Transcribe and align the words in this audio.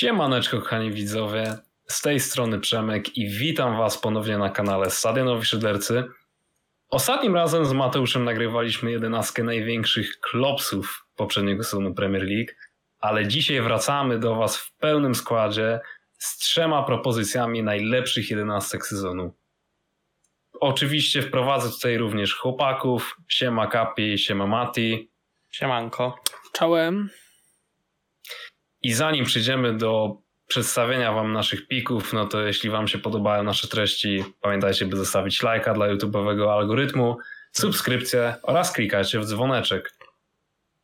Siemaneczko 0.00 0.60
kochani 0.60 0.90
widzowie, 0.92 1.54
z 1.86 2.02
tej 2.02 2.20
strony 2.20 2.60
Przemek 2.60 3.16
i 3.16 3.28
witam 3.28 3.76
was 3.76 3.98
ponownie 3.98 4.38
na 4.38 4.50
kanale 4.50 4.90
Stadionowi 4.90 5.44
Szydercy. 5.44 6.04
Ostatnim 6.90 7.34
razem 7.34 7.64
z 7.64 7.72
Mateuszem 7.72 8.24
nagrywaliśmy 8.24 8.90
jedenastkę 8.90 9.42
największych 9.42 10.20
klopsów 10.20 11.06
poprzedniego 11.16 11.64
sezonu 11.64 11.94
Premier 11.94 12.22
League, 12.22 12.52
ale 13.00 13.26
dzisiaj 13.26 13.60
wracamy 13.60 14.18
do 14.18 14.34
was 14.34 14.56
w 14.56 14.72
pełnym 14.72 15.14
składzie 15.14 15.80
z 16.18 16.38
trzema 16.38 16.82
propozycjami 16.82 17.62
najlepszych 17.62 18.30
jedenastek 18.30 18.86
sezonu. 18.86 19.34
Oczywiście 20.60 21.22
wprowadzę 21.22 21.70
tutaj 21.70 21.98
również 21.98 22.34
chłopaków, 22.34 23.16
siema 23.28 23.66
Kapi, 23.66 24.18
siema 24.18 24.46
Mati. 24.46 25.10
Siemanko. 25.50 26.18
Czołem. 26.52 27.10
I 28.82 28.92
zanim 28.92 29.24
przejdziemy 29.24 29.76
do 29.76 30.16
przedstawienia 30.46 31.12
Wam 31.12 31.32
naszych 31.32 31.68
pików, 31.68 32.12
no 32.12 32.26
to 32.26 32.40
jeśli 32.40 32.70
Wam 32.70 32.88
się 32.88 32.98
podobają 32.98 33.42
nasze 33.42 33.68
treści, 33.68 34.24
pamiętajcie, 34.40 34.86
by 34.86 34.96
zostawić 34.96 35.42
lajka 35.42 35.74
dla 35.74 35.86
YouTube'owego 35.86 36.52
algorytmu, 36.52 37.16
subskrypcję 37.52 38.34
oraz 38.42 38.72
klikajcie 38.72 39.20
w 39.20 39.24
dzwoneczek. 39.24 39.92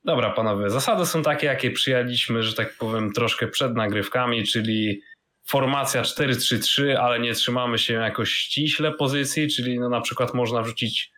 Dobra, 0.05 0.31
panowie, 0.31 0.71
zasady 0.71 1.07
są 1.07 1.23
takie, 1.23 1.47
jakie 1.47 1.71
przyjęliśmy, 1.71 2.43
że 2.43 2.55
tak 2.55 2.77
powiem, 2.79 3.13
troszkę 3.13 3.49
przed 3.49 3.75
nagrywkami, 3.75 4.45
czyli 4.45 5.03
formacja 5.47 6.03
4-3-3, 6.03 6.95
ale 6.95 7.21
nie 7.21 7.35
trzymamy 7.35 7.79
się 7.79 7.95
jakoś 7.95 8.31
ściśle 8.31 8.93
pozycji, 8.93 9.49
czyli 9.49 9.79
no 9.79 9.89
na 9.89 10.01
przykład 10.01 10.35
można 10.35 10.63
wrzucić 10.63 11.13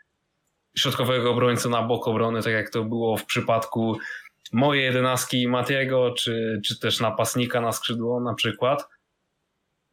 środkowego 0.76 1.30
obrońcę 1.30 1.68
na 1.68 1.82
bok 1.82 2.08
obrony, 2.08 2.42
tak 2.42 2.52
jak 2.52 2.70
to 2.70 2.84
było 2.84 3.16
w 3.16 3.24
przypadku 3.24 3.98
moje 4.52 4.82
jedenastki 4.82 5.48
Matiego, 5.48 6.14
czy, 6.18 6.60
czy 6.64 6.80
też 6.80 7.00
napastnika 7.00 7.60
na 7.60 7.72
skrzydło 7.72 8.20
na 8.20 8.34
przykład. 8.34 8.88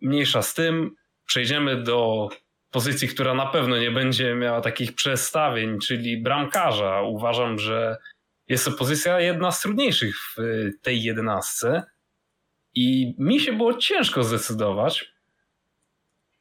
Mniejsza 0.02 0.41
z 0.41 0.53
tym, 0.53 0.95
przejdziemy 1.25 1.83
do 1.83 2.30
pozycji, 2.71 3.07
która 3.07 3.33
na 3.33 3.45
pewno 3.45 3.77
nie 3.77 3.91
będzie 3.91 4.35
miała 4.35 4.61
takich 4.61 4.95
przestawień, 4.95 5.80
czyli 5.80 6.21
bramkarza. 6.21 7.02
Uważam, 7.02 7.59
że 7.59 7.97
jest 8.47 8.65
to 8.65 8.71
pozycja 8.71 9.19
jedna 9.19 9.52
z 9.52 9.61
trudniejszych 9.61 10.15
w 10.17 10.38
tej 10.81 11.03
jedenastce 11.03 11.83
i 12.75 13.15
mi 13.19 13.39
się 13.39 13.53
było 13.53 13.73
ciężko 13.73 14.23
zdecydować, 14.23 15.13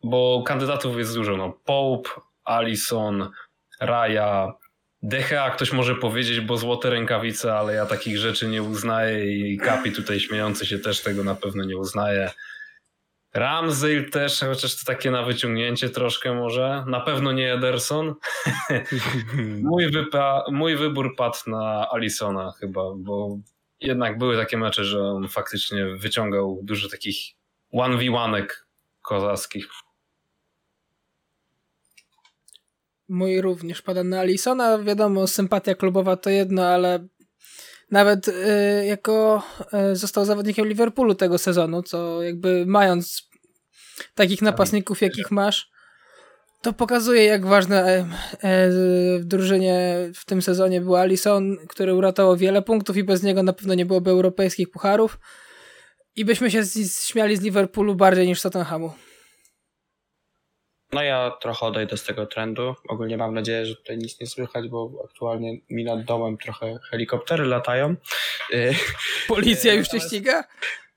bo 0.05 0.42
kandydatów 0.46 0.96
jest 0.96 1.14
dużo. 1.14 1.36
No, 1.36 1.52
Pope, 1.64 2.11
Allison, 2.44 3.30
Raya, 3.80 4.52
DHA 5.05 5.50
ktoś 5.50 5.72
może 5.72 5.94
powiedzieć, 5.94 6.41
bo 6.41 6.56
złote 6.56 6.91
rękawice, 6.91 7.55
ale 7.55 7.74
ja 7.74 7.86
takich 7.86 8.19
rzeczy 8.19 8.48
nie 8.48 8.62
uznaję 8.62 9.24
i 9.24 9.58
Kapi 9.58 9.92
tutaj 9.92 10.20
śmiejący 10.20 10.66
się 10.66 10.78
też 10.78 11.02
tego 11.02 11.24
na 11.24 11.34
pewno 11.34 11.64
nie 11.64 11.77
uznaje. 11.77 12.30
Ramsey 13.34 14.11
też, 14.11 14.41
chociaż 14.41 14.77
to 14.77 14.84
takie 14.86 15.11
na 15.11 15.22
wyciągnięcie 15.22 15.91
troszkę 15.91 16.34
może. 16.34 16.84
Na 16.86 17.00
pewno 17.00 17.33
nie 17.33 17.52
Ederson. 17.52 18.14
mój, 19.62 19.91
wypa- 19.91 20.42
mój 20.52 20.77
wybór 20.77 21.16
padł 21.16 21.39
na 21.46 21.89
Alisona 21.91 22.52
chyba, 22.61 22.83
bo 22.96 23.39
jednak 23.80 24.18
były 24.18 24.36
takie 24.36 24.56
mecze, 24.56 24.84
że 24.84 25.02
on 25.02 25.28
faktycznie 25.28 25.86
wyciągał 25.86 26.61
dużo 26.62 26.89
takich 26.89 27.16
1v1ek 27.74 28.46
kozackich. 29.02 29.68
Mój 33.08 33.41
również 33.41 33.83
pada 33.83 34.05
na 34.05 34.20
Alisona. 34.20 34.78
Wiadomo, 34.78 35.27
sympatia 35.27 35.74
klubowa 35.74 36.16
to 36.16 36.30
jedno, 36.30 36.66
ale 36.66 37.08
nawet 37.91 38.28
y, 38.28 38.33
jako 38.86 39.42
y, 39.92 39.96
został 39.96 40.24
zawodnikiem 40.24 40.66
Liverpoolu 40.66 41.14
tego 41.14 41.38
sezonu, 41.38 41.83
co 41.83 42.22
jakby 42.22 42.64
mając 42.66 43.28
takich 44.14 44.42
napastników, 44.42 45.02
jakich 45.02 45.30
masz, 45.30 45.74
to 46.64 46.72
pokazuje, 46.72 47.24
jak 47.24 47.46
ważne 47.46 47.84
e, 47.84 47.98
e, 47.98 48.68
w 49.18 49.24
drużynie 49.24 49.96
w 50.14 50.24
tym 50.24 50.42
sezonie 50.42 50.80
był 50.80 50.96
Alisson, 50.96 51.56
który 51.68 51.95
uratował 51.95 52.36
wiele 52.36 52.62
punktów 52.62 52.96
i 52.96 53.05
bez 53.05 53.23
niego 53.23 53.42
na 53.42 53.52
pewno 53.52 53.74
nie 53.74 53.86
byłoby 53.86 54.11
europejskich 54.11 54.70
pucharów. 54.70 55.18
I 56.17 56.24
byśmy 56.24 56.50
się 56.50 56.64
z, 56.64 57.05
śmiali 57.05 57.36
z 57.36 57.40
Liverpoolu 57.40 57.95
bardziej 57.95 58.27
niż 58.27 58.42
Tottenhamu. 58.42 58.92
No 60.94 61.02
ja 61.02 61.30
trochę 61.40 61.66
odejdę 61.66 61.96
z 61.96 62.05
tego 62.05 62.27
trendu. 62.27 62.74
Ogólnie 62.88 63.16
mam 63.16 63.34
nadzieję, 63.34 63.66
że 63.66 63.77
tutaj 63.77 63.98
nic 63.98 64.20
nie 64.20 64.27
słychać, 64.27 64.68
bo 64.68 64.90
aktualnie 65.05 65.58
mi 65.70 65.84
nad 65.84 66.05
domem 66.05 66.38
trochę 66.38 66.78
helikoptery 66.90 67.44
latają. 67.44 67.94
Y, 68.52 68.74
Policja 69.28 69.74
już 69.74 69.88
cię 69.88 70.00
ściga? 70.00 70.44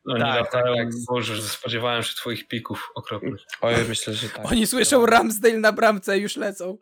No 0.05 0.17
tak, 0.17 0.27
nie 0.27 0.39
latają, 0.39 0.75
tak, 0.75 0.85
tak. 0.85 0.93
Boże, 1.07 1.41
spodziewałem 1.41 2.03
się 2.03 2.15
twoich 2.15 2.47
pików 2.47 2.91
okropnych. 2.95 3.41
Oj, 3.61 3.75
myślę, 3.89 4.13
że 4.13 4.29
tak. 4.29 4.51
Oni 4.51 4.67
słyszą 4.67 5.05
Ramsdale 5.05 5.57
na 5.57 5.71
bramce 5.71 6.17
i 6.17 6.21
już 6.21 6.37
lecą. 6.37 6.77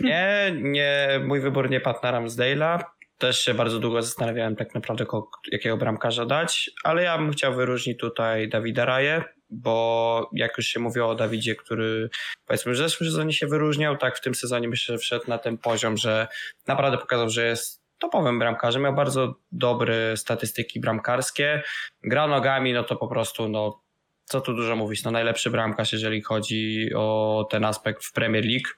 Nie, 0.00 0.52
nie, 0.62 1.20
mój 1.24 1.40
wybór 1.40 1.70
nie 1.70 1.80
padł 1.80 1.98
na 2.02 2.12
Ramsdale'a. 2.12 2.84
Też 3.18 3.44
się 3.44 3.54
bardzo 3.54 3.78
długo 3.78 4.02
zastanawiałem 4.02 4.56
tak 4.56 4.74
naprawdę, 4.74 5.06
jakiego 5.52 5.76
bramkarza 5.76 6.26
dać, 6.26 6.70
ale 6.84 7.02
ja 7.02 7.18
bym 7.18 7.32
chciał 7.32 7.54
wyróżnić 7.54 7.98
tutaj 7.98 8.48
Dawida 8.48 8.84
Raje, 8.84 9.24
bo 9.54 10.30
jak 10.32 10.56
już 10.56 10.66
się 10.66 10.80
mówiło 10.80 11.08
o 11.08 11.14
Dawidzie, 11.14 11.54
który 11.54 12.10
powiedzmy 12.46 12.72
w 12.72 12.76
zeszłym 12.76 13.10
sezonie 13.10 13.32
się 13.32 13.46
wyróżniał, 13.46 13.96
tak 13.96 14.16
w 14.16 14.20
tym 14.20 14.34
sezonie 14.34 14.68
myślę, 14.68 14.94
że 14.94 14.98
wszedł 14.98 15.24
na 15.28 15.38
ten 15.38 15.58
poziom, 15.58 15.96
że 15.96 16.28
naprawdę 16.66 16.98
pokazał, 16.98 17.30
że 17.30 17.46
jest 17.46 17.84
topowym 17.98 18.38
bramkarzem, 18.38 18.82
miał 18.82 18.94
bardzo 18.94 19.34
dobre 19.52 20.16
statystyki 20.16 20.80
bramkarskie, 20.80 21.62
gra 22.02 22.26
nogami, 22.26 22.72
no 22.72 22.84
to 22.84 22.96
po 22.96 23.08
prostu, 23.08 23.48
no 23.48 23.84
co 24.24 24.40
tu 24.40 24.54
dużo 24.54 24.76
mówić, 24.76 25.04
no 25.04 25.10
najlepszy 25.10 25.50
bramkarz, 25.50 25.92
jeżeli 25.92 26.22
chodzi 26.22 26.90
o 26.96 27.46
ten 27.50 27.64
aspekt 27.64 28.04
w 28.04 28.12
Premier 28.12 28.44
League. 28.44 28.68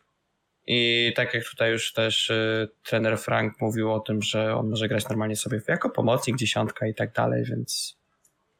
I 0.66 1.12
tak 1.16 1.34
jak 1.34 1.44
tutaj 1.44 1.70
już 1.70 1.92
też 1.92 2.30
y, 2.30 2.68
trener 2.82 3.18
Frank 3.18 3.60
mówił 3.60 3.92
o 3.92 4.00
tym, 4.00 4.22
że 4.22 4.56
on 4.56 4.70
może 4.70 4.88
grać 4.88 5.08
normalnie 5.08 5.36
sobie 5.36 5.60
jako 5.68 5.90
pomocnik, 5.90 6.36
dziesiątka 6.36 6.86
i 6.86 6.94
tak 6.94 7.12
dalej, 7.12 7.44
więc 7.44 7.98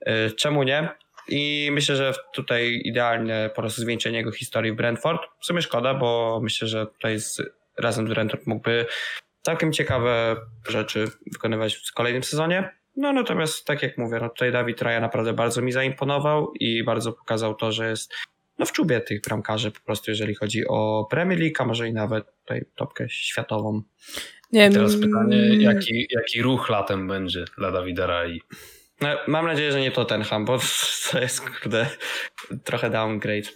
y, 0.09 0.31
czemu 0.31 0.63
nie? 0.63 0.89
I 1.29 1.71
myślę, 1.73 1.97
że 1.97 2.15
tutaj 2.35 2.81
idealnie 2.85 3.51
po 3.55 3.63
prostu 3.63 3.81
zwieńczenie 3.81 4.19
jego 4.19 4.33
historii 4.33 4.73
w 4.73 4.77
Brentford. 4.77 5.23
W 5.41 5.47
sumie 5.47 5.63
szkoda, 5.63 5.95
bo 5.95 6.41
myślę, 6.43 6.69
że 6.69 6.87
tutaj 6.87 7.21
z, 7.21 7.43
razem 7.79 8.07
z 8.07 8.11
Brentford 8.11 8.47
mógłby 8.47 8.87
całkiem 9.43 9.73
ciekawe 9.73 10.37
rzeczy 10.69 11.05
wykonywać 11.33 11.75
w 11.75 11.93
kolejnym 11.93 12.23
sezonie. 12.23 12.71
No 12.97 13.13
natomiast 13.13 13.65
tak 13.65 13.83
jak 13.83 13.99
mówię, 13.99 14.19
no 14.23 14.29
tutaj 14.29 14.53
Dawid 14.53 14.83
Raja 14.83 15.01
naprawdę 15.01 15.33
bardzo 15.33 15.63
mi 15.63 15.73
zaimponował 15.73 16.53
i 16.61 16.85
bardzo 16.85 17.13
pokazał 17.13 17.55
to, 17.55 17.73
że 17.73 17.91
jest 17.91 18.15
no 18.59 18.67
w 18.67 18.73
czubie 18.73 19.01
tych 19.01 19.21
bramkarzy 19.21 19.71
po 19.71 19.81
prostu, 19.81 20.11
jeżeli 20.11 20.35
chodzi 20.35 20.67
o 20.69 21.07
Premier 21.11 21.41
League, 21.41 21.55
a 21.59 21.65
może 21.65 21.89
i 21.89 21.93
nawet 21.93 22.25
tutaj 22.41 22.65
topkę 22.75 23.09
światową. 23.09 23.83
Nie, 24.53 24.71
Teraz 24.71 24.97
pytanie, 24.97 25.57
jaki, 25.57 26.07
jaki 26.11 26.43
ruch 26.43 26.69
latem 26.69 27.09
będzie 27.09 27.45
dla 27.59 27.73
Dawida 27.73 28.07
Rai? 28.07 28.43
No, 29.01 29.09
mam 29.27 29.47
nadzieję, 29.47 29.73
że 29.73 29.81
nie 29.81 29.91
to 29.91 30.05
ten 30.05 30.23
ham, 30.23 30.45
bo 30.45 30.59
to 31.11 31.21
jest 31.21 31.51
kurde 31.51 31.87
trochę 32.65 32.91
downgrade. 32.91 33.49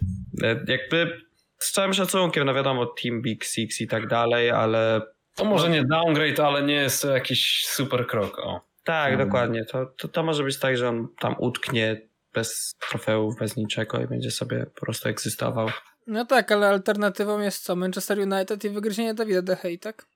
E, 0.43 0.65
jakby 0.67 1.21
z 1.59 1.73
całym 1.73 1.95
szacunkiem, 1.95 2.47
no 2.47 2.55
wiadomo, 2.55 2.87
Team 2.87 3.23
Big 3.23 3.45
Six 3.45 3.81
i 3.81 3.87
tak 3.87 4.07
dalej, 4.07 4.51
ale 4.51 5.03
to 5.35 5.45
może 5.45 5.71
nie 5.71 5.85
downgrade, 5.85 6.41
ale 6.41 6.63
nie 6.63 6.75
jest 6.75 7.03
to 7.03 7.11
jakiś 7.11 7.67
super 7.67 8.07
krok. 8.07 8.39
O. 8.39 8.61
Tak, 8.85 9.09
hmm. 9.11 9.27
dokładnie. 9.27 9.65
To, 9.65 9.87
to, 9.87 10.09
to 10.09 10.23
może 10.23 10.45
być 10.45 10.59
tak, 10.59 10.77
że 10.77 10.89
on 10.89 11.09
tam 11.19 11.35
utknie 11.39 12.01
bez 12.35 12.75
trofeów, 12.89 13.39
bez 13.39 13.57
niczego 13.57 14.01
i 14.01 14.07
będzie 14.07 14.31
sobie 14.31 14.67
po 14.75 14.81
prostu 14.81 15.09
egzystował. 15.09 15.69
No 16.07 16.25
tak, 16.25 16.53
ale 16.53 16.69
alternatywą 16.69 17.41
jest 17.41 17.65
co? 17.65 17.77
Manchester 17.77 18.19
United 18.19 18.65
i 18.65 18.71
wygryzienie 18.71 19.15
Dawida 19.15 19.43
De 19.43 19.57
Gea, 19.63 19.79
tak? 19.81 20.07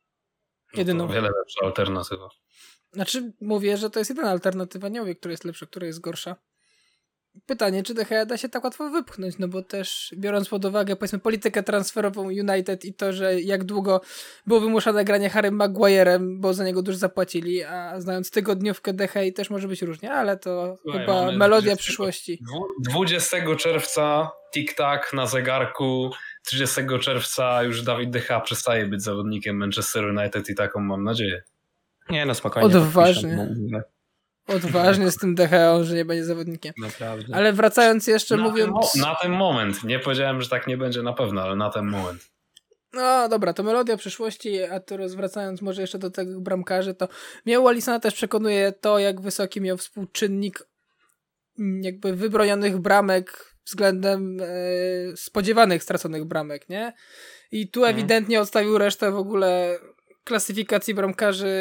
Jedyną. 0.74 1.06
No 1.06 1.14
wiele 1.14 1.30
lepsza 1.38 1.66
alternatywa. 1.66 2.28
Znaczy, 2.94 3.32
mówię, 3.40 3.76
że 3.76 3.90
to 3.90 3.98
jest 3.98 4.10
jedyna 4.10 4.30
alternatywa. 4.30 4.88
Nie 4.88 5.00
mówię, 5.00 5.14
która 5.14 5.32
jest 5.32 5.44
lepsza, 5.44 5.66
która 5.66 5.86
jest 5.86 6.00
gorsza 6.00 6.36
pytanie, 7.46 7.82
czy 7.82 7.94
Gea 7.94 8.26
da 8.26 8.36
się 8.36 8.48
tak 8.48 8.64
łatwo 8.64 8.90
wypchnąć, 8.90 9.38
no 9.38 9.48
bo 9.48 9.62
też 9.62 10.14
biorąc 10.16 10.48
pod 10.48 10.64
uwagę 10.64 10.96
powiedzmy 10.96 11.18
politykę 11.18 11.62
transferową 11.62 12.22
United 12.22 12.84
i 12.84 12.94
to, 12.94 13.12
że 13.12 13.40
jak 13.40 13.64
dwugo 13.64 14.00
było 14.46 14.60
wymuszane 14.60 15.04
granie 15.04 15.30
Harrym 15.30 15.58
Maguire'em, 15.58 16.36
bo 16.38 16.54
za 16.54 16.64
niego 16.64 16.82
dużo 16.82 16.98
zapłacili, 16.98 17.64
a 17.64 18.00
znając 18.00 18.30
tygodniówkę 18.30 18.94
Gea 18.94 19.32
też 19.34 19.50
może 19.50 19.68
być 19.68 19.82
różnie, 19.82 20.12
ale 20.12 20.36
to 20.36 20.76
Słuchaj, 20.82 21.00
chyba 21.00 21.32
melodia 21.32 21.60
20, 21.60 21.76
przyszłości. 21.76 22.42
20 22.80 23.56
czerwca 23.56 24.30
tik-tak 24.54 25.12
na 25.12 25.26
zegarku, 25.26 26.10
30 26.46 26.80
czerwca 27.00 27.62
już 27.62 27.82
Dawid 27.82 28.10
Gea 28.10 28.40
przestaje 28.40 28.86
być 28.86 29.02
zawodnikiem 29.02 29.56
Manchester 29.56 30.04
United 30.04 30.48
i 30.48 30.54
taką 30.54 30.80
mam 30.80 31.04
nadzieję. 31.04 31.42
Nie, 32.10 32.26
no 32.26 32.34
spokojnie. 32.34 32.66
Odważnie 32.66 33.48
odważnie 34.46 35.10
z 35.10 35.16
tym 35.16 35.34
DHO, 35.34 35.84
że 35.84 35.94
nie 35.94 36.04
będzie 36.04 36.24
zawodnikiem. 36.24 36.72
Naprawdę. 36.78 37.34
Ale 37.34 37.52
wracając 37.52 38.06
jeszcze 38.06 38.36
na 38.36 38.42
mówiąc... 38.42 38.92
Ten, 38.92 39.02
na 39.02 39.14
ten 39.14 39.32
moment. 39.32 39.84
Nie 39.84 39.98
powiedziałem, 39.98 40.42
że 40.42 40.48
tak 40.48 40.66
nie 40.66 40.76
będzie 40.76 41.02
na 41.02 41.12
pewno, 41.12 41.42
ale 41.42 41.56
na 41.56 41.70
ten 41.70 41.86
moment. 41.86 42.30
No 42.92 43.28
dobra, 43.28 43.52
to 43.52 43.62
melodia 43.62 43.96
przyszłości, 43.96 44.62
a 44.62 44.80
teraz 44.80 45.14
wracając 45.14 45.62
może 45.62 45.80
jeszcze 45.80 45.98
do 45.98 46.10
tego 46.10 46.40
bramkarzy, 46.40 46.94
to 46.94 47.08
mnie 47.46 47.60
u 47.60 47.68
Alisona 47.68 48.00
też 48.00 48.14
przekonuje 48.14 48.72
to, 48.72 48.98
jak 48.98 49.20
wysoki 49.20 49.60
miał 49.60 49.76
współczynnik 49.76 50.66
jakby 51.80 52.16
wybronionych 52.16 52.78
bramek 52.78 53.54
względem 53.66 54.38
e, 54.40 54.46
spodziewanych 55.16 55.82
straconych 55.82 56.24
bramek, 56.24 56.68
nie? 56.68 56.92
I 57.52 57.68
tu 57.68 57.80
mhm. 57.80 57.96
ewidentnie 57.96 58.40
odstawił 58.40 58.78
resztę 58.78 59.10
w 59.10 59.16
ogóle 59.16 59.78
klasyfikacji 60.24 60.94
bramkarzy 60.94 61.54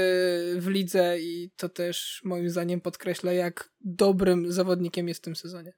w 0.58 0.68
lidze 0.68 1.20
i 1.20 1.52
to 1.58 1.70
też 1.70 2.22
moim 2.24 2.50
zdaniem 2.50 2.82
podkreśla, 2.82 3.34
jak 3.34 3.70
dobrym 3.82 4.52
zawodnikiem 4.52 5.08
jest 5.08 5.22
w 5.22 5.24
tym 5.24 5.36
sezonie. 5.36 5.74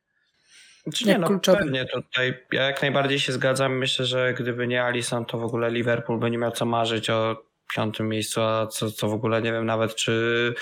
Czy 0.93 1.07
nie, 1.07 1.17
no, 1.17 1.27
kluczowym. 1.27 1.61
pewnie 1.61 1.85
tutaj 1.85 2.33
ja 2.51 2.63
jak 2.63 2.81
najbardziej 2.81 3.19
się 3.19 3.33
zgadzam. 3.33 3.77
Myślę, 3.77 4.05
że 4.05 4.33
gdyby 4.33 4.67
nie 4.67 4.83
Alisson, 4.83 5.25
to 5.25 5.37
w 5.37 5.43
ogóle 5.43 5.71
Liverpool 5.71 6.19
by 6.19 6.31
nie 6.31 6.37
miał 6.37 6.51
co 6.51 6.65
marzyć 6.65 7.09
o 7.09 7.45
piątym 7.75 8.09
miejscu, 8.09 8.41
a 8.41 8.67
co, 8.67 8.91
co 8.91 9.09
w 9.09 9.13
ogóle 9.13 9.41
nie 9.41 9.51
wiem 9.51 9.65
nawet, 9.65 9.95
czy 9.95 10.53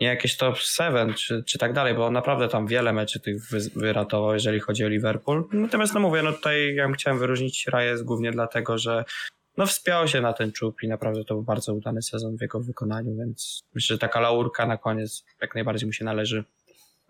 nie 0.00 0.06
jakieś 0.06 0.36
top 0.36 0.58
7 0.58 1.14
czy, 1.14 1.44
czy 1.46 1.58
tak 1.58 1.72
dalej, 1.72 1.94
bo 1.94 2.06
on 2.06 2.12
naprawdę 2.12 2.48
tam 2.48 2.66
wiele 2.66 2.92
meczy 2.92 3.20
tych 3.20 3.42
wy, 3.50 3.58
wyratował, 3.76 4.34
jeżeli 4.34 4.60
chodzi 4.60 4.84
o 4.84 4.88
Liverpool. 4.88 5.44
Natomiast 5.52 5.94
no 5.94 6.00
mówię, 6.00 6.22
no 6.22 6.32
tutaj 6.32 6.74
ja 6.74 6.92
chciałem 6.92 7.18
wyróżnić 7.18 7.66
Reyes 7.66 8.02
głównie 8.02 8.30
dlatego, 8.30 8.78
że 8.78 9.04
no 9.60 9.66
wspiął 9.66 10.08
się 10.08 10.20
na 10.20 10.32
ten 10.32 10.52
czub 10.52 10.82
i 10.82 10.88
naprawdę 10.88 11.24
to 11.24 11.34
był 11.34 11.42
bardzo 11.42 11.74
udany 11.74 12.02
sezon 12.02 12.36
w 12.36 12.40
jego 12.40 12.60
wykonaniu, 12.60 13.16
więc 13.16 13.62
myślę, 13.74 13.94
że 13.94 13.98
taka 13.98 14.20
laurka 14.20 14.66
na 14.66 14.76
koniec 14.76 15.24
jak 15.40 15.54
najbardziej 15.54 15.86
mu 15.86 15.92
się 15.92 16.04
należy. 16.04 16.44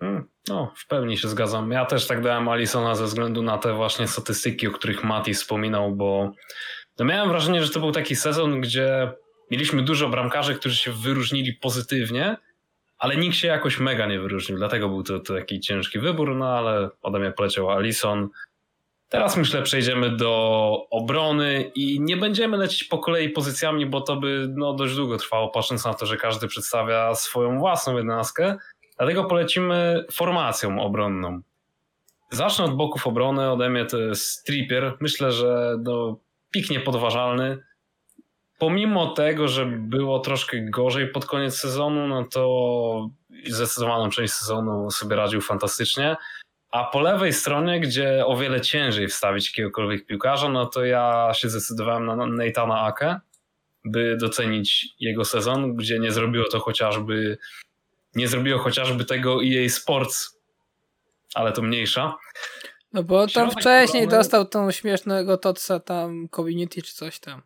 Hmm, 0.01 0.29
no, 0.49 0.73
w 0.77 0.87
pełni 0.87 1.19
się 1.19 1.29
zgadzam. 1.29 1.71
Ja 1.71 1.85
też 1.85 2.07
tak 2.07 2.23
dałem 2.23 2.49
Alisona 2.49 2.95
ze 2.95 3.05
względu 3.05 3.43
na 3.43 3.59
te 3.59 3.75
właśnie 3.75 4.09
statystyki, 4.09 4.69
o 4.69 4.71
których 4.71 5.05
Mati 5.05 5.35
wspominał, 5.35 5.93
bo 5.93 6.33
no 6.99 7.05
miałem 7.05 7.29
wrażenie, 7.29 7.63
że 7.63 7.71
to 7.71 7.81
był 7.81 7.93
taki 7.93 8.17
sezon, 8.17 8.61
gdzie 8.61 9.13
mieliśmy 9.51 9.83
dużo 9.83 10.09
bramkarzy, 10.09 10.55
którzy 10.55 10.77
się 10.77 10.93
wyróżnili 10.93 11.53
pozytywnie, 11.53 12.37
ale 12.99 13.17
nikt 13.17 13.37
się 13.37 13.49
jakoś 13.49 13.79
mega 13.79 14.07
nie 14.07 14.21
wyróżnił, 14.21 14.59
dlatego 14.59 14.89
był 14.89 15.03
to, 15.03 15.21
to 15.21 15.35
taki 15.35 15.61
ciężki 15.61 15.99
wybór, 15.99 16.37
no 16.37 16.49
ale 16.49 16.91
ode 17.03 17.19
mnie 17.19 17.31
poleciał 17.31 17.71
Alison. 17.71 18.29
Teraz 19.11 19.37
myślę 19.37 19.63
przejdziemy 19.63 20.17
do 20.17 20.87
obrony 20.91 21.71
i 21.75 22.01
nie 22.01 22.17
będziemy 22.17 22.57
lecieć 22.57 22.85
po 22.85 22.99
kolei 22.99 23.29
pozycjami, 23.29 23.87
bo 23.87 24.01
to 24.01 24.17
by 24.17 24.47
no, 24.57 24.73
dość 24.73 24.95
długo 24.95 25.19
trwało, 25.19 25.49
patrząc 25.49 25.85
na 25.85 25.95
to, 25.95 26.07
że 26.07 26.17
każdy 26.17 26.49
przedstawia 26.49 27.15
swoją 27.15 27.59
własną 27.59 27.97
jedenastkę. 27.97 28.57
Dlatego 28.99 29.25
polecimy 29.25 30.05
formacją 30.13 30.81
obronną. 30.81 31.41
Zacznę 32.31 32.65
od 32.65 32.77
boków 32.77 33.07
obrony, 33.07 33.51
ode 33.51 33.71
mnie 33.71 33.85
to 33.85 33.99
jest. 33.99 34.51
Myślę, 35.01 35.33
że 35.33 35.77
no, 35.83 36.17
pik 36.51 36.71
niepodważalny 36.71 37.59
pomimo 38.61 39.07
tego, 39.07 39.49
że 39.49 39.67
było 39.67 40.19
troszkę 40.19 40.61
gorzej 40.61 41.09
pod 41.09 41.27
koniec 41.27 41.59
sezonu, 41.59 42.09
no 42.09 42.25
to 42.25 43.11
zdecydowaną 43.47 44.11
część 44.11 44.33
sezonu 44.33 44.91
sobie 44.91 45.17
radził 45.17 45.41
fantastycznie. 45.41 46.17
A 46.71 46.85
po 46.85 47.01
lewej 47.01 47.33
stronie, 47.33 47.81
gdzie 47.81 48.27
o 48.27 48.37
wiele 48.37 48.61
ciężej 48.61 49.09
wstawić 49.09 49.49
jakiegokolwiek 49.49 50.07
piłkarza, 50.07 50.49
no 50.49 50.67
to 50.67 50.85
ja 50.85 51.31
się 51.35 51.49
zdecydowałem 51.49 52.07
na 52.07 52.27
Nathana 52.27 52.81
Ake, 52.81 53.21
by 53.85 54.17
docenić 54.17 54.89
jego 55.01 55.25
sezon, 55.25 55.77
gdzie 55.77 55.99
nie 55.99 56.13
zrobiło 56.13 56.49
to 56.49 56.61
chociażby 56.61 57.39
nie 58.15 58.29
zrobiło 58.29 58.59
chociażby 58.59 59.05
tego 59.05 59.39
EA 59.45 59.69
Sports, 59.69 60.41
ale 61.35 61.53
to 61.53 61.63
mniejsza. 61.63 62.17
No 62.93 63.03
bo 63.03 63.27
tam 63.27 63.51
wcześniej 63.51 64.09
dostał 64.09 64.45
tą 64.45 64.71
śmiesznego 64.71 65.39
Totsa 65.39 65.81
tam 65.81 66.29
community 66.29 66.83
czy 66.83 66.95
coś 66.95 67.21
tam. 67.21 67.43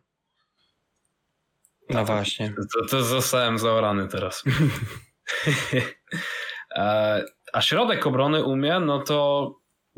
No 1.89 2.05
właśnie. 2.05 2.53
To, 2.73 2.85
to 2.89 3.03
zostałem 3.03 3.59
zaorany 3.59 4.07
teraz. 4.07 4.43
A 7.55 7.61
środek 7.61 8.07
obrony 8.07 8.43
umie, 8.43 8.79
no 8.79 8.99
to 8.99 9.51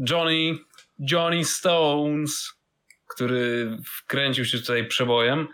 Johnny, 0.10 0.58
Johnny 1.00 1.44
Stones, 1.44 2.54
który 3.08 3.78
wkręcił 3.86 4.46
się 4.46 4.58
tutaj 4.58 4.88
przebojem. 4.88 5.48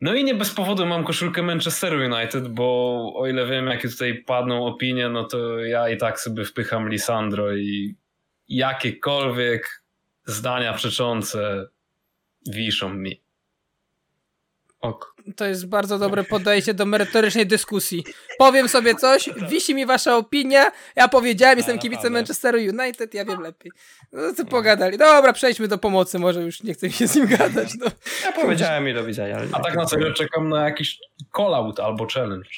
No 0.00 0.14
i 0.14 0.24
nie 0.24 0.34
bez 0.34 0.50
powodu 0.50 0.86
mam 0.86 1.04
koszulkę 1.04 1.42
Manchester 1.42 1.94
United, 1.94 2.48
bo 2.48 3.12
o 3.16 3.26
ile 3.26 3.46
wiem, 3.46 3.66
jakie 3.66 3.88
tutaj 3.88 4.24
padną 4.24 4.66
opinie, 4.66 5.08
no 5.08 5.24
to 5.24 5.58
ja 5.58 5.88
i 5.88 5.96
tak 5.96 6.20
sobie 6.20 6.44
wpycham 6.44 6.88
Lisandro 6.88 7.56
i 7.56 7.96
jakiekolwiek 8.48 9.82
zdania 10.26 10.72
przeczące 10.72 11.66
wiszą 12.46 12.94
mi. 12.94 13.22
Ok. 14.80 15.13
To 15.36 15.44
jest 15.44 15.66
bardzo 15.66 15.98
dobre 15.98 16.24
podejście 16.24 16.74
do 16.74 16.86
merytorycznej 16.86 17.46
dyskusji. 17.46 18.04
Powiem 18.38 18.68
sobie 18.68 18.94
coś, 18.94 19.30
wisi 19.48 19.74
mi 19.74 19.86
wasza 19.86 20.16
opinia, 20.16 20.72
ja 20.96 21.08
powiedziałem, 21.08 21.58
jestem 21.58 21.78
kibicem 21.78 22.12
Manchesteru 22.12 22.58
United, 22.58 23.14
ja 23.14 23.24
wiem 23.24 23.40
lepiej. 23.40 23.72
No 24.12 24.34
to 24.36 24.44
pogadali. 24.44 24.98
Dobra, 24.98 25.32
przejdźmy 25.32 25.68
do 25.68 25.78
pomocy, 25.78 26.18
może 26.18 26.42
już 26.42 26.62
nie 26.62 26.74
chcę 26.74 26.86
mi 26.86 26.92
się 26.92 27.06
z 27.06 27.16
nim 27.16 27.26
gadać. 27.26 27.68
No. 27.80 27.86
Ja 28.24 28.32
powiedziałem 28.32 28.84
mi 28.84 28.94
do 28.94 29.04
widzenia. 29.04 29.40
A 29.52 29.60
tak 29.60 29.76
na 29.76 29.88
serio 29.88 30.12
czekam 30.12 30.48
na 30.48 30.64
jakiś 30.64 30.98
call-out 31.36 31.80
albo 31.80 32.06
challenge. 32.14 32.50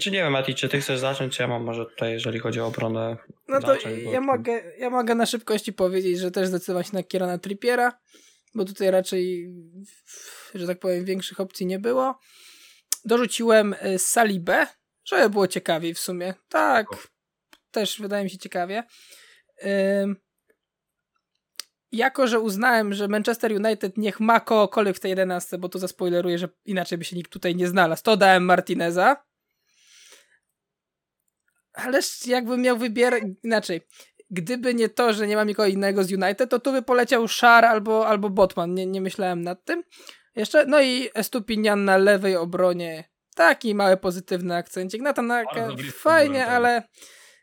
Czy 0.00 0.10
nie 0.10 0.18
wiem, 0.18 0.32
Mati, 0.32 0.54
czy 0.54 0.68
ty 0.68 0.80
chcesz 0.80 0.98
zacząć, 0.98 1.36
czy 1.36 1.42
ja 1.42 1.48
mam 1.48 1.64
może 1.64 1.86
tutaj, 1.86 2.12
jeżeli 2.12 2.38
chodzi 2.38 2.60
o 2.60 2.66
obronę. 2.66 3.16
No 3.48 3.60
to 3.60 3.66
zacząć, 3.66 4.02
ja, 4.12 4.20
mogę, 4.20 4.62
ja 4.78 4.90
mogę 4.90 5.14
na 5.14 5.26
szybkości 5.26 5.72
powiedzieć, 5.72 6.18
że 6.18 6.30
też 6.30 6.48
zdecydować 6.48 6.86
się 6.86 6.94
na 6.94 7.02
Kierana 7.02 7.38
Trippiera 7.38 7.92
bo 8.54 8.64
tutaj 8.64 8.90
raczej, 8.90 9.54
że 10.54 10.66
tak 10.66 10.78
powiem, 10.78 11.04
większych 11.04 11.40
opcji 11.40 11.66
nie 11.66 11.78
było. 11.78 12.18
Dorzuciłem 13.04 13.74
y, 13.86 13.98
Salibę, 13.98 14.66
żeby 15.04 15.30
było 15.30 15.48
ciekawiej 15.48 15.94
w 15.94 15.98
sumie. 15.98 16.34
Tak, 16.48 16.86
też 17.70 18.00
wydaje 18.00 18.24
mi 18.24 18.30
się 18.30 18.38
ciekawie. 18.38 18.84
Jako, 21.92 22.26
że 22.26 22.40
uznałem, 22.40 22.94
że 22.94 23.08
Manchester 23.08 23.52
United 23.52 23.96
niech 23.96 24.20
ma 24.20 24.40
kogokolwiek 24.40 24.96
w 24.96 25.00
tej 25.00 25.08
11, 25.08 25.58
bo 25.58 25.68
to 25.68 25.78
zaspoileruję, 25.78 26.38
że 26.38 26.48
inaczej 26.64 26.98
by 26.98 27.04
się 27.04 27.16
nikt 27.16 27.32
tutaj 27.32 27.56
nie 27.56 27.68
znalazł, 27.68 28.02
to 28.02 28.16
dałem 28.16 28.44
Martineza. 28.44 29.24
Ależ 31.72 32.26
jakbym 32.26 32.60
miał 32.60 32.78
wybierać 32.78 33.22
inaczej 33.42 33.80
gdyby 34.32 34.74
nie 34.74 34.88
to, 34.88 35.12
że 35.12 35.26
nie 35.26 35.36
mam 35.36 35.48
nikogo 35.48 35.68
innego 35.68 36.04
z 36.04 36.12
United, 36.12 36.50
to 36.50 36.60
tu 36.60 36.72
by 36.72 36.82
poleciał 36.82 37.28
Szar 37.28 37.64
albo, 37.64 38.06
albo 38.06 38.30
Botman. 38.30 38.74
Nie, 38.74 38.86
nie 38.86 39.00
myślałem 39.00 39.42
nad 39.42 39.64
tym. 39.64 39.82
Jeszcze, 40.36 40.66
no 40.66 40.82
i 40.82 41.08
Estupinian 41.14 41.84
na 41.84 41.96
lewej 41.96 42.36
obronie. 42.36 43.04
Taki 43.34 43.74
mały 43.74 43.96
pozytywny 43.96 44.56
akcencik. 44.56 45.02
Natanaka 45.02 45.68
fajnie, 45.94 46.46
ale 46.46 46.82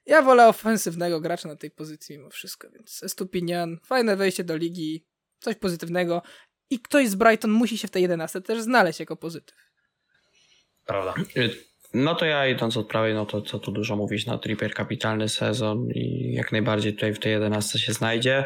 ja 0.06 0.22
wolę 0.22 0.48
ofensywnego 0.48 1.22
gracza 1.22 1.48
na 1.48 1.56
tej 1.56 1.72
pozycji 1.72 2.18
mimo 2.18 2.30
wszystko, 2.30 2.70
więc 2.70 3.04
Estupinian, 3.04 3.78
fajne 3.86 4.16
wejście 4.16 4.44
do 4.44 4.56
ligi, 4.56 5.06
coś 5.40 5.56
pozytywnego 5.56 6.22
i 6.70 6.80
ktoś 6.80 7.08
z 7.08 7.16
Brighton 7.16 7.52
musi 7.52 7.78
się 7.78 7.88
w 7.88 7.92
tej 7.92 8.02
11 8.02 8.42
też 8.42 8.62
znaleźć 8.62 9.00
jako 9.00 9.16
pozytyw. 9.16 9.58
Prawda. 10.86 11.14
No 11.94 12.16
to 12.16 12.26
ja 12.26 12.48
idąc 12.48 12.78
od 12.78 12.88
prawej, 12.88 13.14
no 13.14 13.26
to 13.26 13.42
co 13.42 13.60
tu 13.60 13.72
dużo 13.72 13.96
mówić, 13.96 14.26
no 14.26 14.38
Trippier 14.38 14.74
kapitalny 14.74 15.30
sezon 15.30 15.88
i 15.96 16.34
jak 16.34 16.52
najbardziej 16.52 16.94
tutaj 16.94 17.14
w 17.14 17.20
tej 17.20 17.32
11 17.32 17.80
się 17.80 17.94
znajdzie. 17.94 18.46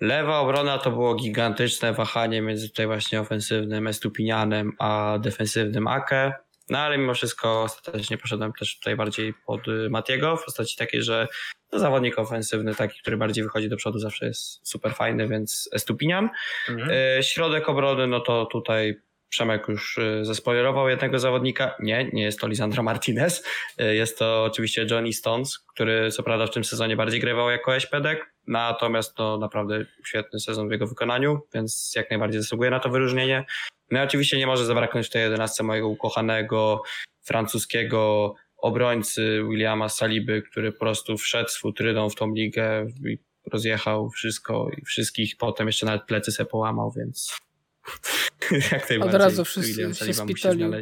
Lewa 0.00 0.38
obrona 0.38 0.78
to 0.78 0.90
było 0.90 1.14
gigantyczne 1.14 1.92
wahanie 1.92 2.42
między 2.42 2.68
tutaj 2.68 2.86
właśnie 2.86 3.20
ofensywnym 3.20 3.86
Estupinianem 3.86 4.72
a 4.78 5.18
defensywnym 5.22 5.86
Ake. 5.86 6.32
No 6.68 6.78
ale 6.78 6.98
mimo 6.98 7.14
wszystko 7.14 7.62
ostatecznie 7.62 8.18
poszedłem 8.18 8.52
też 8.52 8.78
tutaj 8.78 8.96
bardziej 8.96 9.34
pod 9.46 9.68
y, 9.68 9.90
Matiego 9.90 10.36
w 10.36 10.44
postaci 10.44 10.76
takiej, 10.76 11.02
że 11.02 11.28
to 11.70 11.78
zawodnik 11.78 12.18
ofensywny, 12.18 12.74
taki, 12.74 13.00
który 13.00 13.16
bardziej 13.16 13.44
wychodzi 13.44 13.68
do 13.68 13.76
przodu 13.76 13.98
zawsze 13.98 14.26
jest 14.26 14.68
super 14.68 14.94
fajny, 14.94 15.28
więc 15.28 15.68
Estupinian. 15.72 16.30
Mhm. 16.68 16.90
Y, 16.90 17.22
środek 17.22 17.68
obrony, 17.68 18.06
no 18.06 18.20
to 18.20 18.46
tutaj 18.46 19.00
Przemek 19.30 19.68
już 19.68 19.98
y, 19.98 20.24
zespoilerował 20.24 20.88
jednego 20.88 21.18
zawodnika. 21.18 21.74
Nie, 21.80 22.10
nie 22.12 22.22
jest 22.22 22.40
to 22.40 22.48
Lisandro 22.48 22.82
Martinez. 22.82 23.44
Y, 23.80 23.94
jest 23.94 24.18
to 24.18 24.44
oczywiście 24.44 24.86
Johnny 24.90 25.12
Stones, 25.12 25.58
który 25.58 26.10
co 26.10 26.22
prawda 26.22 26.46
w 26.46 26.50
tym 26.50 26.64
sezonie 26.64 26.96
bardziej 26.96 27.20
grywał 27.20 27.50
jako 27.50 27.76
eśpedek, 27.76 28.34
natomiast 28.46 29.14
to 29.14 29.38
naprawdę 29.38 29.84
świetny 30.04 30.40
sezon 30.40 30.68
w 30.68 30.72
jego 30.72 30.86
wykonaniu, 30.86 31.40
więc 31.54 31.92
jak 31.96 32.10
najbardziej 32.10 32.40
zasługuje 32.40 32.70
na 32.70 32.80
to 32.80 32.88
wyróżnienie. 32.88 33.44
No 33.90 34.00
i 34.00 34.02
oczywiście 34.04 34.38
nie 34.38 34.46
może 34.46 34.64
zabraknąć 34.64 35.06
w 35.06 35.10
tej 35.10 35.22
jedenastce 35.22 35.62
mojego 35.62 35.88
ukochanego 35.88 36.82
francuskiego 37.22 38.34
obrońcy 38.56 39.42
Williama 39.48 39.88
Saliby, 39.88 40.42
który 40.42 40.72
po 40.72 40.78
prostu 40.78 41.18
wszedł 41.18 41.48
z 41.48 41.58
futryną 41.58 42.10
w 42.10 42.14
tą 42.14 42.34
ligę 42.34 42.86
i 43.08 43.18
rozjechał 43.52 44.10
wszystko 44.10 44.70
i 44.78 44.84
wszystkich, 44.84 45.36
potem 45.36 45.66
jeszcze 45.66 45.86
nawet 45.86 46.04
plecy 46.04 46.32
se 46.32 46.44
połamał, 46.44 46.92
więc 46.96 47.40
Jak 48.72 49.02
Od 49.02 49.14
razu 49.14 49.44
wszyscy 49.44 49.94
się 49.94 50.14
spitalił. 50.14 50.72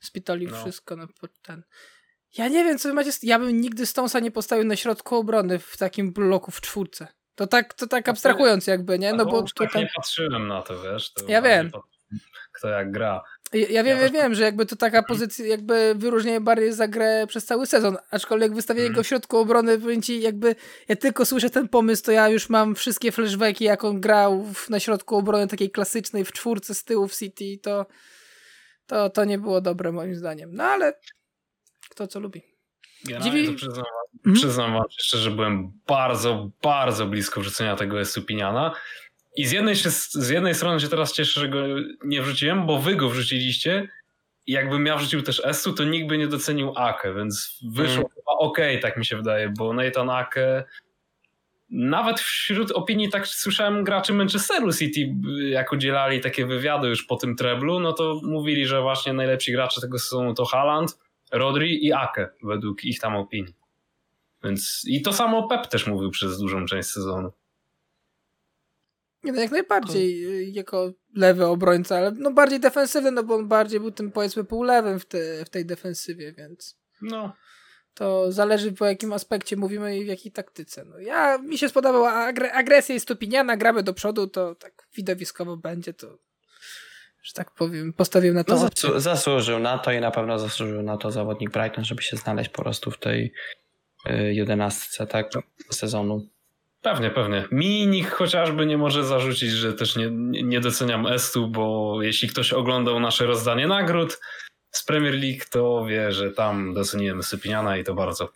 Spitalił 0.00 0.50
no. 0.50 0.62
wszystko 0.62 0.96
na 0.96 1.08
ten. 1.42 1.62
Ja 2.38 2.48
nie 2.48 2.64
wiem, 2.64 2.78
co 2.78 2.88
wy 2.88 2.94
macie. 2.94 3.10
Ja 3.22 3.38
bym 3.38 3.60
nigdy 3.60 3.86
Stonesa 3.86 4.20
nie 4.20 4.30
postawił 4.30 4.64
na 4.64 4.76
środku 4.76 5.16
obrony 5.16 5.58
w 5.58 5.76
takim 5.76 6.12
bloku 6.12 6.50
w 6.50 6.60
czwórce. 6.60 7.08
To 7.34 7.46
tak, 7.46 7.74
to 7.74 7.86
tak 7.86 8.08
abstrahując 8.08 8.66
jakby, 8.66 8.98
nie? 8.98 9.12
No 9.12 9.26
bo 9.26 9.42
tutaj... 9.42 9.82
nie 9.82 9.90
patrzyłem 9.96 10.48
na 10.48 10.62
to, 10.62 10.82
wiesz. 10.82 11.12
To 11.12 11.24
ja 11.28 11.42
wiem. 11.42 11.70
Kto 12.52 12.68
jak 12.68 12.92
gra. 12.92 13.22
Ja, 13.52 13.84
wiem, 13.84 13.98
ja, 13.98 14.02
ja 14.02 14.08
wiem, 14.08 14.34
że 14.34 14.42
jakby 14.42 14.66
to 14.66 14.76
taka 14.76 15.02
pozycja, 15.02 15.46
jakby 15.46 15.94
wyróżnia 15.96 16.40
bardziej 16.40 16.72
za 16.72 16.88
grę 16.88 17.26
przez 17.28 17.44
cały 17.44 17.66
sezon, 17.66 17.96
aczkolwiek 18.10 18.54
wystawienie 18.54 18.86
mm. 18.86 18.96
go 18.96 19.02
w 19.02 19.06
środku 19.06 19.36
obrony, 19.38 19.78
powiem 19.78 20.02
ci, 20.02 20.20
jakby 20.20 20.54
ja 20.88 20.96
tylko 20.96 21.24
słyszę 21.24 21.50
ten 21.50 21.68
pomysł, 21.68 22.04
to 22.04 22.12
ja 22.12 22.28
już 22.28 22.48
mam 22.48 22.74
wszystkie 22.74 23.12
flashbacki, 23.12 23.64
jak 23.64 23.84
on 23.84 24.00
grał 24.00 24.44
w, 24.54 24.70
na 24.70 24.80
środku 24.80 25.16
obrony 25.16 25.48
takiej 25.48 25.70
klasycznej, 25.70 26.24
w 26.24 26.32
czwórce 26.32 26.74
z 26.74 26.84
tyłu 26.84 27.08
w 27.08 27.16
City, 27.16 27.58
to, 27.62 27.86
to, 28.86 29.10
to 29.10 29.24
nie 29.24 29.38
było 29.38 29.60
dobre 29.60 29.92
moim 29.92 30.14
zdaniem. 30.14 30.50
No 30.52 30.64
ale 30.64 30.92
kto 31.90 32.06
co 32.06 32.20
lubi. 32.20 32.42
Dziwi... 33.20 33.46
to 33.46 33.54
przyznam, 33.54 33.84
mm. 34.26 34.34
przyznam 34.34 34.72
wam 34.72 34.84
szczerze, 34.90 35.22
że 35.22 35.30
byłem 35.30 35.72
bardzo, 35.86 36.50
bardzo 36.62 37.06
blisko 37.06 37.40
wrzucenia 37.40 37.76
tego 37.76 38.00
Estupiniana. 38.00 38.74
I 39.36 39.46
z 39.46 39.52
jednej, 39.52 39.74
z 40.10 40.28
jednej 40.28 40.54
strony 40.54 40.80
się 40.80 40.88
teraz 40.88 41.12
cieszę, 41.12 41.40
że 41.40 41.48
go 41.48 41.58
nie 42.04 42.22
wrzuciłem, 42.22 42.66
bo 42.66 42.78
wy 42.78 42.96
go 42.96 43.08
wrzuciliście. 43.08 43.88
I 44.46 44.52
jakbym 44.52 44.86
ja 44.86 44.96
wrzucił 44.96 45.22
też 45.22 45.42
Estu, 45.44 45.72
to 45.72 45.84
nikt 45.84 46.08
by 46.08 46.18
nie 46.18 46.26
docenił 46.26 46.72
Ake, 46.76 47.14
więc 47.14 47.60
wyszło 47.72 47.94
mm. 47.94 48.08
chyba 48.14 48.32
ok, 48.38 48.58
tak 48.82 48.96
mi 48.96 49.06
się 49.06 49.16
wydaje, 49.16 49.52
bo 49.58 49.72
Nathan 49.72 50.10
Ake 50.10 50.64
nawet 51.70 52.20
wśród 52.20 52.70
opinii, 52.70 53.10
tak 53.10 53.26
słyszałem 53.26 53.84
graczy 53.84 54.12
Manchesteru 54.12 54.72
City, 54.72 55.14
jak 55.50 55.72
udzielali 55.72 56.20
takie 56.20 56.46
wywiady 56.46 56.88
już 56.88 57.02
po 57.02 57.16
tym 57.16 57.36
treblu, 57.36 57.80
no 57.80 57.92
to 57.92 58.20
mówili, 58.22 58.66
że 58.66 58.82
właśnie 58.82 59.12
najlepsi 59.12 59.52
gracze 59.52 59.80
tego 59.80 59.98
sezonu 59.98 60.34
to 60.34 60.44
Haaland, 60.44 60.98
Rodri 61.32 61.86
i 61.86 61.92
Ake, 61.92 62.28
według 62.42 62.84
ich 62.84 63.00
tam 63.00 63.16
opinii. 63.16 63.54
Więc 64.44 64.82
i 64.86 65.02
to 65.02 65.12
samo 65.12 65.48
Pep 65.48 65.66
też 65.66 65.86
mówił 65.86 66.10
przez 66.10 66.38
dużą 66.38 66.66
część 66.66 66.88
sezonu. 66.88 67.32
Nie, 69.24 69.32
no 69.32 69.40
jak 69.40 69.50
najbardziej 69.50 70.24
to... 70.24 70.58
jako 70.58 70.92
lewy 71.16 71.46
obrońca, 71.46 71.96
ale 71.96 72.10
no 72.10 72.30
bardziej 72.30 72.60
defensywny, 72.60 73.10
no 73.10 73.22
bo 73.22 73.34
on 73.34 73.48
bardziej 73.48 73.80
był 73.80 73.90
tym 73.90 74.12
powiedzmy 74.12 74.44
półlewym 74.44 75.00
w, 75.00 75.04
te, 75.04 75.44
w 75.44 75.50
tej 75.50 75.66
defensywie, 75.66 76.32
więc 76.32 76.78
no. 77.02 77.36
to 77.94 78.32
zależy 78.32 78.72
po 78.72 78.86
jakim 78.86 79.12
aspekcie 79.12 79.56
mówimy 79.56 79.98
i 79.98 80.04
w 80.04 80.06
jakiej 80.06 80.32
taktyce. 80.32 80.84
No 80.84 80.98
ja, 80.98 81.38
mi 81.38 81.58
się 81.58 81.68
spodobała 81.68 82.12
agre, 82.12 82.52
agresja 82.52 82.94
i 82.94 83.00
stopiniana, 83.00 83.56
gramy 83.56 83.82
do 83.82 83.94
przodu, 83.94 84.26
to 84.26 84.54
tak 84.54 84.88
widowiskowo 84.96 85.56
będzie, 85.56 85.94
to 85.94 86.18
że 87.22 87.32
tak 87.32 87.50
powiem, 87.50 87.92
postawił 87.92 88.34
na 88.34 88.44
to. 88.44 88.52
No, 88.52 88.58
zasłu 88.58 89.00
zasłużył 89.00 89.58
na 89.58 89.78
to 89.78 89.92
i 89.92 90.00
na 90.00 90.10
pewno 90.10 90.38
zasłużył 90.38 90.82
na 90.82 90.96
to 90.96 91.10
zawodnik 91.10 91.50
Brighton, 91.50 91.84
żeby 91.84 92.02
się 92.02 92.16
znaleźć 92.16 92.50
po 92.50 92.62
prostu 92.62 92.90
w 92.90 92.98
tej 92.98 93.32
y, 94.10 94.34
jedenastce 94.34 95.06
tak, 95.06 95.30
sezonu. 95.70 96.28
Pewnie, 96.82 97.10
pewnie. 97.10 97.48
Mi 97.50 97.86
nikt 97.86 98.12
chociażby 98.12 98.66
nie 98.66 98.78
może 98.78 99.04
zarzucić, 99.04 99.50
że 99.50 99.72
też 99.72 99.96
nie, 99.96 100.10
nie 100.42 100.60
doceniam 100.60 101.06
Estu, 101.06 101.48
bo 101.48 101.96
jeśli 102.02 102.28
ktoś 102.28 102.52
oglądał 102.52 103.00
nasze 103.00 103.26
rozdanie 103.26 103.66
nagród 103.66 104.20
z 104.70 104.84
Premier 104.84 105.14
League, 105.14 105.44
to 105.50 105.84
wie, 105.84 106.12
że 106.12 106.30
tam 106.30 106.74
doceniłem 106.74 107.22
Sypiniana 107.22 107.76
i 107.76 107.84
to 107.84 107.94
bardzo. 107.94 108.32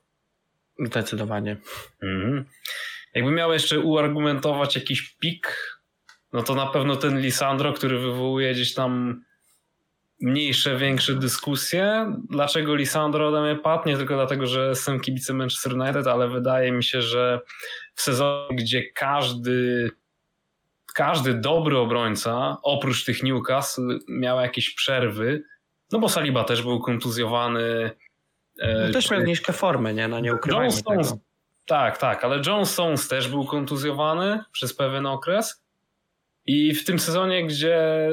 Zdecydowanie. 0.79 1.57
Mhm. 2.03 2.45
Jakby 3.15 3.31
miał 3.31 3.53
jeszcze 3.53 3.81
uargumentować 3.81 4.77
jakiś 4.77 5.03
pik, 5.03 5.79
no 6.33 6.43
to 6.43 6.55
na 6.55 6.67
pewno 6.67 6.97
ten 6.97 7.21
Lisandro, 7.21 7.73
który 7.73 7.99
wywołuje 7.99 8.53
gdzieś 8.53 8.75
tam 8.75 9.23
mniejsze, 10.21 10.77
większe 10.77 11.15
dyskusje. 11.15 12.13
Dlaczego 12.31 12.75
Lisandro 12.75 13.29
ode 13.29 13.43
mnie 13.43 13.63
padł? 13.63 13.89
Nie 13.89 13.97
tylko 13.97 14.15
dlatego, 14.15 14.47
że 14.47 14.69
jestem 14.69 15.01
kibicem 15.01 15.37
Manchester 15.37 15.73
United, 15.73 16.07
ale 16.07 16.29
wydaje 16.29 16.73
mi 16.73 16.85
się, 16.85 17.03
że 17.03 17.41
w 17.95 18.03
sezonie, 18.03 18.57
gdzie 18.57 18.83
każdy 18.93 19.91
każdy 20.95 21.35
dobry 21.35 21.79
obrońca, 21.79 22.57
oprócz 22.63 23.05
tych 23.05 23.23
Newcastle, 23.23 23.99
miał 24.09 24.41
jakieś 24.41 24.75
przerwy, 24.75 25.43
no 25.93 25.99
bo 25.99 26.09
Saliba 26.09 26.45
też 26.45 26.63
był 26.63 26.81
kontuzjowany. 26.81 27.91
E, 28.61 28.87
no 28.87 28.93
też 28.93 29.11
miał 29.11 29.21
zniżkę 29.21 29.53
formy, 29.53 29.95
nie? 29.95 30.09
No 30.09 30.21
nie 30.21 30.35
ukrywajmy 30.35 30.67
John 30.67 30.79
Stones, 30.79 31.09
tego. 31.09 31.21
Tak, 31.67 31.99
tak, 31.99 32.25
ale 32.25 32.43
John 32.47 32.67
Stones 32.67 33.09
też 33.09 33.29
był 33.29 33.45
kontuzjowany 33.45 34.41
przez 34.53 34.75
pewien 34.75 35.07
okres. 35.07 35.65
I 36.47 36.75
w 36.75 36.85
tym 36.85 36.99
sezonie, 36.99 37.47
gdzie, 37.47 38.09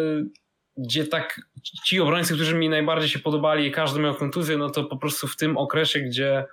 gdzie 0.77 1.07
tak 1.07 1.41
ci 1.85 1.99
obrońcy, 1.99 2.33
którzy 2.33 2.55
mi 2.55 2.69
najbardziej 2.69 3.09
się 3.09 3.19
podobali 3.19 3.67
i 3.67 3.71
każdy 3.71 3.99
miał 3.99 4.15
kontuzję, 4.15 4.57
no 4.57 4.69
to 4.69 4.83
po 4.83 4.97
prostu 4.97 5.27
w 5.27 5.37
tym 5.37 5.57
okresie, 5.57 5.99
gdzie 5.99 6.45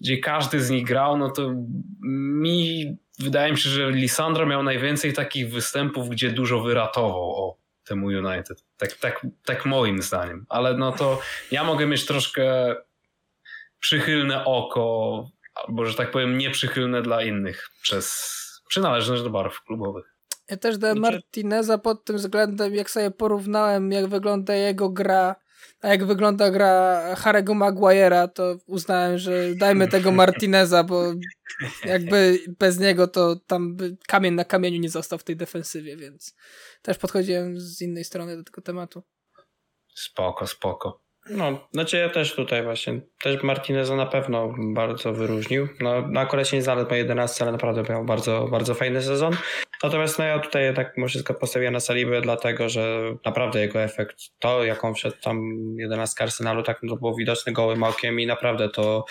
gdzie 0.00 0.18
każdy 0.18 0.60
z 0.60 0.70
nich 0.70 0.86
grał, 0.86 1.18
no 1.18 1.30
to 1.30 1.54
mi 2.00 2.96
wydaje 3.18 3.52
mi 3.52 3.58
się, 3.58 3.70
że 3.70 3.90
Lisandro 3.90 4.46
miał 4.46 4.62
najwięcej 4.62 5.12
takich 5.12 5.50
występów, 5.50 6.08
gdzie 6.08 6.30
dużo 6.30 6.60
wyratował 6.60 7.30
o 7.30 7.58
temu 7.84 8.06
United. 8.06 8.64
Tak, 8.76 8.92
tak, 8.92 9.26
tak 9.44 9.66
moim 9.66 10.02
zdaniem. 10.02 10.46
Ale 10.48 10.76
no 10.76 10.92
to 10.92 11.20
ja 11.50 11.64
mogę 11.64 11.86
mieć 11.86 12.06
troszkę 12.06 12.74
przychylne 13.80 14.44
oko, 14.44 15.28
albo 15.54 15.86
że 15.86 15.94
tak 15.94 16.10
powiem 16.10 16.38
nieprzychylne 16.38 17.02
dla 17.02 17.22
innych 17.22 17.68
przez 17.82 18.32
przynależność 18.68 19.22
do 19.22 19.30
barw 19.30 19.60
klubowych. 19.64 20.14
Ja 20.48 20.56
też 20.56 20.78
dałem 20.78 20.98
znaczy- 20.98 21.16
Martineza 21.16 21.78
pod 21.78 22.04
tym 22.04 22.16
względem, 22.16 22.74
jak 22.74 22.90
sobie 22.90 23.10
porównałem, 23.10 23.92
jak 23.92 24.06
wygląda 24.06 24.54
jego 24.54 24.88
gra 24.88 25.36
a 25.82 25.88
jak 25.88 26.04
wygląda 26.04 26.50
gra 26.50 27.02
Harry'ego 27.14 27.54
Maguire'a, 27.54 28.28
to 28.28 28.56
uznałem, 28.66 29.18
że 29.18 29.54
dajmy 29.54 29.88
tego 29.88 30.12
Martineza, 30.22 30.84
bo 30.84 31.12
jakby 31.84 32.38
bez 32.58 32.80
niego 32.80 33.06
to 33.06 33.36
tam 33.46 33.76
by 33.76 33.96
kamień 34.08 34.34
na 34.34 34.44
kamieniu 34.44 34.80
nie 34.80 34.88
został 34.88 35.18
w 35.18 35.24
tej 35.24 35.36
defensywie, 35.36 35.96
więc 35.96 36.36
też 36.82 36.98
podchodziłem 36.98 37.60
z 37.60 37.82
innej 37.82 38.04
strony 38.04 38.36
do 38.36 38.44
tego 38.44 38.62
tematu. 38.62 39.02
Spoko, 39.94 40.46
spoko. 40.46 41.02
No, 41.30 41.68
znaczy 41.72 41.96
ja 41.96 42.08
też 42.08 42.34
tutaj 42.34 42.62
właśnie, 42.62 43.00
też 43.22 43.42
Martineza 43.42 43.96
na 43.96 44.06
pewno 44.06 44.54
bardzo 44.74 45.12
wyróżnił. 45.12 45.68
No, 45.80 46.08
no 46.08 46.20
akurat 46.20 46.48
się 46.48 46.56
nie 46.56 46.62
znalazł 46.62 46.88
po 46.88 46.94
11, 46.94 47.44
ale 47.44 47.52
naprawdę 47.52 47.82
miał 47.82 48.04
bardzo, 48.04 48.48
bardzo 48.50 48.74
fajny 48.74 49.02
sezon. 49.02 49.36
Natomiast 49.82 50.18
no 50.18 50.24
ja 50.24 50.38
tutaj 50.38 50.74
mimo 50.96 51.08
wszystko 51.08 51.34
postawiłem 51.34 51.72
na 51.72 51.80
Salibę, 51.80 52.20
dlatego 52.20 52.68
że 52.68 53.14
naprawdę 53.24 53.60
jego 53.60 53.82
efekt, 53.82 54.16
to 54.38 54.64
jaką 54.64 54.94
wszedł 54.94 55.16
tam 55.22 55.40
11 55.78 56.22
Arsenalu, 56.22 56.62
tak 56.62 56.82
no, 56.82 56.92
to 56.94 56.96
było 56.96 57.14
widoczne 57.14 57.52
gołym 57.52 57.82
okiem 57.82 58.20
i 58.20 58.26
naprawdę 58.26 58.68
to 58.68 59.04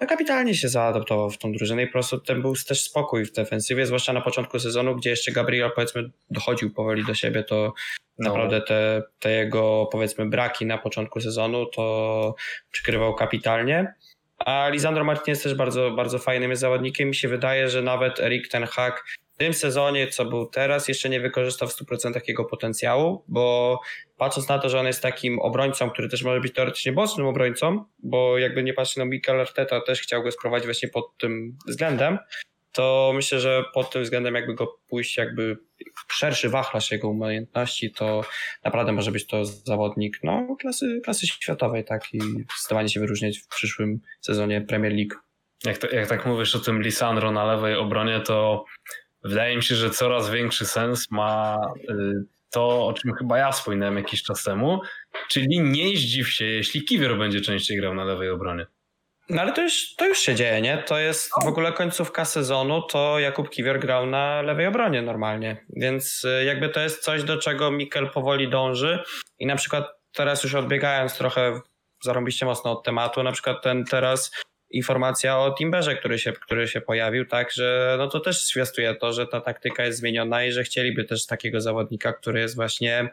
no 0.00 0.06
kapitalnie 0.06 0.54
się 0.54 0.68
zaadaptował 0.68 1.30
w 1.30 1.38
tą 1.38 1.52
drużynę 1.52 1.82
i 1.82 1.86
po 1.86 1.92
prostu 1.92 2.18
ten 2.18 2.42
był 2.42 2.54
też 2.68 2.82
spokój 2.82 3.24
w 3.24 3.32
defensywie, 3.32 3.86
zwłaszcza 3.86 4.12
na 4.12 4.20
początku 4.20 4.58
sezonu, 4.58 4.96
gdzie 4.96 5.10
jeszcze 5.10 5.32
Gabriel 5.32 5.70
powiedzmy 5.74 6.10
dochodził 6.30 6.74
powoli 6.74 7.04
do 7.04 7.14
siebie, 7.14 7.44
to 7.44 7.72
no. 8.18 8.28
naprawdę 8.28 8.60
te, 8.60 9.02
te 9.18 9.30
jego 9.30 9.88
powiedzmy 9.92 10.26
braki 10.26 10.66
na 10.66 10.78
początku 10.78 11.20
sezonu 11.20 11.66
to 11.66 12.34
przykrywał 12.70 13.14
kapitalnie. 13.14 13.94
A 14.38 14.68
Lisandro 14.68 15.04
Martinez 15.04 15.42
też 15.42 15.54
bardzo, 15.54 15.90
bardzo 15.90 16.18
fajnym 16.18 16.50
jest 16.50 16.60
zawodnikiem. 16.60 17.08
Mi 17.08 17.14
się 17.14 17.28
wydaje, 17.28 17.68
że 17.68 17.82
nawet 17.82 18.20
Erik 18.20 18.48
Ten 18.48 18.64
Hag 18.64 19.04
w 19.38 19.44
tym 19.44 19.54
sezonie, 19.54 20.06
co 20.06 20.24
był 20.24 20.46
teraz, 20.46 20.88
jeszcze 20.88 21.08
nie 21.08 21.20
wykorzystał 21.20 21.68
w 21.68 21.72
100% 21.72 22.20
jego 22.28 22.44
potencjału, 22.44 23.24
bo 23.28 23.80
patrząc 24.16 24.48
na 24.48 24.58
to, 24.58 24.68
że 24.68 24.80
on 24.80 24.86
jest 24.86 25.02
takim 25.02 25.38
obrońcą, 25.38 25.90
który 25.90 26.08
też 26.08 26.22
może 26.22 26.40
być 26.40 26.54
teoretycznie 26.54 26.92
bocznym 26.92 27.26
obrońcą, 27.26 27.84
bo 27.98 28.38
jakby 28.38 28.62
nie 28.62 28.74
patrzy 28.74 28.98
na 28.98 29.04
Mikel 29.04 29.40
Arteta, 29.40 29.80
też 29.80 30.00
chciał 30.00 30.22
go 30.22 30.32
sprowadzić 30.32 30.66
właśnie 30.66 30.88
pod 30.88 31.16
tym 31.18 31.56
względem, 31.66 32.18
to 32.72 33.12
myślę, 33.14 33.40
że 33.40 33.64
pod 33.74 33.90
tym 33.90 34.02
względem 34.02 34.34
jakby 34.34 34.54
go 34.54 34.78
pójść 34.88 35.16
jakby 35.16 35.58
szerszy 36.08 36.48
wachlarz 36.48 36.90
jego 36.90 37.08
umiejętności, 37.08 37.92
to 37.92 38.24
naprawdę 38.64 38.92
może 38.92 39.12
być 39.12 39.26
to 39.26 39.44
zawodnik 39.44 40.18
no, 40.22 40.56
klasy, 40.60 41.00
klasy 41.04 41.26
światowej, 41.26 41.84
tak 41.84 42.14
i 42.14 42.20
zdecydowanie 42.58 42.88
się 42.88 43.00
wyróżniać 43.00 43.38
w 43.38 43.48
przyszłym 43.48 44.00
sezonie 44.20 44.60
Premier 44.60 44.92
League. 44.92 45.14
Jak, 45.64 45.78
to, 45.78 45.90
jak 45.90 46.08
tak 46.08 46.26
mówisz 46.26 46.56
o 46.56 46.58
tym 46.58 46.82
Lisandro 46.82 47.32
na 47.32 47.44
lewej 47.44 47.74
obronie, 47.74 48.20
to 48.20 48.64
wydaje 49.24 49.56
mi 49.56 49.62
się, 49.62 49.74
że 49.74 49.90
coraz 49.90 50.30
większy 50.30 50.66
sens 50.66 51.10
ma 51.10 51.58
y, 51.90 52.24
to, 52.50 52.86
o 52.86 52.92
czym 52.92 53.14
chyba 53.14 53.38
ja 53.38 53.52
wspominałem 53.52 53.96
jakiś 53.96 54.22
czas 54.22 54.44
temu, 54.44 54.80
czyli 55.28 55.60
nie 55.60 55.96
zdziw 55.96 56.32
się, 56.32 56.44
jeśli 56.44 56.84
Kiwior 56.84 57.18
będzie 57.18 57.40
częściej 57.40 57.76
grał 57.76 57.94
na 57.94 58.04
lewej 58.04 58.30
obronie. 58.30 58.66
No 59.28 59.42
ale 59.42 59.52
to 59.52 59.62
już, 59.62 59.94
to 59.94 60.06
już 60.06 60.18
się 60.18 60.34
dzieje, 60.34 60.60
nie? 60.60 60.78
To 60.78 60.98
jest 60.98 61.30
w 61.44 61.46
ogóle 61.46 61.72
końcówka 61.72 62.24
sezonu, 62.24 62.82
to 62.82 63.18
Jakub 63.18 63.50
Kiwior 63.50 63.80
grał 63.80 64.06
na 64.06 64.42
lewej 64.42 64.66
obronie 64.66 65.02
normalnie, 65.02 65.64
więc 65.76 66.24
y, 66.24 66.44
jakby 66.44 66.68
to 66.68 66.80
jest 66.80 67.02
coś, 67.02 67.24
do 67.24 67.36
czego 67.36 67.70
Mikel 67.70 68.10
powoli 68.10 68.50
dąży 68.50 69.02
i 69.38 69.46
na 69.46 69.56
przykład 69.56 69.84
teraz 70.12 70.44
już 70.44 70.54
odbiegając 70.54 71.18
trochę 71.18 71.60
zarąbiście 72.04 72.46
mocno 72.46 72.72
od 72.72 72.84
tematu, 72.84 73.22
na 73.22 73.32
przykład 73.32 73.62
ten 73.62 73.84
teraz 73.84 74.30
informacja 74.70 75.38
o 75.38 75.54
Timberze, 75.54 75.96
który 75.96 76.18
się, 76.18 76.32
który 76.32 76.68
się 76.68 76.80
pojawił, 76.80 77.26
tak, 77.26 77.52
że 77.52 77.94
no 77.98 78.08
to 78.08 78.20
też 78.20 78.46
zwiastuje 78.46 78.94
to, 78.94 79.12
że 79.12 79.26
ta 79.26 79.40
taktyka 79.40 79.84
jest 79.84 79.98
zmieniona 79.98 80.44
i 80.44 80.52
że 80.52 80.62
chcieliby 80.62 81.04
też 81.04 81.26
takiego 81.26 81.60
zawodnika, 81.60 82.12
który 82.12 82.40
jest 82.40 82.56
właśnie 82.56 83.08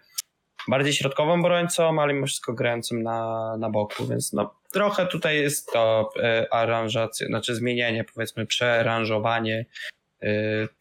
bardziej 0.68 0.94
środkowym 0.94 1.40
obrońcą, 1.40 2.02
ale 2.02 2.14
mimo 2.14 2.28
wszystko 2.28 2.54
grającym 2.54 3.04
na, 3.04 3.58
na 3.58 3.70
boku, 3.70 4.08
więc 4.08 4.34
no 4.34 4.56
trochę 4.72 5.06
tutaj 5.06 5.42
jest 5.42 5.72
to 5.74 6.10
e, 6.24 6.54
aranżacja, 6.54 7.28
znaczy 7.28 7.56
zmienienie, 7.56 8.04
powiedzmy 8.04 8.46
przearanżowanie 8.46 9.66
e, 10.22 10.28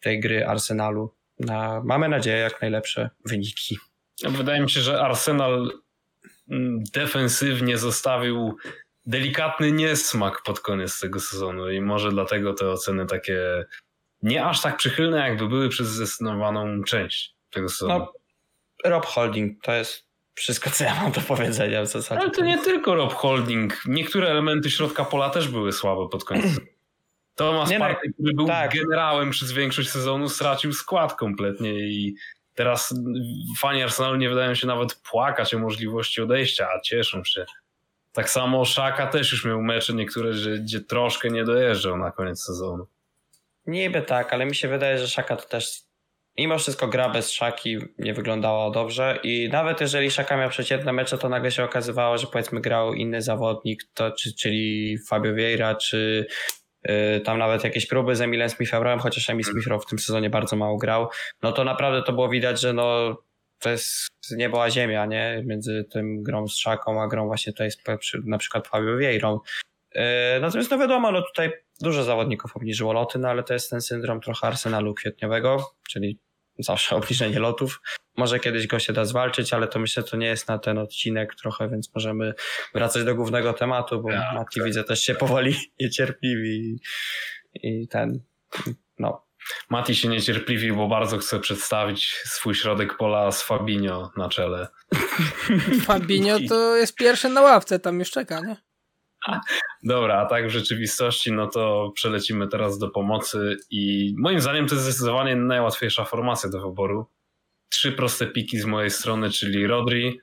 tej 0.01 0.19
gry 0.19 0.45
Arsenalu 0.47 1.13
na, 1.39 1.81
mamy 1.85 2.09
nadzieję, 2.09 2.37
jak 2.37 2.61
najlepsze 2.61 3.09
wyniki. 3.25 3.77
Wydaje 4.23 4.61
mi 4.61 4.69
się, 4.69 4.81
że 4.81 5.01
Arsenal 5.01 5.71
mm, 6.51 6.83
defensywnie 6.93 7.77
zostawił 7.77 8.57
delikatny 9.05 9.71
niesmak 9.71 10.41
pod 10.43 10.59
koniec 10.59 10.99
tego 10.99 11.19
sezonu 11.19 11.71
i 11.71 11.81
może 11.81 12.11
dlatego 12.11 12.53
te 12.53 12.69
oceny 12.69 13.05
takie 13.05 13.65
nie 14.23 14.45
aż 14.45 14.61
tak 14.61 14.77
przychylne, 14.77 15.17
jakby 15.29 15.47
były 15.47 15.69
przez 15.69 15.87
zdecydowaną 15.87 16.83
część 16.83 17.35
tego 17.51 17.69
sezonu. 17.69 17.99
No, 17.99 18.13
Rob 18.85 19.05
Holding 19.05 19.63
to 19.63 19.73
jest 19.73 20.05
wszystko, 20.35 20.69
co 20.69 20.83
ja 20.83 20.95
mam 20.95 21.11
do 21.11 21.21
powiedzenia 21.21 21.81
w 21.81 21.87
zasadzie. 21.87 22.21
Ale 22.21 22.31
to 22.31 22.41
nie 22.41 22.57
tylko 22.57 22.95
Rob 22.95 23.13
Holding. 23.13 23.81
Niektóre 23.85 24.29
elementy 24.29 24.71
środka 24.71 25.05
pola 25.05 25.29
też 25.29 25.47
były 25.47 25.71
słabe 25.71 26.09
pod 26.09 26.23
koniec. 26.23 26.45
Thomas 27.35 27.69
nie, 27.69 27.79
no, 27.79 27.85
Partey, 27.85 28.13
który 28.13 28.33
był 28.33 28.47
tak. 28.47 28.73
generałem 28.73 29.29
przez 29.29 29.51
większość 29.51 29.89
sezonu, 29.89 30.29
stracił 30.29 30.73
skład 30.73 31.15
kompletnie 31.15 31.73
i 31.73 32.15
teraz 32.53 32.95
fani 33.59 33.83
Arsenalu 33.83 34.15
nie 34.15 34.29
wydają 34.29 34.55
się 34.55 34.67
nawet 34.67 34.95
płakać 34.95 35.53
o 35.53 35.59
możliwości 35.59 36.21
odejścia, 36.21 36.67
a 36.75 36.81
cieszą 36.81 37.23
się. 37.23 37.45
Tak 38.15 38.29
samo 38.29 38.65
Szaka 38.65 39.07
też 39.07 39.31
już 39.31 39.45
miał 39.45 39.61
mecze 39.61 39.93
niektóre, 39.93 40.31
gdzie 40.59 40.79
troszkę 40.79 41.29
nie 41.29 41.43
dojeżdżał 41.43 41.97
na 41.97 42.11
koniec 42.11 42.43
sezonu. 42.43 42.87
Niby 43.65 44.01
tak, 44.01 44.33
ale 44.33 44.45
mi 44.45 44.55
się 44.55 44.67
wydaje, 44.67 44.97
że 44.97 45.07
Szaka 45.07 45.35
to 45.35 45.49
też 45.49 45.81
mimo 46.37 46.57
wszystko 46.57 46.87
gra 46.87 47.09
bez 47.09 47.31
Szaki 47.31 47.77
nie 47.97 48.13
wyglądała 48.13 48.71
dobrze 48.71 49.19
i 49.23 49.49
nawet 49.51 49.81
jeżeli 49.81 50.11
Szaka 50.11 50.37
miał 50.37 50.49
przeciętne 50.49 50.93
mecze, 50.93 51.17
to 51.17 51.29
nagle 51.29 51.51
się 51.51 51.63
okazywało, 51.63 52.17
że 52.17 52.27
powiedzmy 52.27 52.61
grał 52.61 52.93
inny 52.93 53.21
zawodnik, 53.21 53.83
to, 53.93 54.11
czy, 54.11 54.35
czyli 54.35 54.97
Fabio 55.07 55.33
Vieira, 55.33 55.75
czy 55.75 56.27
yy, 56.83 57.21
tam 57.21 57.37
nawet 57.37 57.63
jakieś 57.63 57.87
próby 57.87 58.15
z 58.15 58.21
Emilem 58.21 58.49
Smith-Rowe'em, 58.49 58.99
chociaż 58.99 59.29
Emil 59.29 59.45
Smith-Rowe 59.45 59.81
w 59.81 59.85
tym 59.85 59.99
sezonie 59.99 60.29
bardzo 60.29 60.55
mało 60.55 60.77
grał, 60.77 61.09
no 61.41 61.51
to 61.51 61.63
naprawdę 61.63 62.03
to 62.03 62.13
było 62.13 62.29
widać, 62.29 62.61
że 62.61 62.73
no 62.73 63.17
to 63.59 63.69
jest 63.69 64.07
niebo 64.31 64.63
a 64.63 64.69
ziemia, 64.69 65.05
nie? 65.05 65.43
Między 65.45 65.85
tym 65.91 66.23
grą 66.23 66.47
z 66.47 66.57
Szaką, 66.57 67.01
a 67.01 67.07
grą 67.07 67.27
właśnie 67.27 67.53
tutaj 67.53 67.71
z, 67.71 67.77
na 68.25 68.37
przykład 68.37 68.67
Fabio 68.67 68.97
Vieirą. 68.97 69.39
Yy, 69.95 70.01
natomiast 70.41 70.71
no 70.71 70.77
wiadomo, 70.77 71.11
no 71.11 71.21
tutaj 71.21 71.51
dużo 71.81 72.03
zawodników 72.03 72.55
obniżyło 72.55 72.93
loty, 72.93 73.19
no 73.19 73.29
ale 73.29 73.43
to 73.43 73.53
jest 73.53 73.69
ten 73.69 73.81
syndrom 73.81 74.21
trochę 74.21 74.47
arsenalu 74.47 74.93
kwietniowego, 74.93 75.71
czyli 75.89 76.19
zawsze 76.59 76.95
obniżenie 76.99 77.39
lotów. 77.39 77.81
Może 78.17 78.39
kiedyś 78.39 78.67
go 78.67 78.79
się 78.79 78.93
da 78.93 79.05
zwalczyć, 79.05 79.53
ale 79.53 79.67
to 79.67 79.79
myślę, 79.79 80.03
to 80.03 80.17
nie 80.17 80.27
jest 80.27 80.47
na 80.47 80.59
ten 80.59 80.77
odcinek 80.77 81.35
trochę, 81.35 81.69
więc 81.69 81.95
możemy 81.95 82.33
wracać 82.73 83.03
do 83.03 83.15
głównego 83.15 83.53
tematu, 83.53 84.01
bo 84.01 84.11
ja, 84.11 84.31
Mati 84.33 84.59
tak. 84.59 84.65
widzę 84.65 84.83
też 84.83 84.99
się 84.99 85.15
powoli 85.15 85.55
niecierpliwi 85.79 86.79
i 87.53 87.87
ten, 87.87 88.19
no. 88.99 89.24
Mati 89.69 89.95
się 89.95 90.07
niecierpliwi, 90.07 90.73
bo 90.73 90.87
bardzo 90.87 91.17
chce 91.17 91.39
przedstawić 91.39 92.21
swój 92.25 92.55
środek 92.55 92.97
pola 92.97 93.31
z 93.31 93.41
Fabinho 93.41 94.11
na 94.17 94.29
czele. 94.29 94.67
Fabinho 95.85 96.37
to 96.49 96.75
jest 96.75 96.95
pierwszy 96.95 97.29
na 97.29 97.41
ławce, 97.41 97.79
tam 97.79 97.99
już 97.99 98.11
czeka, 98.11 98.39
nie? 98.39 98.57
Dobra, 99.83 100.21
a 100.21 100.25
tak 100.25 100.47
w 100.47 100.49
rzeczywistości, 100.49 101.31
no 101.31 101.47
to 101.47 101.91
przelecimy 101.95 102.47
teraz 102.47 102.77
do 102.77 102.89
pomocy 102.89 103.57
i 103.69 104.13
moim 104.17 104.41
zdaniem 104.41 104.67
to 104.67 104.75
jest 104.75 104.85
zdecydowanie 104.87 105.35
najłatwiejsza 105.35 106.05
formacja 106.05 106.49
do 106.49 106.61
wyboru. 106.61 107.05
Trzy 107.69 107.91
proste 107.91 108.27
piki 108.27 108.59
z 108.59 108.65
mojej 108.65 108.89
strony, 108.91 109.29
czyli 109.29 109.67
Rodri, 109.67 110.19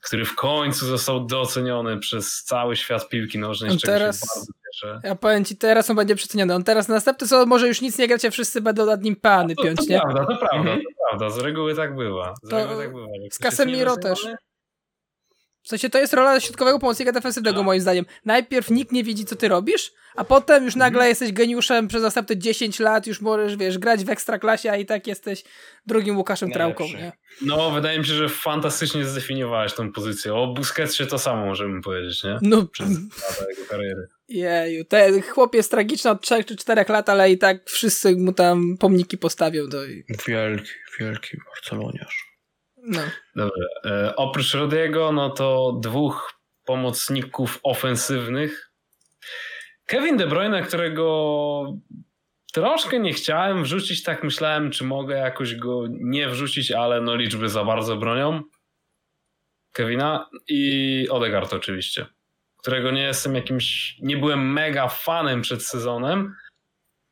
który 0.00 0.24
w 0.24 0.34
końcu 0.34 0.86
został 0.86 1.26
doceniony 1.26 1.98
przez 1.98 2.42
cały 2.42 2.76
świat 2.76 3.08
piłki 3.08 3.38
nożnej, 3.38 3.70
z 3.70 3.80
czego 3.80 3.92
teraz, 3.92 4.20
się 4.20 4.26
bardzo 4.34 4.52
cieszę. 4.74 5.00
Ja 5.04 5.14
powiem 5.14 5.44
ci, 5.44 5.56
teraz 5.56 5.90
on 5.90 5.96
będzie 5.96 6.14
przeceniony. 6.14 6.54
On 6.54 6.64
teraz 6.64 6.88
następny 6.88 7.26
sezon 7.26 7.48
może 7.48 7.68
już 7.68 7.80
nic 7.80 7.98
nie 7.98 8.08
grać, 8.08 8.24
a 8.24 8.30
wszyscy 8.30 8.60
będą 8.60 8.86
nad 8.86 9.02
nim 9.02 9.16
pany 9.16 9.54
no 9.58 9.64
piąć, 9.64 9.78
to 9.78 9.84
nie? 9.92 10.00
Prawda, 10.00 10.20
to 10.20 10.36
prawda, 10.36 10.56
mhm. 10.56 10.78
to 10.78 10.88
prawda. 11.08 11.30
Z 11.30 11.38
reguły 11.38 11.74
tak 11.74 11.96
bywa. 11.96 12.34
Z, 12.42 12.50
to, 12.50 12.56
tak 12.56 12.68
bywa. 12.68 13.06
z 13.30 13.38
Casemiro 13.38 13.96
też. 13.96 14.26
W 15.64 15.68
sensie 15.68 15.90
to 15.90 15.98
jest 15.98 16.14
rola 16.14 16.40
środkowego 16.40 16.78
pomocnika 16.78 17.12
defensywnego 17.12 17.62
moim 17.62 17.80
zdaniem. 17.80 18.04
Najpierw 18.24 18.70
nikt 18.70 18.92
nie 18.92 19.04
widzi, 19.04 19.24
co 19.24 19.36
ty 19.36 19.48
robisz, 19.48 19.92
a 20.16 20.24
potem 20.24 20.64
już 20.64 20.76
nagle 20.76 20.98
mhm. 20.98 21.08
jesteś 21.08 21.32
geniuszem 21.32 21.88
przez 21.88 22.02
następne 22.02 22.36
10 22.36 22.80
lat, 22.80 23.06
już 23.06 23.20
możesz, 23.20 23.56
wiesz, 23.56 23.78
grać 23.78 24.04
w 24.04 24.10
ekstraklasie, 24.10 24.70
a 24.70 24.76
i 24.76 24.86
tak 24.86 25.06
jesteś 25.06 25.44
drugim 25.86 26.16
Łukaszem 26.16 26.50
Trałką, 26.50 26.84
nie? 26.84 27.12
No, 27.42 27.70
wydaje 27.70 27.98
mi 27.98 28.04
się, 28.04 28.12
że 28.12 28.28
fantastycznie 28.28 29.04
zdefiniowałeś 29.04 29.74
tą 29.74 29.92
pozycję. 29.92 30.34
O 30.34 30.46
Busquetsie 30.46 31.06
to 31.06 31.18
samo 31.18 31.46
możemy 31.46 31.82
powiedzieć, 31.82 32.24
nie? 32.24 32.38
No. 32.42 32.66
Przez 32.66 32.88
lata 32.90 33.50
jego 33.50 33.62
kariery. 33.68 34.08
Jeju, 34.28 34.84
ten 34.84 35.22
chłop 35.22 35.54
jest 35.54 35.70
tragiczny 35.70 36.10
od 36.10 36.22
3 36.22 36.44
czy 36.44 36.56
4 36.56 36.84
lat, 36.88 37.08
ale 37.08 37.30
i 37.30 37.38
tak 37.38 37.70
wszyscy 37.70 38.16
mu 38.16 38.32
tam 38.32 38.76
pomniki 38.80 39.18
postawią. 39.18 39.66
Do... 39.66 39.78
Wielki, 40.26 40.70
wielki 41.00 41.36
Barceloniarz. 41.54 42.33
No. 42.86 43.00
Dobrze. 43.36 43.68
E, 43.84 44.16
oprócz 44.16 44.54
Rodiego, 44.54 45.12
no 45.12 45.30
to 45.30 45.78
dwóch 45.82 46.32
pomocników 46.64 47.60
ofensywnych. 47.62 48.70
Kevin 49.86 50.16
De 50.16 50.26
Bruyne, 50.26 50.62
którego 50.62 51.76
troszkę 52.52 53.00
nie 53.00 53.12
chciałem 53.12 53.62
wrzucić, 53.62 54.02
tak 54.02 54.24
myślałem, 54.24 54.70
czy 54.70 54.84
mogę 54.84 55.16
jakoś 55.16 55.54
go 55.54 55.84
nie 55.88 56.28
wrzucić, 56.28 56.72
ale 56.72 57.00
no 57.00 57.16
liczby 57.16 57.48
za 57.48 57.64
bardzo 57.64 57.96
bronią. 57.96 58.42
Kevina 59.72 60.30
i 60.48 61.06
Odegaard 61.10 61.52
oczywiście, 61.52 62.06
którego 62.58 62.90
nie 62.90 63.02
jestem 63.02 63.34
jakimś, 63.34 63.96
nie 64.02 64.16
byłem 64.16 64.52
mega 64.52 64.88
fanem 64.88 65.42
przed 65.42 65.62
sezonem, 65.62 66.34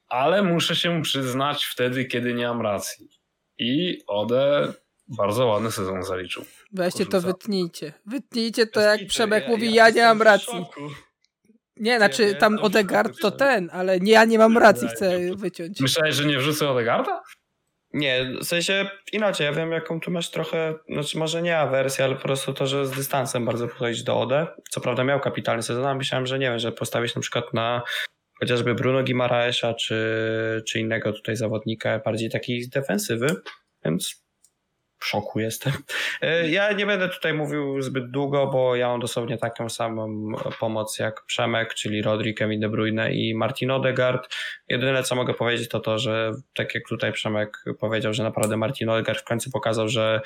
ale 0.08 0.42
muszę 0.42 0.76
się 0.76 1.02
przyznać 1.02 1.64
wtedy, 1.64 2.04
kiedy 2.04 2.35
nie 2.35 2.46
mam 2.46 2.62
racji. 2.62 3.08
I 3.58 4.02
Ode 4.06 4.72
bardzo 5.09 5.47
ładny 5.47 5.71
sezon 5.71 6.03
zaliczył. 6.03 6.45
Weźcie 6.73 7.07
to 7.07 7.21
wytnijcie. 7.21 7.93
Wytnijcie 8.07 8.67
to, 8.67 8.81
jak 8.81 9.07
Przemek 9.07 9.45
ja, 9.45 9.51
mówi, 9.51 9.75
ja, 9.75 9.88
ja 9.88 9.95
nie 9.95 10.03
mam 10.03 10.23
racji. 10.23 10.65
Nie, 11.77 11.97
znaczy 11.97 12.23
ja, 12.23 12.35
tam 12.35 12.59
Odegard 12.59 13.19
to 13.21 13.31
ten, 13.31 13.71
ale 13.73 14.01
nie, 14.01 14.12
ja 14.12 14.25
nie 14.25 14.38
mam 14.38 14.59
racji, 14.59 14.88
chcę 14.88 15.37
wyciąć. 15.37 15.81
Myślałeś, 15.81 16.15
że 16.15 16.25
nie 16.25 16.38
wrzucę 16.38 16.71
Odegarda? 16.71 17.23
Nie, 17.93 18.27
w 18.41 18.45
sensie 18.45 18.91
inaczej, 19.12 19.45
ja 19.45 19.53
wiem 19.53 19.73
jaką 19.73 20.01
tu 20.01 20.11
masz 20.11 20.31
trochę, 20.31 20.75
znaczy 20.88 21.19
może 21.19 21.43
nie 21.43 21.59
awersję, 21.59 22.05
ale 22.05 22.17
po 22.17 22.23
prostu 22.23 22.53
to, 22.53 22.67
że 22.67 22.87
z 22.87 22.91
dystansem 22.91 23.45
bardzo 23.45 23.69
podchodzić 23.69 24.03
do 24.03 24.21
Ode. 24.21 24.47
Co 24.71 24.81
prawda 24.81 25.05
miał 25.05 25.21
kapitalny 25.21 25.62
sezon, 25.62 25.87
a 25.87 25.95
myślałem, 25.95 26.27
że 26.27 26.38
nie 26.38 26.47
wiem, 26.51 26.59
że 26.59 26.73
postawić 26.73 27.15
na 27.15 27.21
przykład 27.21 27.55
na 27.55 27.83
chociażby 28.41 28.75
Bruno 28.75 29.03
Gimaraesza 29.03 29.75
czy, 29.75 30.62
czy 30.69 30.81
innego 30.81 31.12
tutaj 31.12 31.37
zawodnika 31.37 31.99
bardziej 31.99 32.31
takiej 32.31 32.69
defensywy, 32.69 33.37
więc 33.85 34.25
szoku 35.05 35.41
jestem. 35.41 35.73
E, 36.21 36.49
ja 36.49 36.73
nie 36.73 36.87
będę 36.87 37.09
tutaj 37.09 37.35
mówił 37.35 37.83
zbyt 37.83 38.11
długo, 38.11 38.47
bo 38.47 38.77
ja 38.77 38.88
mam 38.88 39.01
dosłownie 39.01 39.38
taką 39.38 39.69
samą 39.69 40.33
pomoc 40.61 40.99
jak 40.99 41.25
Przemek, 41.27 41.75
czyli 41.75 42.03
Rodri, 42.03 42.35
Kevin 42.35 42.61
De 42.61 42.69
Bruyne 42.69 43.15
i 43.15 43.35
Martin 43.35 43.71
Odegaard. 43.71 44.35
Jedyne 44.69 45.03
co 45.03 45.15
mogę 45.15 45.35
powiedzieć 45.35 45.69
to 45.69 45.81
to, 45.81 45.99
że 45.99 46.33
tak 46.55 46.75
jak 46.75 46.88
tutaj 46.88 47.12
Przemek 47.12 47.65
powiedział, 47.81 48.15
że 48.15 48.23
naprawdę 48.23 48.57
Martin 48.57 48.88
Odegaard 48.88 49.21
w 49.21 49.25
końcu 49.25 49.51
pokazał, 49.51 49.88
że 49.88 50.21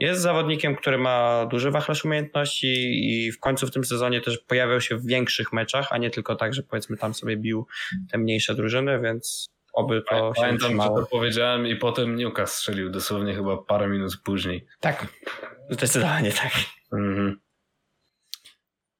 jest 0.00 0.20
zawodnikiem, 0.20 0.76
który 0.76 0.98
ma 0.98 1.46
duży 1.46 1.70
wachlarz 1.70 2.04
umiejętności 2.04 2.66
i 3.08 3.32
w 3.32 3.40
końcu 3.40 3.66
w 3.66 3.70
tym 3.70 3.84
sezonie 3.84 4.20
też 4.20 4.38
pojawiał 4.38 4.80
się 4.80 4.96
w 4.96 5.06
większych 5.06 5.52
meczach, 5.52 5.88
a 5.90 5.98
nie 5.98 6.10
tylko 6.10 6.36
tak, 6.36 6.54
że 6.54 6.62
powiedzmy 6.62 6.96
tam 6.96 7.14
sobie 7.14 7.36
bił 7.36 7.66
te 8.10 8.18
mniejsze 8.18 8.54
drużyny, 8.54 9.00
więc 9.00 9.46
oby 9.72 10.02
to 10.08 10.34
się 10.34 10.40
Pamiętam, 10.40 10.82
że 10.82 10.88
to 10.88 11.06
powiedziałem 11.10 11.66
i 11.66 11.76
potem 11.76 12.16
Newcastle 12.16 12.56
strzelił 12.56 12.90
dosłownie 12.90 13.34
chyba 13.34 13.56
parę 13.56 13.88
minut 13.88 14.16
później. 14.24 14.66
Tak, 14.80 15.06
zdecydowanie 15.70 16.32
tak. 16.32 16.52
Mhm. 16.92 17.40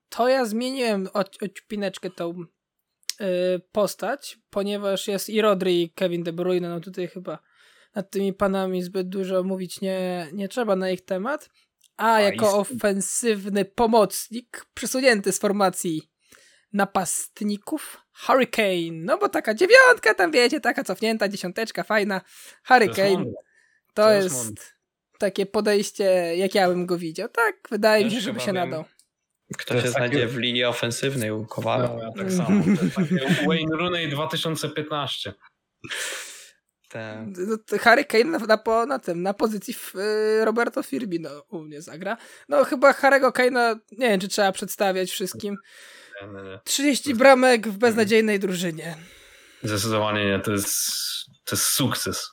To 0.09 0.29
ja 0.29 0.45
zmieniłem 0.45 1.09
odpineczkę 1.15 2.11
tą 2.11 2.35
yy, 3.21 3.27
postać, 3.73 4.39
ponieważ 4.51 5.09
jest 5.09 5.29
i 5.29 5.41
Rodri 5.41 5.83
i 5.83 5.91
Kevin 5.91 6.23
De 6.23 6.33
Bruyne, 6.33 6.69
no 6.69 6.81
tutaj 6.81 7.09
chyba 7.09 7.39
nad 7.95 8.11
tymi 8.11 8.33
panami 8.33 8.83
zbyt 8.83 9.09
dużo 9.09 9.43
mówić 9.43 9.81
nie, 9.81 10.27
nie 10.33 10.49
trzeba 10.49 10.77
na 10.77 10.91
ich 10.91 11.05
temat. 11.05 11.51
A, 11.97 12.15
A 12.15 12.21
jako 12.21 12.59
ofensywny 12.59 13.65
pomocnik 13.65 14.67
przesunięty 14.75 15.33
z 15.33 15.39
formacji 15.39 16.11
napastników 16.73 18.01
Hurricane, 18.27 18.93
no 18.93 19.19
bo 19.19 19.29
taka 19.29 19.55
dziewiątka 19.55 20.15
tam 20.15 20.31
wiecie, 20.31 20.61
taka 20.61 20.85
cofnięta 20.85 21.29
dziesiąteczka, 21.29 21.83
fajna. 21.83 22.21
Hurricane 22.65 23.25
to, 23.25 23.33
to 23.95 24.13
jest, 24.13 24.75
takie 25.19 25.47
podejście, 25.47 26.05
jak 26.37 26.55
ja 26.55 26.69
bym 26.69 26.87
go 26.87 26.99
widział. 26.99 27.29
Tak, 27.29 27.57
wydaje 27.71 28.05
mi 28.05 28.11
się, 28.11 28.21
żeby 28.21 28.41
się 28.41 28.53
nadał. 28.53 28.85
Kto 29.59 29.81
się 29.81 29.89
znajdzie 29.89 30.27
w 30.27 30.37
linii 30.37 30.65
ofensywnej 30.65 31.31
u 31.31 31.47
Kowala. 31.47 31.89
No, 31.89 32.03
ja 32.03 32.11
tak 32.19 32.33
samo. 32.33 32.65
Wayne 33.49 33.77
Rooney 33.77 34.09
2015. 34.09 35.35
Ten. 36.89 37.35
Harry 37.81 38.05
Kane 38.05 38.25
na, 38.25 38.39
na, 38.39 38.87
na, 38.87 38.99
tym, 38.99 39.23
na 39.23 39.35
pozycji 39.35 39.75
w, 39.75 39.95
y, 39.97 40.45
Roberto 40.45 40.83
Firmino 40.83 41.31
u 41.49 41.63
mnie 41.63 41.83
zagra. 41.83 42.17
No 42.49 42.65
chyba 42.65 42.93
Harry'ego 42.93 43.31
Kane'a, 43.31 43.79
nie 43.93 44.09
wiem 44.09 44.21
czy 44.21 44.29
trzeba 44.29 44.53
przedstawiać 44.53 45.11
wszystkim. 45.11 45.57
30 46.65 47.15
bramek 47.15 47.69
w 47.69 47.79
beznadziejnej 47.79 48.39
drużynie. 48.39 48.97
Zdecydowanie 49.63 50.25
nie, 50.27 50.39
to 50.41 50.53
jest, 50.53 50.77
to 51.45 51.57
jest 51.57 51.67
sukces. 51.67 52.31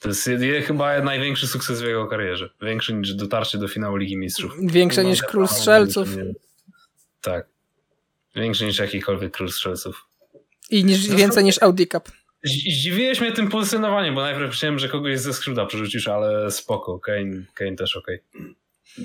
To 0.00 0.08
jest 0.08 0.26
je- 0.26 0.62
chyba 0.62 1.00
największy 1.02 1.46
sukces 1.48 1.82
w 1.82 1.84
jego 1.84 2.06
karierze. 2.06 2.50
Większy 2.62 2.94
niż 2.94 3.14
dotarcie 3.14 3.58
do 3.58 3.68
finału 3.68 3.96
Ligi 3.96 4.16
Mistrzów. 4.16 4.52
Większe 4.62 5.02
No, 5.02 5.08
niż 5.08 5.22
król 5.22 5.48
strzelców 5.48 6.08
Tak. 7.20 7.46
Większy 8.36 8.64
niż 8.66 8.78
jakikolwiek 8.78 9.32
król 9.32 9.50
strzelców. 9.50 10.04
i 10.70 10.84
niż, 10.84 11.08
więcej 11.08 11.44
niż 11.44 11.62
Audi 11.62 11.84
Cup. 11.86 12.08
Zd- 12.08 12.70
Zdziwiłeś 12.72 13.20
mnie 13.20 13.32
tym 13.32 13.48
pozycjonowaniem, 13.48 14.14
bo 14.14 14.20
najpierw 14.20 14.48
myślałem, 14.50 14.78
że 14.78 14.88
kogoś 14.88 15.18
ze 15.20 15.34
skrzydła 15.34 15.66
przerzucisz, 15.66 16.08
ale 16.08 16.50
spoko, 16.50 16.98
Kane, 16.98 17.42
Kane 17.54 17.76
też 17.76 17.96
okej. 17.96 18.18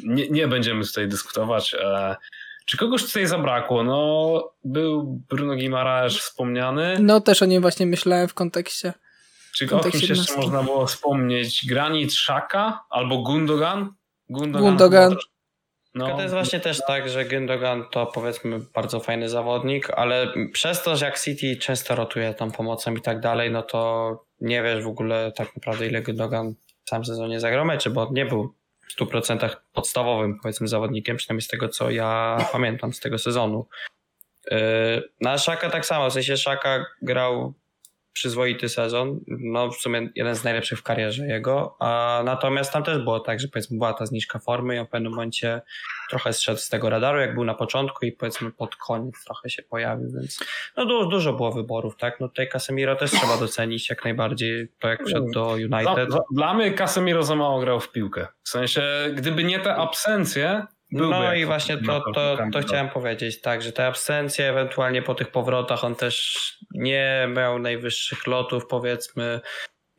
Nie, 0.03 0.29
nie 0.29 0.47
będziemy 0.47 0.85
tutaj 0.85 1.07
dyskutować. 1.07 1.75
Czy 2.65 2.77
kogoś 2.77 3.03
tutaj 3.05 3.27
zabrakło? 3.27 3.83
No, 3.83 4.51
był 4.63 5.21
Bruno 5.29 5.55
Guimaraes 5.55 6.17
wspomniany. 6.17 6.97
No 6.99 7.21
też 7.21 7.41
o 7.41 7.45
nim 7.45 7.61
właśnie 7.61 7.85
myślałem 7.85 8.27
w 8.27 8.33
kontekście. 8.33 8.93
Czy 9.55 9.75
o 9.75 9.79
kimś 9.79 10.09
jeszcze 10.09 10.35
można 10.35 10.63
było 10.63 10.87
wspomnieć? 10.87 11.65
Granit 11.67 12.11
Xhaka 12.11 12.83
albo 12.89 13.17
Gundogan? 13.17 13.93
Gundogan. 14.29 15.15
też- 15.15 15.27
No, 15.95 16.05
Tylko 16.05 16.17
to 16.17 16.23
jest 16.23 16.33
właśnie 16.33 16.59
też 16.59 16.79
tak, 16.87 17.09
że 17.09 17.25
Gündogan 17.25 17.83
to 17.91 18.05
powiedzmy 18.05 18.59
bardzo 18.73 18.99
fajny 18.99 19.29
zawodnik, 19.29 19.89
ale 19.89 20.27
przez 20.53 20.83
to, 20.83 20.95
że 20.95 21.05
jak 21.05 21.19
City 21.19 21.55
często 21.55 21.95
rotuje 21.95 22.33
tam 22.33 22.51
pomocą 22.51 22.93
i 22.93 23.01
tak 23.01 23.19
dalej, 23.19 23.51
no 23.51 23.61
to 23.63 24.09
nie 24.41 24.63
wiesz 24.63 24.83
w 24.83 24.87
ogóle 24.87 25.31
tak 25.35 25.55
naprawdę 25.55 25.87
ile 25.87 26.01
Gündogan 26.01 26.53
w 26.85 26.89
samym 26.89 27.05
sezonie 27.05 27.39
zagrał 27.39 27.65
meczy, 27.65 27.89
bo 27.89 28.09
nie 28.11 28.25
był 28.25 28.53
100% 28.99 29.49
podstawowym 29.73 30.39
powiedzmy 30.39 30.67
zawodnikiem, 30.67 31.17
przynajmniej 31.17 31.41
z 31.41 31.47
tego 31.47 31.69
co 31.69 31.91
ja 31.91 32.37
pamiętam 32.51 32.93
z 32.93 32.99
tego 32.99 33.17
sezonu. 33.17 33.67
Yy, 34.51 34.57
Na 35.21 35.37
Szaka 35.37 35.69
tak 35.69 35.85
samo, 35.85 36.09
w 36.09 36.13
sensie 36.13 36.37
Szaka 36.37 36.85
grał 37.01 37.53
przyzwoity 38.13 38.69
sezon, 38.69 39.19
no 39.27 39.71
w 39.71 39.75
sumie 39.75 40.09
jeden 40.15 40.35
z 40.35 40.43
najlepszych 40.43 40.79
w 40.79 40.83
karierze 40.83 41.25
jego, 41.27 41.75
a 41.79 42.21
natomiast 42.25 42.73
tam 42.73 42.83
też 42.83 42.99
było 43.03 43.19
tak, 43.19 43.39
że 43.39 43.47
powiedzmy 43.47 43.77
była 43.77 43.93
ta 43.93 44.05
zniżka 44.05 44.39
formy 44.39 44.81
i 44.81 44.85
w 44.85 44.89
pewnym 44.89 45.11
momencie 45.11 45.61
trochę 46.09 46.33
zszedł 46.33 46.59
z 46.59 46.69
tego 46.69 46.89
radaru, 46.89 47.19
jak 47.19 47.35
był 47.35 47.43
na 47.45 47.53
początku 47.53 48.05
i 48.05 48.11
powiedzmy 48.11 48.51
pod 48.51 48.75
koniec 48.75 49.23
trochę 49.25 49.49
się 49.49 49.63
pojawił, 49.63 50.11
więc 50.11 50.39
no 50.77 50.85
du- 50.85 51.09
dużo 51.09 51.33
było 51.33 51.51
wyborów, 51.51 51.95
tak? 51.97 52.19
No 52.19 52.27
tutaj 52.27 52.49
Casemiro 52.49 52.95
też 52.95 53.11
trzeba 53.11 53.37
docenić 53.37 53.89
jak 53.89 54.03
najbardziej 54.03 54.67
to 54.79 54.87
jak 54.87 55.05
wszedł 55.05 55.31
do 55.31 55.55
Dla, 55.67 55.77
United. 55.79 56.09
dla, 56.09 56.19
dla 56.31 56.53
mnie 56.53 56.71
Casemiro 56.71 57.23
za 57.23 57.35
mało 57.35 57.59
grał 57.59 57.79
w 57.79 57.91
piłkę. 57.91 58.27
W 58.43 58.49
sensie, 58.49 58.81
gdyby 59.15 59.43
nie 59.43 59.59
te 59.59 59.75
absencje, 59.75 60.65
No 60.93 61.33
i 61.33 61.45
właśnie 61.45 61.77
to, 61.77 62.01
to, 62.01 62.11
to 62.13 62.37
kandydat. 62.37 62.65
chciałem 62.65 62.89
powiedzieć, 62.89 63.41
tak, 63.41 63.61
że 63.61 63.71
te 63.71 63.87
absencje, 63.87 64.49
ewentualnie 64.49 65.01
po 65.01 65.15
tych 65.15 65.31
powrotach 65.31 65.83
on 65.83 65.95
też 65.95 66.37
nie 66.71 67.27
miał 67.35 67.59
najwyższych 67.59 68.27
lotów, 68.27 68.67
powiedzmy. 68.67 69.39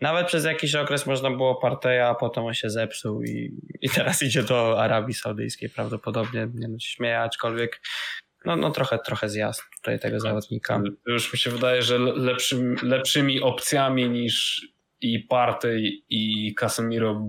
Nawet 0.01 0.27
przez 0.27 0.45
jakiś 0.45 0.75
okres 0.75 1.07
można 1.07 1.31
było 1.31 1.55
Parteja, 1.55 2.09
a 2.09 2.15
potem 2.15 2.45
on 2.45 2.55
się 2.55 2.71
zepsuł 2.71 3.23
i, 3.23 3.61
i 3.81 3.91
teraz 3.91 4.23
idzie 4.23 4.43
do 4.43 4.81
Arabii 4.83 5.15
Saudyjskiej 5.15 5.71
prawdopodobnie. 5.71 6.49
Nie 6.55 6.69
no, 6.69 6.79
śmieję, 6.81 7.21
aczkolwiek 7.21 7.81
no, 8.45 8.57
no 8.57 8.71
trochę, 8.71 8.99
trochę 8.99 9.29
zjazd 9.29 9.63
tutaj 9.77 10.01
tego 10.01 10.21
zawodnika. 10.21 10.81
To 11.05 11.13
Już 11.13 11.33
mi 11.33 11.39
się 11.39 11.51
wydaje, 11.51 11.83
że 11.83 11.99
le- 11.99 12.13
lepszym, 12.17 12.77
lepszymi 12.83 13.41
opcjami 13.41 14.11
niż 14.11 14.67
i 15.01 15.19
Partey 15.21 16.03
i 16.09 16.55
Casemiro 16.55 17.23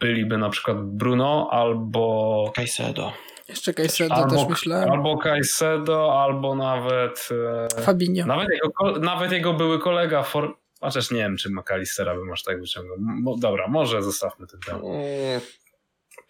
byliby 0.00 0.38
na 0.38 0.48
przykład 0.50 0.82
Bruno 0.82 1.48
albo 1.50 2.52
Caicedo. 2.54 3.12
Jeszcze 3.48 3.74
Caicedo 3.74 4.14
albo, 4.14 4.36
też 4.36 4.48
myślałem. 4.48 4.90
albo 4.90 5.18
Caicedo, 5.18 6.22
albo 6.22 6.54
nawet 6.54 7.28
e, 7.76 7.82
Fabinho. 7.82 8.26
nawet, 8.26 8.48
jego, 8.50 8.98
nawet 8.98 9.32
jego 9.32 9.52
były 9.52 9.78
kolega 9.78 10.22
for, 10.22 10.54
chociaż 10.80 11.10
nie 11.10 11.18
wiem, 11.18 11.36
czy 11.36 11.50
McAllistera 11.50 12.14
bym 12.14 12.32
aż 12.32 12.42
tak 12.42 12.60
wyciągnął. 12.60 12.96
Mo, 12.98 13.36
dobra, 13.36 13.68
może 13.68 14.02
zostawmy 14.02 14.46
ten 14.46 14.60
temat. 14.60 14.82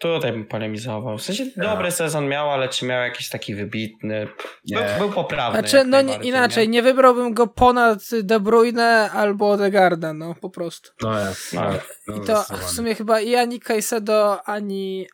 Tutaj 0.00 0.32
bym 0.32 0.46
polemizował. 0.46 1.18
W 1.18 1.22
sensie 1.22 1.44
Ja. 1.56 1.62
dobry 1.62 1.90
sezon 1.90 2.28
miał, 2.28 2.50
ale 2.50 2.68
czy 2.68 2.86
miał 2.86 3.02
jakiś 3.02 3.28
taki 3.28 3.54
wybitny? 3.54 4.26
Był, 4.70 4.80
Nie. 4.80 4.96
był 4.98 5.10
poprawny. 5.10 5.58
Znaczy, 5.60 5.84
no 5.86 6.02
nie, 6.02 6.16
inaczej, 6.16 6.68
nie 6.68 6.82
wybrałbym 6.82 7.34
go 7.34 7.46
ponad 7.46 7.98
De 8.22 8.40
Bruyne 8.40 9.10
albo 9.10 9.50
Odegaarda, 9.50 10.12
no 10.12 10.34
po 10.34 10.50
prostu. 10.50 10.90
No 11.02 11.20
jest. 11.28 11.52
No. 11.52 11.60
tak, 11.60 11.98
no 12.06 12.16
I 12.16 12.20
to 12.26 12.42
w 12.42 12.70
sumie 12.70 12.94
chyba 12.94 13.20
i 13.20 13.34
ani 13.34 13.60
Caicedo, 13.60 14.48
ani, 14.48 15.06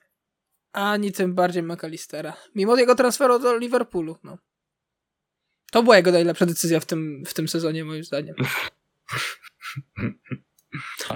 ani 0.73 1.13
tym 1.13 1.35
bardziej 1.35 1.63
McAllistera. 1.63 2.37
Mimo 2.55 2.77
jego 2.77 2.95
transferu 2.95 3.39
do 3.39 3.59
Liverpoolu, 3.59 4.17
no. 4.25 4.39
To 5.73 5.83
była 5.83 5.97
jego 5.97 6.13
najlepsza 6.13 6.47
decyzja 6.47 6.81
w 6.81 6.87
tym, 6.87 7.23
w 7.27 7.35
tym 7.35 7.49
sezonie, 7.49 7.85
moim 7.85 8.05
zdaniem. 8.05 8.35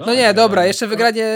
No 0.07 0.15
nie, 0.15 0.35
dobra, 0.35 0.67
jeszcze 0.67 0.87
wygranie 0.87 1.27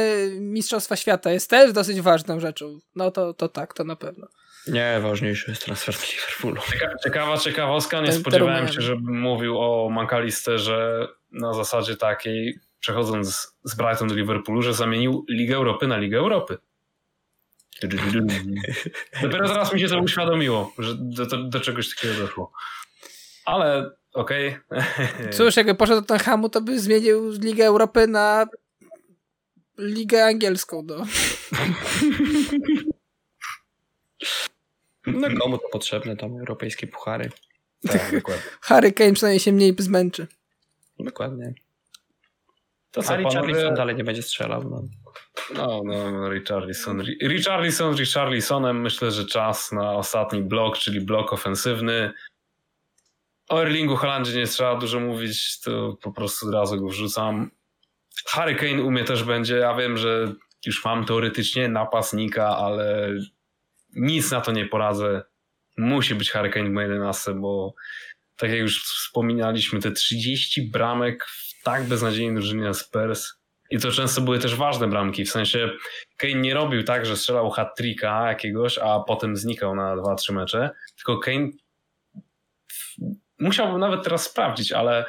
Mistrzostwa 0.40 0.96
Świata 0.96 1.30
jest 1.30 1.50
też 1.50 1.72
dosyć 1.72 2.00
ważną 2.00 2.40
rzeczą. 2.40 2.78
No 2.96 3.10
to, 3.10 3.34
to 3.34 3.48
tak, 3.48 3.74
to 3.74 3.84
na 3.84 3.96
pewno. 3.96 4.28
Nie, 4.66 4.98
ważniejszy 5.02 5.50
jest 5.50 5.64
transfer 5.64 5.94
do 5.94 6.00
Liverpoolu. 6.00 6.60
Cieka- 6.60 6.94
Ciekawa 7.04 7.38
ciekawostka, 7.38 8.00
nie 8.00 8.06
Ten 8.06 8.20
spodziewałem 8.20 8.68
się, 8.68 8.80
żebym 8.80 9.20
mówił 9.20 9.58
o 9.58 9.90
McAllisterze 9.90 11.08
na 11.32 11.52
zasadzie 11.54 11.96
takiej, 11.96 12.58
przechodząc 12.80 13.54
z 13.64 13.74
Brighton 13.74 14.08
do 14.08 14.14
Liverpoolu, 14.14 14.62
że 14.62 14.74
zamienił 14.74 15.24
Ligę 15.30 15.56
Europy 15.56 15.86
na 15.86 15.96
Ligę 15.98 16.18
Europy. 16.18 16.58
Dopiero 19.22 19.48
teraz 19.48 19.72
mi 19.72 19.80
się 19.80 19.88
to 19.88 19.98
uświadomiło, 19.98 20.72
że 20.78 20.94
do, 20.98 21.26
do, 21.26 21.36
do 21.42 21.60
czegoś 21.60 21.94
takiego 21.94 22.14
doszło. 22.14 22.52
Ale 23.44 23.90
okej. 24.14 24.56
Cóż, 25.36 25.56
jakby 25.56 25.74
poszedł 25.74 26.00
do 26.00 26.06
Tottenhamu, 26.06 26.48
to 26.48 26.60
by 26.60 26.80
zmienił 26.80 27.30
Ligę 27.30 27.66
Europy 27.66 28.06
na 28.06 28.46
Ligę 29.78 30.24
Angielską, 30.26 30.82
no. 30.86 30.96
No 35.06 35.28
komu 35.40 35.58
to 35.58 35.68
potrzebne 35.68 36.16
tam 36.16 36.38
europejskie 36.38 36.86
puchary? 36.86 37.30
Tak, 37.88 38.12
dokładnie. 38.20 38.42
Harry 38.60 38.92
Kane 38.92 39.12
przynajmniej 39.12 39.40
się 39.40 39.52
mniej 39.52 39.76
zmęczy. 39.78 40.26
Dokładnie. 40.98 41.54
To 42.90 43.02
co, 43.02 43.16
Richarlison 43.16 43.62
panowie? 43.62 43.76
dalej 43.76 43.96
nie 43.96 44.04
będzie 44.04 44.22
strzelał. 44.22 44.70
No. 44.70 44.82
No, 45.54 45.82
no, 45.84 46.30
Richarlison. 46.30 47.02
Ri- 47.02 47.28
Richarlison, 47.28 47.96
Richarlisonem 47.96 48.80
myślę, 48.80 49.10
że 49.10 49.26
czas 49.26 49.72
na 49.72 49.92
ostatni 49.92 50.42
blok, 50.42 50.78
czyli 50.78 51.00
blok 51.00 51.32
ofensywny. 51.32 52.12
O 53.48 53.62
Erlingu 53.62 53.96
Haalandzie 53.96 54.36
nie 54.36 54.46
trzeba 54.46 54.76
dużo 54.76 55.00
mówić, 55.00 55.60
to 55.60 55.96
po 56.02 56.12
prostu 56.12 56.48
od 56.48 56.54
razu 56.54 56.80
go 56.80 56.88
wrzucam. 56.88 57.50
Harry 58.26 58.54
Kane 58.54 58.82
u 58.82 58.90
mnie 58.90 59.04
też 59.04 59.24
będzie. 59.24 59.56
Ja 59.56 59.74
wiem, 59.74 59.96
że 59.96 60.32
już 60.66 60.84
mam 60.84 61.04
teoretycznie 61.04 61.68
napastnika, 61.68 62.48
ale 62.48 63.08
nic 63.94 64.30
na 64.30 64.40
to 64.40 64.52
nie 64.52 64.66
poradzę. 64.66 65.22
Musi 65.76 66.14
być 66.14 66.30
Harry 66.30 66.50
Kane 66.50 66.68
w 66.68 66.72
mojej 66.72 66.90
11, 66.90 67.34
bo 67.34 67.74
tak 68.36 68.50
jak 68.50 68.58
już 68.58 68.84
wspominaliśmy, 68.84 69.80
te 69.80 69.92
30 69.92 70.70
bramek 70.70 71.24
w 71.24 71.62
tak 71.62 71.84
beznadziejnej 71.84 72.34
drużynie 72.34 72.74
Spurs 72.74 73.32
i 73.70 73.78
to 73.78 73.90
często 73.90 74.20
były 74.20 74.38
też 74.38 74.56
ważne 74.56 74.88
bramki, 74.88 75.24
w 75.24 75.30
sensie 75.30 75.70
Kane 76.16 76.34
nie 76.34 76.54
robił 76.54 76.82
tak, 76.82 77.06
że 77.06 77.16
strzelał 77.16 77.50
hat-tricka 77.50 78.26
jakiegoś, 78.28 78.78
a 78.78 79.00
potem 79.00 79.36
znikał 79.36 79.74
na 79.74 79.96
2-3 79.96 80.32
mecze, 80.32 80.70
tylko 80.96 81.18
Kane 81.18 81.48
musiałbym 83.40 83.80
nawet 83.80 84.04
teraz 84.04 84.22
sprawdzić, 84.24 84.72
ale 84.72 85.04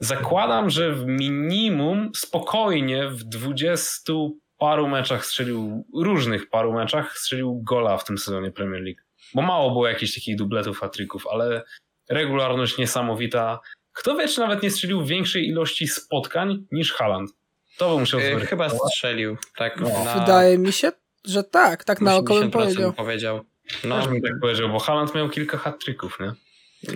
zakładam, 0.00 0.70
że 0.70 0.92
w 0.92 1.06
minimum 1.06 2.10
spokojnie 2.14 3.08
w 3.08 3.24
20 3.24 4.12
paru 4.58 4.88
meczach 4.88 5.26
strzelił, 5.26 5.86
różnych 5.94 6.48
paru 6.50 6.72
meczach 6.72 7.18
strzelił 7.18 7.62
gola 7.62 7.96
w 7.98 8.04
tym 8.04 8.18
sezonie 8.18 8.50
Premier 8.50 8.82
League. 8.82 9.00
Bo 9.34 9.42
mało 9.42 9.70
było 9.70 9.88
jakichś 9.88 10.14
takich 10.14 10.36
dubletów, 10.36 10.78
hat-tricków, 10.80 11.26
ale 11.32 11.62
regularność 12.10 12.78
niesamowita. 12.78 13.60
Kto 13.92 14.16
wie, 14.16 14.28
czy 14.28 14.40
nawet 14.40 14.62
nie 14.62 14.70
strzelił 14.70 15.04
większej 15.04 15.48
ilości 15.48 15.88
spotkań 15.88 16.66
niż 16.72 16.92
Haaland? 16.92 17.30
To 17.78 17.90
bym 17.90 18.00
musiał 18.00 18.20
E, 18.20 18.40
Chyba 18.40 18.68
strzelił. 18.68 19.36
Tak 19.56 19.80
No. 19.80 20.04
na 20.04 20.14
Wydaje 20.20 20.58
mi 20.58 20.72
się, 20.72 20.92
że 21.24 21.44
tak, 21.44 21.84
tak 21.84 22.00
na 22.00 22.16
oko 22.16 22.34
bym 22.34 22.50
80% 22.50 22.50
powiedział. 22.50 22.92
powiedział. 22.92 23.44
No, 23.84 23.98
No, 23.98 24.06
bym 24.06 24.22
tak 24.22 24.32
powiedział, 24.40 24.68
bo 24.68 24.78
Haaland 24.78 25.14
miał 25.14 25.28
kilka 25.28 25.58
hat-tricków, 25.58 26.20
nie? 26.20 26.32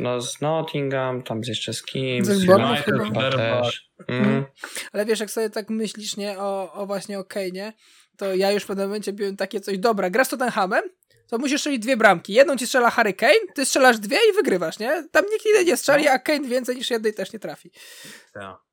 No 0.00 0.20
z 0.20 0.40
Nottingham, 0.40 1.22
tam 1.22 1.44
z 1.44 1.48
jeszcze 1.48 1.72
z 1.72 1.82
kim. 1.82 2.24
Ze 2.24 2.34
z 2.34 2.48
United 2.48 2.84
chyba. 2.84 3.04
chyba 3.04 3.20
Fenerbahce. 3.20 3.62
też. 3.62 3.90
Mm. 4.08 4.44
Ale 4.92 5.06
wiesz, 5.06 5.20
jak 5.20 5.30
sobie 5.30 5.50
tak 5.50 5.70
myślisz, 5.70 6.16
nie, 6.16 6.38
o, 6.38 6.72
o 6.72 6.86
właśnie 6.86 7.18
o 7.18 7.22
Kane'ie, 7.22 7.72
to 8.16 8.34
ja 8.34 8.52
już 8.52 8.62
w 8.62 8.66
pewnym 8.66 8.86
momencie 8.86 9.12
byłem 9.12 9.36
takie 9.36 9.60
coś, 9.60 9.78
dobra, 9.78 10.10
grasz 10.10 10.26
z 10.26 10.30
Tottenhamem, 10.30 10.82
to 11.28 11.38
musisz 11.38 11.60
strzelić 11.60 11.82
dwie 11.82 11.96
bramki. 11.96 12.32
Jedną 12.32 12.56
ci 12.56 12.66
strzela 12.66 12.90
Harry 12.90 13.12
Kane, 13.12 13.52
ty 13.54 13.64
strzelasz 13.66 13.98
dwie 13.98 14.18
i 14.30 14.32
wygrywasz, 14.32 14.78
nie? 14.78 15.08
Tam 15.12 15.24
nikt 15.32 15.46
inny 15.46 15.64
nie 15.64 15.76
strzeli, 15.76 16.08
a 16.08 16.18
Kane 16.18 16.48
więcej 16.48 16.76
niż 16.76 16.90
jednej 16.90 17.14
też 17.14 17.32
nie 17.32 17.38
trafi. 17.38 17.70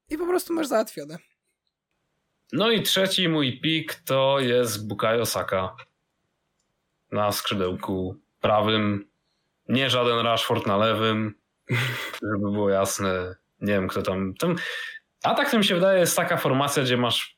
I 0.10 0.18
po 0.18 0.26
prostu 0.26 0.54
masz 0.54 0.68
załatwione. 0.68 1.18
No 2.54 2.72
i 2.72 2.82
trzeci 2.82 3.30
mój 3.30 3.60
pik 3.62 3.94
to 3.94 4.40
jest 4.40 4.88
Bukayo 4.88 5.26
Saka 5.26 5.76
na 7.12 7.32
skrzydełku 7.32 8.16
prawym. 8.42 9.08
Nie 9.70 9.90
żaden 9.90 10.20
Rashford 10.20 10.68
na 10.68 10.78
lewym, 10.78 11.34
żeby 12.22 12.52
było 12.52 12.70
jasne. 12.70 13.36
Nie 13.62 13.74
wiem, 13.74 13.88
kto 13.88 14.02
tam. 14.02 14.34
tam... 14.40 14.56
A 15.24 15.34
tak 15.34 15.52
to 15.52 15.58
mi 15.58 15.66
się 15.66 15.76
wydaje, 15.76 16.00
jest 16.00 16.16
taka 16.16 16.38
formacja, 16.38 16.84
gdzie 16.84 16.98
masz 16.98 17.36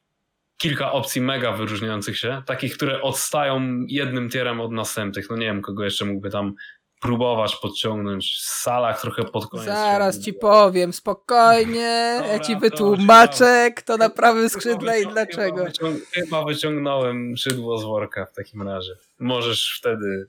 kilka 0.58 0.92
opcji 0.92 1.22
mega 1.22 1.52
wyróżniających 1.52 2.18
się, 2.18 2.42
takich, 2.46 2.74
które 2.78 3.02
odstają 3.02 3.86
jednym 3.88 4.30
tierem 4.30 4.62
od 4.62 4.72
następnych. 4.72 5.30
No 5.30 5.38
nie 5.38 5.46
wiem, 5.46 5.62
kogo 5.62 5.84
jeszcze 5.84 6.06
mógłby 6.06 6.30
tam 6.30 6.54
próbować 7.02 7.56
podciągnąć. 7.56 8.36
W 8.36 8.42
salach 8.42 9.02
trochę 9.02 9.24
pod 9.24 9.48
koniec. 9.48 9.66
Zaraz 9.66 10.20
ci 10.20 10.34
powiem, 10.34 10.94
spokojnie, 10.94 12.16
Dobra, 12.20 12.34
ja 12.34 12.40
ci 12.40 12.54
to 12.54 12.60
wytłumaczę, 12.60 13.72
kto 13.76 13.98
na 13.98 14.10
prawym 14.10 14.50
skrzydle 14.50 15.02
i 15.02 15.08
dlaczego. 15.08 15.66
Chyba 16.14 16.46
wyciągnąłem 16.46 17.38
szydło 17.38 17.78
z 17.78 17.84
worka 17.84 18.26
w 18.26 18.34
takim 18.34 18.62
razie. 18.62 18.96
Możesz 19.20 19.78
wtedy 19.80 20.26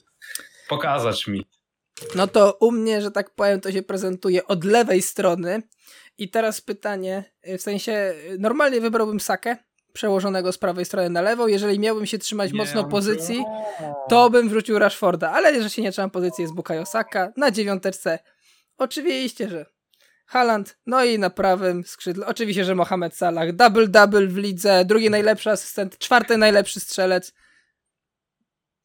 pokazać 0.69 1.27
mi. 1.27 1.47
No 2.15 2.27
to 2.27 2.57
u 2.61 2.73
mnie, 2.73 3.03
że 3.03 3.11
tak 3.11 3.31
powiem, 3.31 3.61
to 3.61 3.73
się 3.73 3.83
prezentuje 3.83 4.47
od 4.47 4.65
lewej 4.65 5.03
strony. 5.03 5.63
I 6.19 6.31
teraz 6.31 6.61
pytanie, 6.61 7.25
y, 7.49 7.59
w 7.59 7.63
sensie 7.63 7.93
y, 7.93 8.37
normalnie 8.39 8.81
wybrałbym 8.81 9.21
Sakę, 9.21 9.57
przełożonego 9.93 10.53
z 10.53 10.59
prawej 10.59 10.85
strony 10.85 11.11
na 11.11 11.23
lewą. 11.23 11.47
Jeżeli 11.47 11.79
miałbym 11.79 12.07
się 12.07 12.19
trzymać 12.19 12.53
mocno 12.53 12.85
pozycji, 12.85 13.45
to 14.09 14.31
bym 14.31 14.49
wrzucił 14.49 14.79
Rashforda, 14.79 15.31
ale 15.31 15.63
że 15.63 15.71
się 15.71 15.83
nie 15.83 15.93
trzymam 15.93 16.11
pozycji 16.11 16.43
jest 16.43 16.55
Bukayo 16.55 16.87
Saka 16.87 17.33
na 17.37 17.51
dziewiąteczce. 17.51 18.19
Oczywiście, 18.79 19.49
że 19.49 19.67
Haaland, 20.27 20.79
no 20.87 21.05
i 21.05 21.19
na 21.19 21.31
prawym 21.31 21.85
skrzydle, 21.85 22.27
oczywiście, 22.27 22.65
że 22.65 22.75
Mohamed 22.75 23.17
Salah, 23.17 23.49
double-double 23.49 24.27
w 24.27 24.37
lidze, 24.37 24.85
drugi 24.85 25.11
najlepszy 25.11 25.51
asystent, 25.51 25.99
czwarty 25.99 26.37
najlepszy 26.37 26.81
strzelec. 26.81 27.35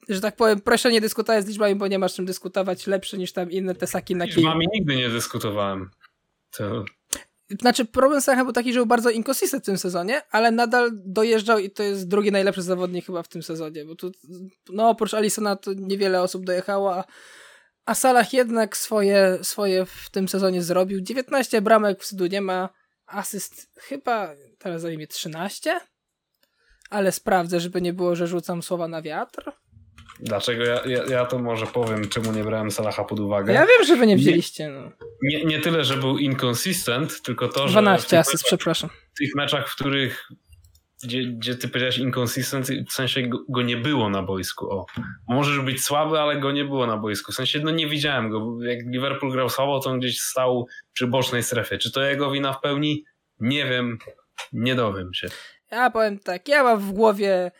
Że 0.09 0.21
tak 0.21 0.35
powiem, 0.35 0.61
proszę 0.61 0.91
nie 0.91 1.01
dyskutować 1.01 1.45
z 1.45 1.47
liczbami, 1.47 1.75
bo 1.75 1.87
nie 1.87 1.99
masz 1.99 2.13
czym 2.13 2.25
dyskutować, 2.25 2.87
lepszy 2.87 3.17
niż 3.17 3.33
tam 3.33 3.51
inne 3.51 3.75
te 3.75 3.87
Saki 3.87 4.15
na 4.15 4.25
Z 4.25 4.35
kiju. 4.35 4.47
wami 4.47 4.67
nigdy 4.73 4.95
nie 4.95 5.09
dyskutowałem. 5.09 5.89
To 6.57 6.85
Znaczy, 7.61 7.85
problem 7.85 8.21
Sacha 8.21 8.43
był 8.43 8.53
taki, 8.53 8.73
że 8.73 8.79
był 8.79 8.85
bardzo 8.85 9.09
inconsistent 9.09 9.63
w 9.63 9.65
tym 9.65 9.77
sezonie, 9.77 10.21
ale 10.31 10.51
nadal 10.51 10.91
dojeżdżał 10.93 11.59
i 11.59 11.69
to 11.69 11.83
jest 11.83 12.07
drugi 12.07 12.31
najlepszy 12.31 12.61
zawodnik 12.61 13.05
chyba 13.05 13.23
w 13.23 13.27
tym 13.27 13.43
sezonie, 13.43 13.85
bo 13.85 13.95
tu, 13.95 14.11
no 14.69 14.89
oprócz 14.89 15.13
Alisona 15.13 15.55
to 15.55 15.73
niewiele 15.73 16.21
osób 16.21 16.45
dojechało, 16.45 16.95
a, 16.95 17.03
a 17.85 17.95
Salah 17.95 18.33
jednak 18.33 18.77
swoje, 18.77 19.37
swoje 19.41 19.85
w 19.85 20.09
tym 20.09 20.27
sezonie 20.27 20.61
zrobił. 20.61 21.01
19 21.01 21.61
bramek 21.61 22.01
w 22.01 22.05
Sydu 22.05 22.25
nie 22.25 22.41
ma, 22.41 22.69
asyst 23.05 23.71
chyba 23.79 24.35
teraz 24.57 24.81
zajmie 24.81 25.07
13, 25.07 25.79
ale 26.89 27.11
sprawdzę, 27.11 27.59
żeby 27.59 27.81
nie 27.81 27.93
było, 27.93 28.15
że 28.15 28.27
rzucam 28.27 28.63
słowa 28.63 28.87
na 28.87 29.01
wiatr. 29.01 29.51
Dlaczego 30.19 30.63
ja, 30.63 30.81
ja, 30.85 31.03
ja 31.05 31.25
to 31.25 31.39
może 31.39 31.67
powiem, 31.67 32.09
czemu 32.09 32.31
nie 32.31 32.43
brałem 32.43 32.71
Salaha 32.71 33.03
pod 33.03 33.19
uwagę. 33.19 33.53
Ja 33.53 33.61
wiem, 33.61 33.87
że 33.87 33.95
wy 33.95 34.07
nie 34.07 34.17
wzięliście, 34.17 34.69
no. 34.69 34.91
Nie, 35.21 35.45
nie 35.45 35.59
tyle, 35.59 35.83
że 35.83 35.97
był 35.97 36.17
inconsistent, 36.17 37.21
tylko 37.21 37.47
to, 37.47 37.67
że 37.67 37.79
w 37.79 37.83
12 37.83 38.09
tych, 38.09 38.19
asyst, 38.19 38.43
przepraszam. 38.43 38.89
w 39.13 39.17
tych 39.17 39.35
meczach, 39.35 39.69
w 39.69 39.75
których 39.75 40.29
gdzie, 41.03 41.23
gdzie 41.23 41.55
ty 41.55 41.67
powiedziałeś 41.67 41.97
inconsistent, 41.97 42.67
w 42.89 42.93
sensie 42.93 43.21
go, 43.21 43.39
go 43.49 43.61
nie 43.61 43.77
było 43.77 44.09
na 44.09 44.23
boisku. 44.23 44.71
O. 44.71 44.85
Możesz 45.27 45.59
być 45.59 45.83
słaby, 45.83 46.19
ale 46.19 46.39
go 46.39 46.51
nie 46.51 46.65
było 46.65 46.87
na 46.87 46.97
boisku. 46.97 47.31
W 47.31 47.35
sensie, 47.35 47.59
no 47.59 47.71
nie 47.71 47.87
widziałem 47.87 48.29
go. 48.29 48.57
Jak 48.61 48.79
Liverpool 48.85 49.31
grał 49.31 49.49
słabo, 49.49 49.79
to 49.79 49.89
on 49.89 49.99
gdzieś 49.99 50.19
stał 50.19 50.67
przy 50.93 51.07
bocznej 51.07 51.43
strefie. 51.43 51.77
Czy 51.77 51.91
to 51.91 52.01
jego 52.01 52.31
wina 52.31 52.53
w 52.53 52.61
pełni? 52.61 53.03
Nie 53.39 53.65
wiem. 53.65 53.97
Nie 54.53 54.75
dowiem 54.75 55.13
się. 55.13 55.27
Ja 55.71 55.89
powiem 55.89 56.19
tak, 56.19 56.47
ja 56.47 56.63
mam 56.63 56.79
w 56.79 56.91
głowie 56.91 57.51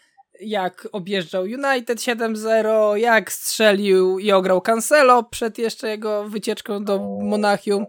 jak 0.46 0.88
objeżdżał 0.92 1.44
United 1.44 2.00
7-0, 2.00 2.94
jak 2.96 3.32
strzelił 3.32 4.20
i 4.20 4.32
ograł 4.32 4.62
Cancelo 4.62 5.24
przed 5.24 5.58
jeszcze 5.58 5.88
jego 5.90 6.30
wycieczką 6.30 6.84
do 6.84 7.00
Monachium, 7.22 7.86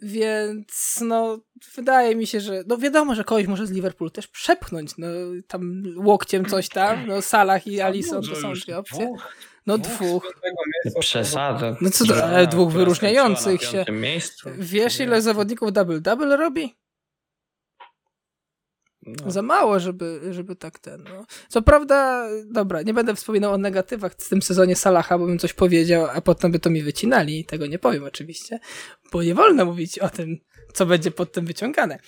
więc 0.00 1.00
no 1.00 1.38
wydaje 1.74 2.16
mi 2.16 2.26
się, 2.26 2.40
że 2.40 2.62
no 2.66 2.78
wiadomo, 2.78 3.14
że 3.14 3.24
kogoś 3.24 3.46
może 3.46 3.66
z 3.66 3.70
Liverpoolu 3.70 4.10
też 4.10 4.26
przepchnąć, 4.26 4.90
no 4.98 5.06
tam 5.48 5.82
łokciem 5.96 6.44
coś 6.44 6.68
tam, 6.68 7.06
no 7.06 7.22
Salah 7.22 7.66
i 7.66 7.80
Alisson 7.80 8.22
to 8.22 8.36
są 8.36 8.52
dwie 8.52 8.78
opcje. 8.78 8.98
dwóch, 8.98 9.34
No 9.66 9.78
dwóch. 9.78 10.34
Przesada. 11.00 11.76
No 11.80 11.90
co 11.90 12.24
ale 12.24 12.46
dwóch 12.46 12.72
wyróżniających 12.72 13.62
się. 13.62 13.84
Wiesz 14.58 15.00
ile 15.00 15.22
zawodników 15.22 15.72
double-double 15.72 16.36
robi? 16.36 16.76
No. 19.24 19.30
Za 19.30 19.42
mało, 19.42 19.80
żeby, 19.80 20.20
żeby 20.30 20.56
tak 20.56 20.78
ten. 20.78 21.04
No. 21.04 21.24
Co 21.48 21.62
prawda, 21.62 22.28
dobra, 22.46 22.82
nie 22.82 22.94
będę 22.94 23.14
wspominał 23.14 23.52
o 23.52 23.58
negatywach 23.58 24.12
w 24.12 24.28
tym 24.28 24.42
sezonie 24.42 24.76
Salaha, 24.76 25.18
bo 25.18 25.26
bym 25.26 25.38
coś 25.38 25.52
powiedział, 25.52 26.06
a 26.12 26.20
potem 26.20 26.52
by 26.52 26.58
to 26.58 26.70
mi 26.70 26.82
wycinali. 26.82 27.44
Tego 27.44 27.66
nie 27.66 27.78
powiem 27.78 28.04
oczywiście, 28.04 28.58
bo 29.12 29.22
nie 29.22 29.34
wolno 29.34 29.64
mówić 29.64 29.98
o 29.98 30.08
tym, 30.08 30.36
co 30.72 30.86
będzie 30.86 31.10
pod 31.10 31.32
tym 31.32 31.46
wyciągane. 31.46 31.98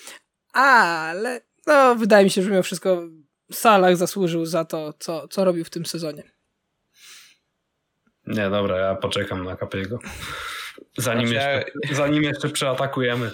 Ale, 0.53 1.41
no, 1.67 1.95
wydaje 1.95 2.25
mi 2.25 2.31
się, 2.31 2.43
że 2.43 2.51
mimo 2.51 2.63
wszystko 2.63 3.09
Salah 3.53 3.97
zasłużył 3.97 4.47
za 4.47 4.65
to, 4.65 4.93
co, 4.99 5.29
co 5.29 5.45
robił 5.45 5.65
w 5.65 5.71
tym 5.71 5.87
sezonie. 5.87 6.23
Nie, 8.27 8.51
dobra, 8.51 8.79
ja 8.79 8.95
poczekam 8.95 9.45
na 9.45 9.57
Kapiego. 9.57 9.99
Zanim, 10.99 11.29
Znaczy, 11.29 11.65
jeszcze, 11.81 11.95
zanim 11.95 12.23
jeszcze 12.23 12.49
przeatakujemy. 12.49 13.31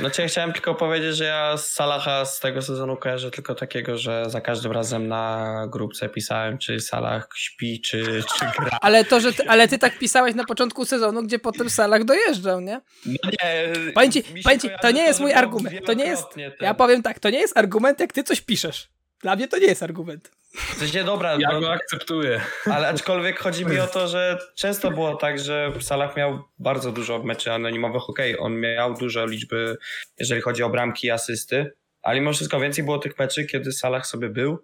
Znaczy 0.00 0.22
ja 0.22 0.28
chciałem 0.28 0.52
tylko 0.52 0.74
powiedzieć, 0.74 1.16
że 1.16 1.24
ja 1.24 1.56
z 1.56 1.72
Salaha 1.72 2.24
z 2.24 2.40
tego 2.40 2.62
sezonu 2.62 2.96
kojarzę 2.96 3.30
tylko 3.30 3.54
takiego, 3.54 3.98
że 3.98 4.24
za 4.30 4.40
każdym 4.40 4.72
razem 4.72 5.08
na 5.08 5.66
grupce 5.68 6.08
pisałem, 6.08 6.58
czy 6.58 6.80
Salah 6.80 7.28
śpi, 7.36 7.80
czy, 7.80 8.02
czy 8.04 8.44
gra. 8.58 8.78
Ale 8.80 9.04
to, 9.04 9.20
że 9.20 9.32
ty, 9.32 9.48
ale 9.48 9.68
ty 9.68 9.78
tak 9.78 9.98
pisałeś 9.98 10.34
na 10.34 10.44
początku 10.44 10.84
sezonu, 10.84 11.22
gdzie 11.22 11.38
potem 11.38 11.70
Salah 11.70 12.04
dojeżdżał, 12.04 12.60
nie? 12.60 12.80
No 13.06 13.30
nie, 13.30 13.72
Powiem 13.92 14.12
ci, 14.12 14.18
mi 14.18 14.24
się 14.24 14.42
powiem 14.42 14.60
ci, 14.60 14.66
kojarzy 14.66 14.82
to 14.82 14.90
nie 14.90 15.02
jest 15.02 15.20
mój 15.20 15.32
argument. 15.32 15.86
To 15.86 15.92
nie 15.92 16.04
jest. 16.04 16.26
Ja 16.60 16.74
powiem 16.74 17.02
tak, 17.02 17.18
to 17.18 17.30
nie 17.30 17.40
jest 17.40 17.58
argument, 17.58 18.00
jak 18.00 18.12
ty 18.12 18.24
coś 18.24 18.40
piszesz. 18.40 18.88
Dla 19.20 19.36
mnie 19.36 19.48
to 19.48 19.58
nie 19.58 19.66
jest 19.66 19.82
argument. 19.82 20.30
W 20.54 20.74
sensie 20.78 21.04
dobra, 21.04 21.36
Ja 21.38 21.52
no, 21.52 21.60
go 21.60 21.72
akceptuję. 21.72 22.40
ale 22.72 22.88
aczkolwiek 22.88 23.38
chodzi 23.40 23.66
mi 23.66 23.78
o 23.80 23.86
to, 23.86 24.08
że 24.08 24.38
często 24.56 24.90
było 25.00 25.16
tak, 25.16 25.38
że 25.38 25.72
Salah 25.80 26.16
miał 26.16 26.38
bardzo 26.58 26.92
dużo 26.92 27.18
meczy 27.22 27.52
anonimowych. 27.52 28.10
Okej, 28.10 28.38
on 28.38 28.60
miał 28.60 28.94
dużo 28.94 29.26
liczby, 29.26 29.76
jeżeli 30.18 30.40
chodzi 30.40 30.62
o 30.62 30.70
bramki 30.70 31.06
i 31.06 31.10
asysty, 31.10 31.72
ale 32.02 32.20
mimo 32.20 32.32
wszystko 32.32 32.60
więcej 32.60 32.84
było 32.84 32.98
tych 32.98 33.18
meczy, 33.18 33.44
kiedy 33.46 33.72
Salah 33.72 34.06
sobie 34.06 34.28
był. 34.28 34.58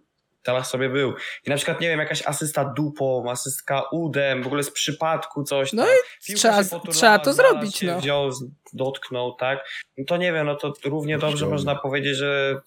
Salah 0.47 0.67
sobie 0.67 0.89
był. 0.89 1.15
I 1.47 1.51
na 1.51 1.57
przykład, 1.57 1.81
nie 1.81 1.89
wiem, 1.89 1.99
jakaś 2.01 2.23
asysta 2.27 2.65
dupą, 2.77 3.31
asystka 3.31 3.83
udem, 3.93 4.43
w 4.43 4.47
ogóle 4.47 4.63
z 4.63 4.71
przypadku 4.71 5.43
coś. 5.45 5.73
No 5.73 5.83
tam. 5.83 5.93
i 6.29 6.35
trzeba- 6.35 6.57
poturlała, 6.65 6.93
trzeba 6.95 7.19
to 7.19 7.33
zrobić, 7.33 7.77
się, 7.77 7.87
no. 7.87 7.99
Wziął, 8.01 8.31
dotknął, 8.73 9.33
tak? 9.35 9.69
No 9.99 10.05
to 10.09 10.17
nie 10.17 10.33
wiem, 10.33 10.47
no 10.47 10.55
to 10.55 10.73
równie 10.85 11.19
dobrze 11.19 11.37
Wziął. 11.37 11.51
można 11.51 11.75
powiedzieć, 11.75 12.17
że 12.17 12.61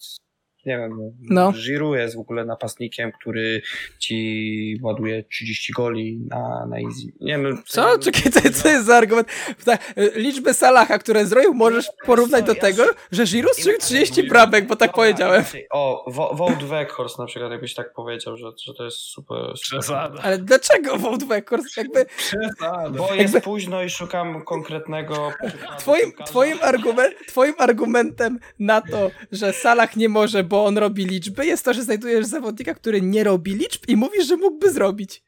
nie 0.65 0.77
wiem, 0.77 0.91
No. 0.97 1.11
no. 1.21 1.53
Giroud 1.53 1.97
jest 1.97 2.15
w 2.15 2.19
ogóle 2.19 2.45
napastnikiem, 2.45 3.11
który 3.11 3.61
ci 3.99 4.79
ładuje 4.83 5.23
30 5.23 5.73
goli 5.73 6.19
na, 6.29 6.65
na 6.69 6.77
easy. 6.79 7.07
Nie 7.21 7.31
wiem, 7.33 7.43
no, 7.49 7.57
Co? 7.67 7.99
Czekaj, 7.99 8.31
co, 8.31 8.41
co 8.61 8.69
jest 8.69 8.85
za 8.85 8.95
argument? 8.97 9.27
Tak, 9.65 9.93
liczbę 10.15 10.53
Salaha, 10.53 10.97
które 10.97 11.25
zrobił, 11.25 11.53
możesz 11.53 11.87
porównać 12.05 12.45
do 12.45 12.55
tego, 12.55 12.83
że 13.11 13.23
Giroud 13.25 13.55
strzelił 13.55 13.79
30 13.79 14.23
bramek, 14.23 14.67
bo 14.67 14.75
tak 14.75 14.93
powiedziałem. 14.93 15.43
O, 15.71 16.05
Wo- 16.11 16.31
Wout 16.35 16.63
Weghorst 16.63 17.19
na 17.19 17.25
przykład, 17.25 17.51
jakbyś 17.51 17.73
tak 17.73 17.93
powiedział, 17.93 18.37
że, 18.37 18.45
że 18.65 18.73
to 18.73 18.83
jest 18.85 18.97
super. 18.97 19.37
Przesada. 19.53 20.21
Ale 20.23 20.37
dlaczego 20.37 20.97
Wout 20.97 21.23
Weghorst? 21.23 21.77
Jakby 21.77 22.05
Przesada. 22.17 22.89
Bo 22.89 23.13
jest 23.13 23.39
późno 23.41 23.83
i 23.83 23.89
szukam 23.89 24.41
konkretnego. 24.45 25.31
twoim, 25.79 26.11
twoim, 26.25 26.57
argument, 26.61 27.15
twoim 27.27 27.53
argumentem 27.57 28.39
na 28.59 28.81
to, 28.81 29.11
że 29.31 29.53
Salah 29.53 29.95
nie 29.95 30.09
może, 30.09 30.43
bo 30.49 30.65
on 30.65 30.77
robi 30.77 31.05
liczby, 31.05 31.45
jest 31.45 31.65
to, 31.65 31.73
że 31.73 31.83
znajdujesz 31.83 32.25
zawodnika, 32.25 32.73
który 32.73 33.01
nie 33.01 33.23
robi 33.23 33.53
liczb 33.55 33.83
i 33.87 33.95
mówisz, 33.95 34.27
że 34.27 34.37
mógłby 34.37 34.71
zrobić. 34.71 35.23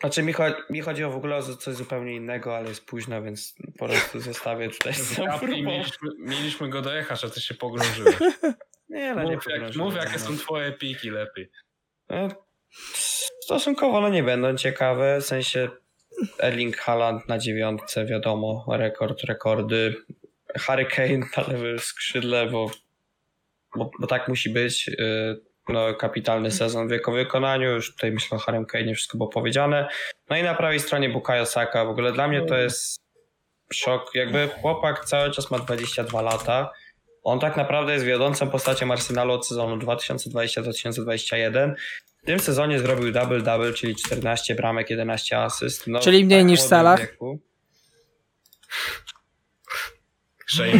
Znaczy 0.00 0.22
mi, 0.22 0.34
cho- 0.34 0.54
mi 0.70 0.80
chodzi 0.80 1.04
o 1.04 1.10
w 1.10 1.16
ogóle 1.16 1.36
o 1.36 1.42
coś 1.42 1.74
zupełnie 1.74 2.16
innego, 2.16 2.56
ale 2.56 2.68
jest 2.68 2.84
późno, 2.84 3.22
więc 3.22 3.54
po 3.78 3.88
prostu 3.88 4.20
zostawię 4.30 4.70
tutaj 4.70 4.92
mieliśmy, 5.62 6.10
mieliśmy 6.18 6.68
go 6.68 6.82
dojechać, 6.82 7.24
a 7.24 7.30
ty 7.30 7.40
się 7.40 7.54
pogrążyłeś. 7.54 8.16
Nie, 8.88 9.14
no 9.14 9.22
nie 9.22 9.34
Mów, 9.34 9.44
jak, 9.46 9.54
pogrążyłem, 9.54 9.88
mów 9.88 9.96
jakie 9.96 10.12
no. 10.12 10.18
są 10.18 10.36
twoje 10.36 10.72
piki 10.72 11.10
lepiej. 11.10 11.50
E, 12.10 12.28
Stosunkowo 13.40 14.00
no 14.00 14.08
nie 14.08 14.22
będą 14.22 14.56
ciekawe, 14.56 15.20
w 15.20 15.26
sensie 15.26 15.68
Erling 16.38 16.76
Haaland 16.76 17.28
na 17.28 17.38
dziewiątce, 17.38 18.06
wiadomo, 18.06 18.64
rekord, 18.68 19.24
rekordy. 19.24 19.94
Harry 20.58 20.86
Kane 20.86 21.18
na 21.36 21.42
lewym 21.48 21.78
skrzydle, 21.78 22.46
bo, 22.46 22.70
bo, 23.76 23.90
bo 24.00 24.06
tak 24.06 24.28
musi 24.28 24.50
być. 24.50 24.88
Y, 24.88 25.50
No, 25.68 25.94
kapitalny 25.94 26.50
sezon 26.50 26.88
w 26.88 26.90
jego 26.90 27.12
wykonaniu. 27.12 27.70
Już 27.70 27.92
tutaj 27.92 28.12
myślę 28.12 28.36
o 28.36 28.40
Harrym 28.40 28.66
Kane, 28.66 28.94
wszystko 28.94 29.18
było 29.18 29.30
powiedziane. 29.30 29.88
No 30.30 30.36
i 30.36 30.42
na 30.42 30.54
prawej 30.54 30.80
stronie 30.80 31.08
Bukayo 31.08 31.46
Saka. 31.46 31.84
W 31.84 31.88
ogóle 31.88 32.12
dla 32.12 32.28
mnie 32.28 32.42
to 32.42 32.56
jest 32.56 33.00
szok. 33.72 34.10
Jakby 34.14 34.48
chłopak 34.48 35.04
cały 35.04 35.30
czas 35.30 35.50
ma 35.50 35.58
22 35.58 36.22
lata. 36.22 36.70
On 37.22 37.40
tak 37.40 37.56
naprawdę 37.56 37.92
jest 37.92 38.04
wiodącą 38.04 38.50
postacią 38.50 38.92
Arsenalu 38.92 39.32
od 39.32 39.46
sezonu 39.46 39.76
2020-2021. 39.76 41.74
W 42.22 42.26
tym 42.26 42.38
sezonie 42.40 42.78
zrobił 42.78 43.12
double-double, 43.12 43.74
czyli 43.74 43.96
14 43.96 44.54
bramek, 44.54 44.90
11 44.90 45.38
asyst. 45.38 45.86
No, 45.86 46.00
Czyli 46.00 46.24
mniej 46.24 46.40
tak 46.40 46.46
niż 46.48 46.60
Salah? 46.60 47.00
wieku. 47.00 47.40
Shame. 50.54 50.72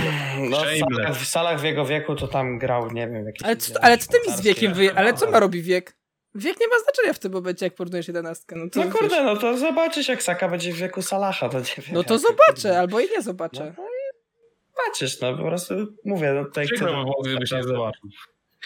No, 0.51 0.57
w 0.57 0.61
Shameless. 0.61 0.81
salach, 0.81 1.17
w 1.17 1.27
salach 1.27 1.61
w 1.61 1.65
jego 1.65 1.87
wieku 1.87 2.15
to 2.17 2.29
tam 2.29 2.59
grał, 2.59 2.91
nie 2.91 3.09
wiem, 3.09 3.27
jakieś... 3.27 3.43
Ale 3.43 3.57
co, 3.57 3.85
ale 3.85 3.99
co 3.99 4.13
ty 4.13 4.19
mi 4.31 4.37
z 4.37 4.41
wiekiem 4.41 4.75
wyje... 4.75 4.95
Ale 4.95 5.15
co 5.15 5.31
ma 5.31 5.41
robi 5.41 5.63
wiek? 5.63 5.97
Wiek 6.35 6.61
nie 6.61 6.69
ma 6.69 6.79
znaczenia 6.79 7.13
w 7.13 7.19
tym 7.19 7.33
momencie, 7.33 7.67
jak 7.67 7.75
porównujesz 7.75 8.09
jedenastkę. 8.09 8.57
No, 8.57 8.71
to 8.71 8.81
No 8.81 8.87
wiesz. 8.87 8.95
kurde, 8.95 9.25
no 9.25 9.37
to 9.37 9.59
zobaczysz 9.59 10.09
jak 10.09 10.23
Saka 10.23 10.49
będzie 10.49 10.73
w 10.73 10.77
wieku 10.77 11.03
Salaha, 11.03 11.49
to 11.49 11.59
nie 11.59 11.65
wiem. 11.79 11.87
No 11.95 12.05
to 12.05 12.19
zobaczę, 12.19 12.79
albo 12.79 13.01
i 13.01 13.11
nie 13.11 13.23
zobaczę. 13.23 13.75
No, 13.79 13.85
i 13.85 14.77
zobaczysz, 14.77 15.21
no 15.21 15.37
po 15.37 15.43
prostu 15.43 15.75
mówię, 16.05 16.33
no 16.33 16.45
tutaj 16.45 16.67
Przykro 16.67 16.87
by 16.87 16.93
chcę... 16.93 17.03
było, 17.05 17.23
gdybyś 17.25 17.51
nie 17.53 17.63
zobaczył. 17.63 18.11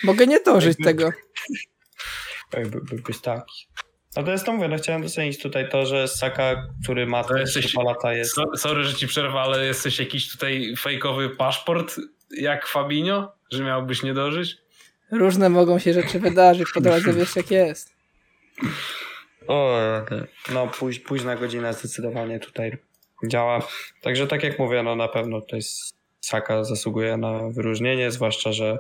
Mogę 0.04 0.26
nie 0.26 0.40
dożyć 0.40 0.78
tego. 0.84 1.10
Jakby 2.52 2.80
by, 2.80 3.02
być 3.02 3.20
taki. 3.20 3.66
No 4.16 4.22
to 4.22 4.30
jest 4.32 4.46
to 4.46 4.52
mówię, 4.52 4.68
no 4.68 4.76
chciałem 4.76 5.02
docenić 5.02 5.38
tutaj 5.42 5.68
to, 5.68 5.86
że 5.86 6.08
Saka, 6.08 6.66
który 6.84 7.06
ma 7.06 7.24
To 7.24 7.36
jesteś- 7.36 7.66
3 7.66 7.78
lata 7.84 8.12
jest... 8.14 8.34
So- 8.36 8.56
Sorry, 8.56 8.84
że 8.84 8.94
ci 8.94 9.06
przerwę, 9.06 9.40
ale 9.40 9.66
jesteś 9.66 9.98
jakiś 9.98 10.32
tutaj 10.32 10.74
fejkowy 10.78 11.30
paszport 11.30 11.96
jak 12.38 12.66
Fabinho, 12.66 13.32
że 13.52 13.64
miałbyś 13.64 14.02
nie 14.02 14.14
dożyć? 14.14 14.56
Różne 15.12 15.48
mogą 15.48 15.78
się 15.78 15.92
rzeczy 15.92 16.18
wydarzyć, 16.20 16.68
po 16.74 16.80
drodze 16.80 17.12
wiesz 17.12 17.36
jak 17.36 17.50
jest. 17.50 17.94
O, 19.48 19.78
no 20.52 20.66
póź, 20.66 20.98
późna 20.98 21.36
godzina 21.36 21.72
zdecydowanie 21.72 22.40
tutaj 22.40 22.78
działa. 23.28 23.68
Także 24.02 24.26
tak 24.26 24.42
jak 24.42 24.58
mówię, 24.58 24.82
no 24.82 24.96
na 24.96 25.08
pewno 25.08 25.40
tutaj 25.40 25.60
Saka 26.20 26.64
zasługuje 26.64 27.16
na 27.16 27.48
wyróżnienie, 27.50 28.10
zwłaszcza, 28.10 28.52
że 28.52 28.78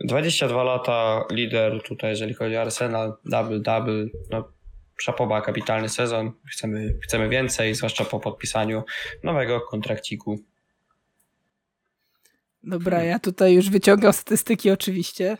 22 0.00 0.62
lata 0.62 1.24
lider 1.32 1.82
tutaj, 1.82 2.10
jeżeli 2.10 2.34
chodzi 2.34 2.56
o 2.56 2.60
Arsenal, 2.60 3.12
double, 3.24 3.60
double, 3.60 4.06
no 4.30 4.48
szapoba, 5.00 5.40
kapitalny 5.40 5.88
sezon, 5.88 6.32
chcemy, 6.50 6.98
chcemy 7.02 7.28
więcej, 7.28 7.74
zwłaszcza 7.74 8.04
po 8.04 8.20
podpisaniu 8.20 8.82
nowego 9.22 9.60
kontrakciku. 9.60 10.38
Dobra, 12.62 13.04
ja 13.04 13.18
tutaj 13.18 13.54
już 13.54 13.70
wyciągam 13.70 14.12
statystyki 14.12 14.70
oczywiście. 14.70 15.36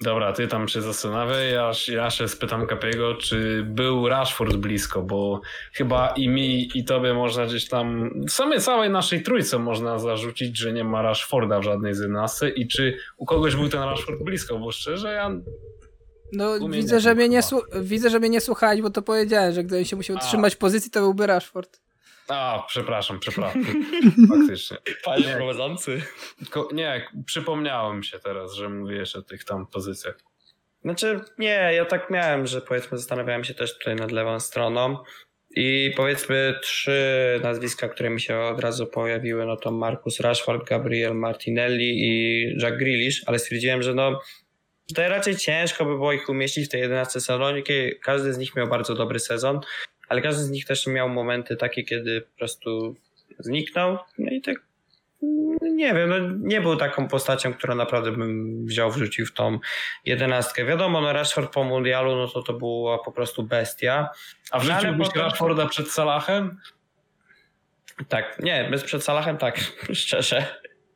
Dobra, 0.00 0.32
ty 0.32 0.48
tam 0.48 0.68
się 0.68 0.82
zastanawiaj, 0.82 1.52
ja, 1.52 1.70
ja 1.88 2.10
się 2.10 2.28
spytam 2.28 2.66
Kapiego, 2.66 3.14
czy 3.14 3.62
był 3.68 4.08
Rashford 4.08 4.56
blisko, 4.56 5.02
bo 5.02 5.40
chyba 5.72 6.08
i 6.08 6.28
mi, 6.28 6.78
i 6.78 6.84
tobie 6.84 7.14
można 7.14 7.46
gdzieś 7.46 7.68
tam, 7.68 8.10
w 8.28 8.30
sumie 8.30 8.60
całej 8.60 8.90
naszej 8.90 9.22
trójce 9.22 9.58
można 9.58 9.98
zarzucić, 9.98 10.58
że 10.58 10.72
nie 10.72 10.84
ma 10.84 11.02
Rashforda 11.02 11.60
w 11.60 11.62
żadnej 11.62 11.94
z 11.94 12.00
11 12.00 12.48
i 12.48 12.68
czy 12.68 12.98
u 13.16 13.26
kogoś 13.26 13.56
był 13.56 13.68
ten 13.68 13.82
Rashford 13.82 14.22
blisko, 14.22 14.58
bo 14.58 14.72
szczerze 14.72 15.12
ja... 15.12 15.30
No 16.32 16.68
widzę, 16.68 17.00
że 17.00 17.14
mnie 17.14 17.28
nie, 17.28 17.42
słu- 17.42 17.82
widzę, 17.82 18.10
że 18.10 18.18
mnie 18.20 18.28
nie 18.28 18.40
słuchałeś, 18.40 18.82
bo 18.82 18.90
to 18.90 19.02
powiedziałem, 19.02 19.52
że 19.54 19.64
gdybym 19.64 19.84
się 19.84 19.96
musiał 19.96 20.16
A. 20.16 20.20
trzymać 20.20 20.56
pozycji, 20.56 20.90
to 20.90 21.00
byłby 21.00 21.26
Rashford. 21.26 21.80
A, 22.28 22.64
przepraszam, 22.68 23.20
przepraszam, 23.20 23.64
faktycznie. 24.28 24.76
Panie 25.04 25.26
Nie. 25.26 25.34
prowadzący. 25.34 26.02
Tylko, 26.38 26.68
nie, 26.72 27.08
przypomniałem 27.26 28.02
się 28.02 28.18
teraz, 28.18 28.54
że 28.54 28.68
mówiłeś 28.68 29.16
o 29.16 29.22
tych 29.22 29.44
tam 29.44 29.66
pozycjach. 29.66 30.18
Znaczy, 30.82 31.20
nie, 31.38 31.70
ja 31.74 31.84
tak 31.84 32.10
miałem, 32.10 32.46
że 32.46 32.60
powiedzmy 32.60 32.98
zastanawiałem 32.98 33.44
się 33.44 33.54
też 33.54 33.78
tutaj 33.78 33.96
nad 33.96 34.12
lewą 34.12 34.40
stroną 34.40 34.96
i 35.50 35.92
powiedzmy 35.96 36.54
trzy 36.62 37.00
nazwiska, 37.42 37.88
które 37.88 38.10
mi 38.10 38.20
się 38.20 38.38
od 38.38 38.60
razu 38.60 38.86
pojawiły, 38.86 39.46
no 39.46 39.56
to 39.56 39.70
Marcus 39.70 40.20
Rashford, 40.20 40.68
Gabriel 40.68 41.14
Martinelli 41.14 41.94
i 42.04 42.42
Jack 42.62 42.76
Grealish, 42.76 43.22
ale 43.26 43.38
stwierdziłem, 43.38 43.82
że 43.82 43.94
no 43.94 44.20
tutaj 44.88 45.08
raczej 45.08 45.36
ciężko 45.36 45.84
by 45.84 45.90
było 45.90 46.12
ich 46.12 46.28
umieścić 46.28 46.66
w 46.66 46.68
tej 46.68 46.80
11 46.80 47.20
sezonie. 47.20 47.62
Każdy 48.02 48.32
z 48.32 48.38
nich 48.38 48.56
miał 48.56 48.68
bardzo 48.68 48.94
dobry 48.94 49.18
sezon, 49.18 49.60
ale 50.08 50.22
każdy 50.22 50.42
z 50.42 50.50
nich 50.50 50.64
też 50.64 50.86
miał 50.86 51.08
momenty 51.08 51.56
takie, 51.56 51.82
kiedy 51.84 52.20
po 52.20 52.38
prostu 52.38 52.96
zniknął. 53.38 53.98
No 54.18 54.30
i 54.32 54.40
tak 54.40 54.56
mm, 55.22 55.76
nie 55.76 55.94
wiem, 55.94 56.08
no 56.08 56.16
nie 56.48 56.60
był 56.60 56.76
taką 56.76 57.08
postacią, 57.08 57.54
którą 57.54 57.74
naprawdę 57.74 58.12
bym 58.12 58.64
wziął, 58.66 58.90
wrzucił 58.90 59.26
w 59.26 59.32
tą 59.32 59.58
jedenastkę. 60.04 60.64
Wiadomo, 60.64 61.00
no 61.00 61.12
Rashford 61.12 61.52
po 61.52 61.64
mundialu, 61.64 62.16
no 62.16 62.28
to 62.28 62.42
to 62.42 62.52
była 62.52 62.98
po 63.04 63.12
prostu 63.12 63.42
bestia. 63.42 64.08
A 64.50 64.58
No, 64.58 64.64
wrzuciłbyś 64.64 65.06
potem- 65.08 65.22
Rashforda 65.22 65.66
przed 65.66 65.90
Salahem? 65.90 66.60
Tak, 68.08 68.38
nie, 68.42 68.68
bez 68.70 68.84
przed 68.84 69.04
Salahem 69.04 69.36
tak, 69.38 69.60
szczerze. 69.92 70.46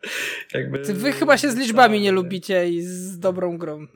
Jakby... 0.54 0.78
Ty, 0.78 0.94
wy 0.94 1.12
chyba 1.12 1.38
się 1.38 1.50
z 1.50 1.56
liczbami 1.56 2.00
nie 2.00 2.12
lubicie 2.12 2.68
i 2.68 2.82
z 2.82 3.18
dobrą 3.18 3.58
grą. 3.58 3.86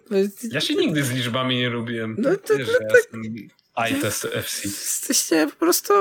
Ja 0.51 0.61
się 0.61 0.75
nigdy 0.75 1.03
z 1.03 1.13
liczbami 1.13 1.57
nie 1.57 1.71
lubiłem. 1.71 2.17
No 2.19 2.37
to- 2.37 2.59
Wiesz, 2.59 2.67
że 2.67 2.73
tak. 2.75 2.91
ja 2.91 2.97
jestem 2.97 3.23
iTest 3.91 4.25
FC. 4.25 4.69
Jesteście 4.69 5.47
po 5.47 5.57
prostu... 5.57 5.93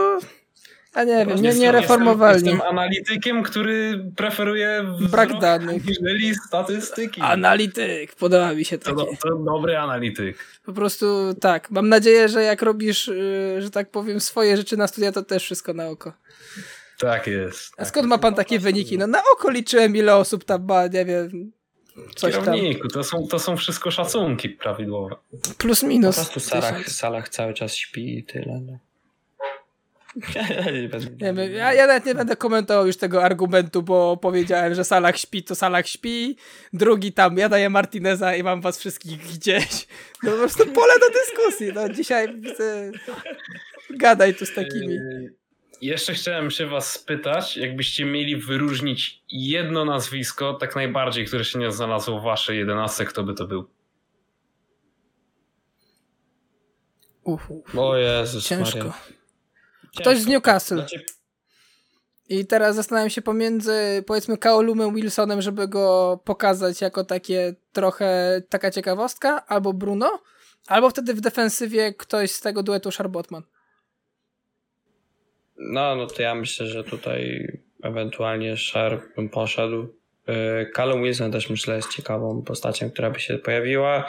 A 0.94 1.04
nie 1.04 1.26
wiem, 1.26 1.42
nie, 1.42 1.44
Jestem- 1.44 1.62
nie 1.62 1.72
reformowalni. 1.72 2.50
Jestem 2.50 2.68
analitykiem, 2.68 3.44
który 3.44 4.06
preferuje 4.16 4.86
Brak 5.12 5.40
danych. 5.40 5.86
Niżeli 5.86 6.36
statystyki. 6.36 7.22
Analityk, 7.22 8.16
podoba 8.16 8.54
mi 8.54 8.66
się 8.66 8.78
to, 8.78 8.96
takie. 8.96 9.18
to 9.18 9.36
dobry 9.36 9.78
analityk. 9.78 10.38
Po 10.66 10.74
prostu 10.74 11.34
tak. 11.42 11.72
Mam 11.72 11.90
nadzieję, 11.90 12.30
że 12.30 12.44
jak 12.44 12.62
robisz, 12.62 13.08
y, 13.08 13.56
że 13.60 13.70
tak 13.70 13.92
powiem, 13.92 14.20
swoje 14.20 14.58
rzeczy 14.58 14.78
na 14.78 14.88
studia, 14.88 15.12
to 15.12 15.24
też 15.24 15.44
wszystko 15.44 15.74
na 15.74 15.88
oko. 15.88 16.14
Tak 17.00 17.28
jest. 17.28 17.74
A 17.74 17.78
Tak 17.78 17.88
skąd 17.88 18.08
ma 18.08 18.18
pan 18.18 18.36
takie 18.36 18.60
wyniki? 18.60 18.98
No 18.98 19.08
na 19.08 19.22
oko 19.34 19.50
liczyłem, 19.50 19.96
ile 19.96 20.16
osób 20.16 20.44
tam 20.44 20.66
ma, 20.68 20.88
nie 20.88 21.06
wiem, 21.06 21.52
coś 22.16 22.34
tam. 22.36 22.44
Kierowniku, 22.44 22.88
to 22.88 23.04
są, 23.04 23.28
to 23.28 23.40
są 23.40 23.58
wszystko 23.58 23.92
szacunki 23.92 24.50
prawidłowe. 24.50 25.16
Plus 25.58 25.82
Po 25.82 25.88
minus. 25.88 26.16
prostu 26.16 26.40
Salah, 26.40 26.78
tysiąc. 26.78 26.96
Salah 26.96 27.30
cały 27.30 27.54
czas 27.54 27.76
śpi 27.76 28.18
i 28.18 28.24
tyle. 28.24 28.60
No. 28.60 28.78
Ja, 30.36 30.72
nie 30.72 30.90
będę- 30.90 31.34
Nie 31.50 31.58
ja, 31.58 31.74
ja 31.74 31.88
nawet 31.88 32.06
nie 32.06 32.16
będę 32.16 32.36
komentował 32.36 32.88
już 32.88 32.98
tego 32.98 33.24
argumentu, 33.24 33.84
bo 33.84 34.18
powiedziałem, 34.18 34.76
że 34.76 34.84
Salah 34.84 35.18
śpi, 35.18 35.44
to 35.44 35.56
Salah 35.56 35.88
śpi. 35.88 36.38
Drugi 36.74 37.14
tam, 37.14 37.38
ja 37.38 37.50
daję 37.50 37.70
Martineza 37.70 38.36
i 38.36 38.44
mam 38.44 38.62
was 38.62 38.80
wszystkich 38.80 39.20
gdzieś. 39.20 39.88
No 40.24 40.32
po 40.32 40.38
prostu 40.38 40.66
pole 40.66 40.94
do 41.00 41.10
dyskusji. 41.20 41.72
No 41.76 41.90
dzisiaj 41.90 42.42
widzę... 42.42 42.92
Gadaj 43.90 44.36
tu 44.36 44.46
z 44.46 44.54
takimi. 44.54 44.98
Jeszcze 45.82 46.14
chciałem 46.14 46.52
się 46.52 46.68
was 46.68 46.92
spytać, 46.92 47.58
jakbyście 47.58 48.06
mieli 48.06 48.36
wyróżnić 48.38 49.24
jedno 49.30 49.86
nazwisko, 49.86 50.54
tak 50.54 50.76
najbardziej, 50.76 51.26
które 51.26 51.46
się 51.46 51.60
nie 51.60 51.72
znalazło 51.72 52.20
w 52.20 52.24
waszej 52.24 52.58
11, 52.58 53.06
kto 53.06 53.24
by 53.24 53.34
to 53.34 53.48
był? 53.48 53.70
Uhu, 57.24 57.64
O 57.78 57.98
Jezus 57.98 58.48
ciężko. 58.48 58.78
Maria. 58.78 58.94
Ktoś 59.98 60.18
z 60.18 60.20
Ciężko. 60.20 60.32
Newcastle. 60.32 60.76
Znaczy, 60.76 61.06
I 62.30 62.46
teraz 62.46 62.76
zastanawiam 62.76 63.10
się 63.10 63.22
pomiędzy, 63.22 64.04
powiedzmy, 64.08 64.38
Kaolumem 64.38 64.96
Wilsonem, 64.96 65.42
żeby 65.42 65.68
go 65.68 66.20
pokazać 66.26 66.82
jako 66.82 67.04
takie 67.04 67.56
trochę 67.74 68.42
taka 68.50 68.72
ciekawostka, 68.72 69.46
albo 69.46 69.74
Bruno, 69.74 70.20
albo 70.68 70.90
wtedy 70.90 71.14
w 71.14 71.22
defensywie 71.22 71.94
ktoś 71.94 72.32
z 72.32 72.40
tego 72.40 72.64
duetu 72.64 72.92
Szarbotman. 72.92 73.44
No, 75.58 75.96
no 75.96 76.08
to 76.08 76.22
ja 76.22 76.36
myślę, 76.36 76.68
że 76.68 76.84
tutaj 76.84 77.48
ewentualnie 77.84 78.58
Sharp 78.58 79.16
bym 79.16 79.30
poszedł. 79.30 79.88
Yy, 80.28 80.72
Callum 80.76 81.04
Wilson 81.04 81.32
też 81.32 81.50
myślę 81.50 81.76
jest 81.76 81.96
ciekawą 81.96 82.42
postacią, 82.42 82.92
która 82.92 83.10
by 83.10 83.20
się 83.20 83.38
pojawiła. 83.38 84.06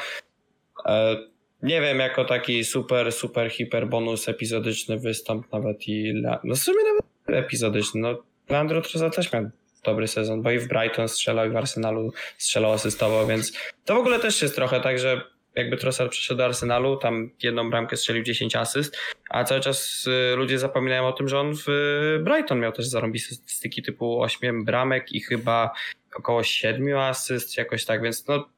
E, 0.86 1.16
Nie 1.62 1.80
wiem, 1.80 1.98
jako 1.98 2.24
taki 2.24 2.64
super, 2.64 3.12
super, 3.12 3.50
hiper 3.50 3.88
bonus 3.88 4.28
epizodyczny 4.28 4.98
występ 4.98 5.52
nawet 5.52 5.88
i... 5.88 6.22
No 6.44 6.54
w 6.54 6.58
sumie 6.58 6.78
nawet 6.84 7.44
epizodyczny. 7.44 8.00
No, 8.00 8.22
Leandro 8.48 8.82
Trossard 8.82 9.16
też 9.16 9.32
miał 9.32 9.50
dobry 9.84 10.08
sezon, 10.08 10.42
bo 10.42 10.50
i 10.50 10.58
w 10.58 10.68
Brighton 10.68 11.08
strzelał 11.08 11.46
i 11.46 11.50
w 11.50 11.56
Arsenalu 11.56 12.12
strzelał 12.38 12.72
asystował, 12.72 13.26
więc 13.26 13.52
to 13.84 13.94
w 13.94 13.98
ogóle 13.98 14.18
też 14.18 14.42
jest 14.42 14.54
trochę 14.54 14.80
tak, 14.80 14.98
że 14.98 15.20
jakby 15.54 15.76
Trossard 15.76 16.10
przyszedł 16.10 16.38
do 16.38 16.44
Arsenalu, 16.44 16.96
tam 16.96 17.30
jedną 17.42 17.70
bramkę 17.70 17.96
strzelił 17.96 18.22
10 18.22 18.56
asyst, 18.56 18.96
a 19.30 19.44
cały 19.44 19.60
czas 19.60 20.06
y, 20.32 20.36
ludzie 20.36 20.58
zapominają 20.58 21.06
o 21.06 21.12
tym, 21.12 21.28
że 21.28 21.40
on 21.40 21.56
w 21.56 21.68
y, 21.68 22.18
Brighton 22.24 22.60
miał 22.60 22.72
też 22.72 22.86
zarąbiste 22.86 23.34
statystyki 23.34 23.82
typu 23.82 24.22
8 24.22 24.64
bramek 24.64 25.12
i 25.12 25.20
chyba 25.20 25.70
około 26.16 26.42
7 26.42 26.98
asyst, 26.98 27.56
jakoś 27.56 27.84
tak, 27.84 28.02
więc 28.02 28.26
no 28.26 28.48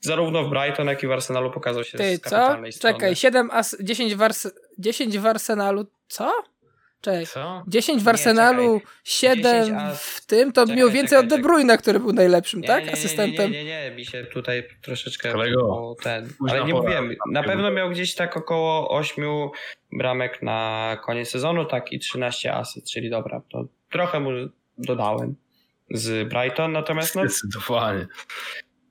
zarówno 0.00 0.44
w 0.44 0.50
Brighton, 0.50 0.86
jak 0.86 1.02
i 1.02 1.06
w 1.06 1.12
Arsenalu 1.12 1.50
pokazał 1.50 1.84
się 1.84 1.98
Ty, 1.98 2.16
z 2.16 2.20
co? 2.20 2.30
kapitalnej 2.30 2.72
strony. 2.72 2.94
Czekaj, 2.94 3.16
7 3.16 3.50
as 3.50 3.76
10 3.80 4.14
w, 4.14 4.22
Ars 4.22 4.48
10 4.78 5.18
w 5.18 5.26
Arsenalu, 5.26 5.86
co? 6.08 6.32
Czekaj. 7.02 7.26
Co? 7.26 7.62
10 7.68 8.02
w 8.02 8.04
Nie, 8.04 8.10
Arsenalu, 8.10 8.80
czekaj. 8.80 8.92
7 9.04 9.42
10 9.64 9.78
as- 9.82 10.02
w 10.02 10.26
tym, 10.26 10.52
to 10.52 10.60
Czekaj, 10.62 10.76
miał 10.76 10.90
więcej 10.90 11.18
czekaj, 11.18 11.24
od 11.24 11.28
De. 11.30 11.38
Bruyne, 11.48 11.78
który 11.78 12.00
był 12.00 12.12
najlepszym, 12.12 12.60
Nie, 12.60 12.66
tak? 12.68 12.80
nie, 12.80 12.86
nie, 12.86 12.92
Asystentem. 12.92 13.50
Nie, 13.52 13.64
nie, 13.64 13.90
nie, 13.90 13.96
mi 13.96 14.04
się 14.06 14.24
tutaj 14.24 14.68
troszeczkę 14.82 15.32
Kolego, 15.32 15.94
ten, 16.02 16.28
ale 16.48 16.64
nie 16.64 16.74
mówiłem. 16.74 17.14
Na 17.32 17.42
pewno 17.42 17.70
miał 17.70 17.90
gdzieś 17.90 18.14
tak 18.14 18.36
około 18.36 18.90
8 18.98 19.24
bramek 19.92 20.42
na 20.42 20.96
koniec 21.04 21.30
sezonu, 21.30 21.64
tak 21.64 21.92
i 21.92 21.98
13 21.98 22.54
asyst, 22.54 22.90
czyli 22.90 23.10
dobra, 23.10 23.42
to 23.52 23.64
trochę 23.90 24.20
mu 24.20 24.30
dodałem 24.78 25.34
z 25.90 26.28
Brighton, 26.28 26.72
natomiast 26.72 27.14
no 27.14 27.22
Zdecydowanie. 27.22 28.06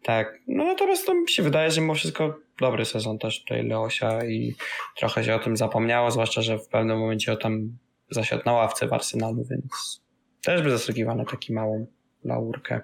tak, 0.03 0.39
no 0.47 0.63
natomiast 0.65 1.05
to 1.05 1.13
mi 1.13 1.29
się 1.29 1.43
wydaje, 1.43 1.71
że 1.71 1.81
mimo 1.81 1.93
wszystko 1.93 2.39
dobry 2.59 2.85
sezon 2.85 3.19
też 3.19 3.41
tutaj 3.41 3.67
Leosia 3.67 4.25
i 4.25 4.55
trochę 4.97 5.23
się 5.23 5.35
o 5.35 5.39
tym 5.39 5.57
zapomniało, 5.57 6.11
zwłaszcza, 6.11 6.41
że 6.41 6.57
w 6.57 6.67
pewnym 6.67 6.99
momencie 6.99 7.31
o 7.33 7.35
tam 7.35 7.77
zasiadł 8.11 8.43
na 8.45 8.53
ławce 8.53 8.87
w 8.87 8.93
Arsenalu, 8.93 9.45
więc 9.49 10.01
też 10.43 10.61
by 10.61 10.71
zasługiwał 10.71 11.15
na 11.15 11.25
taki 11.25 11.53
małą 11.53 11.87
laurkę. 12.23 12.81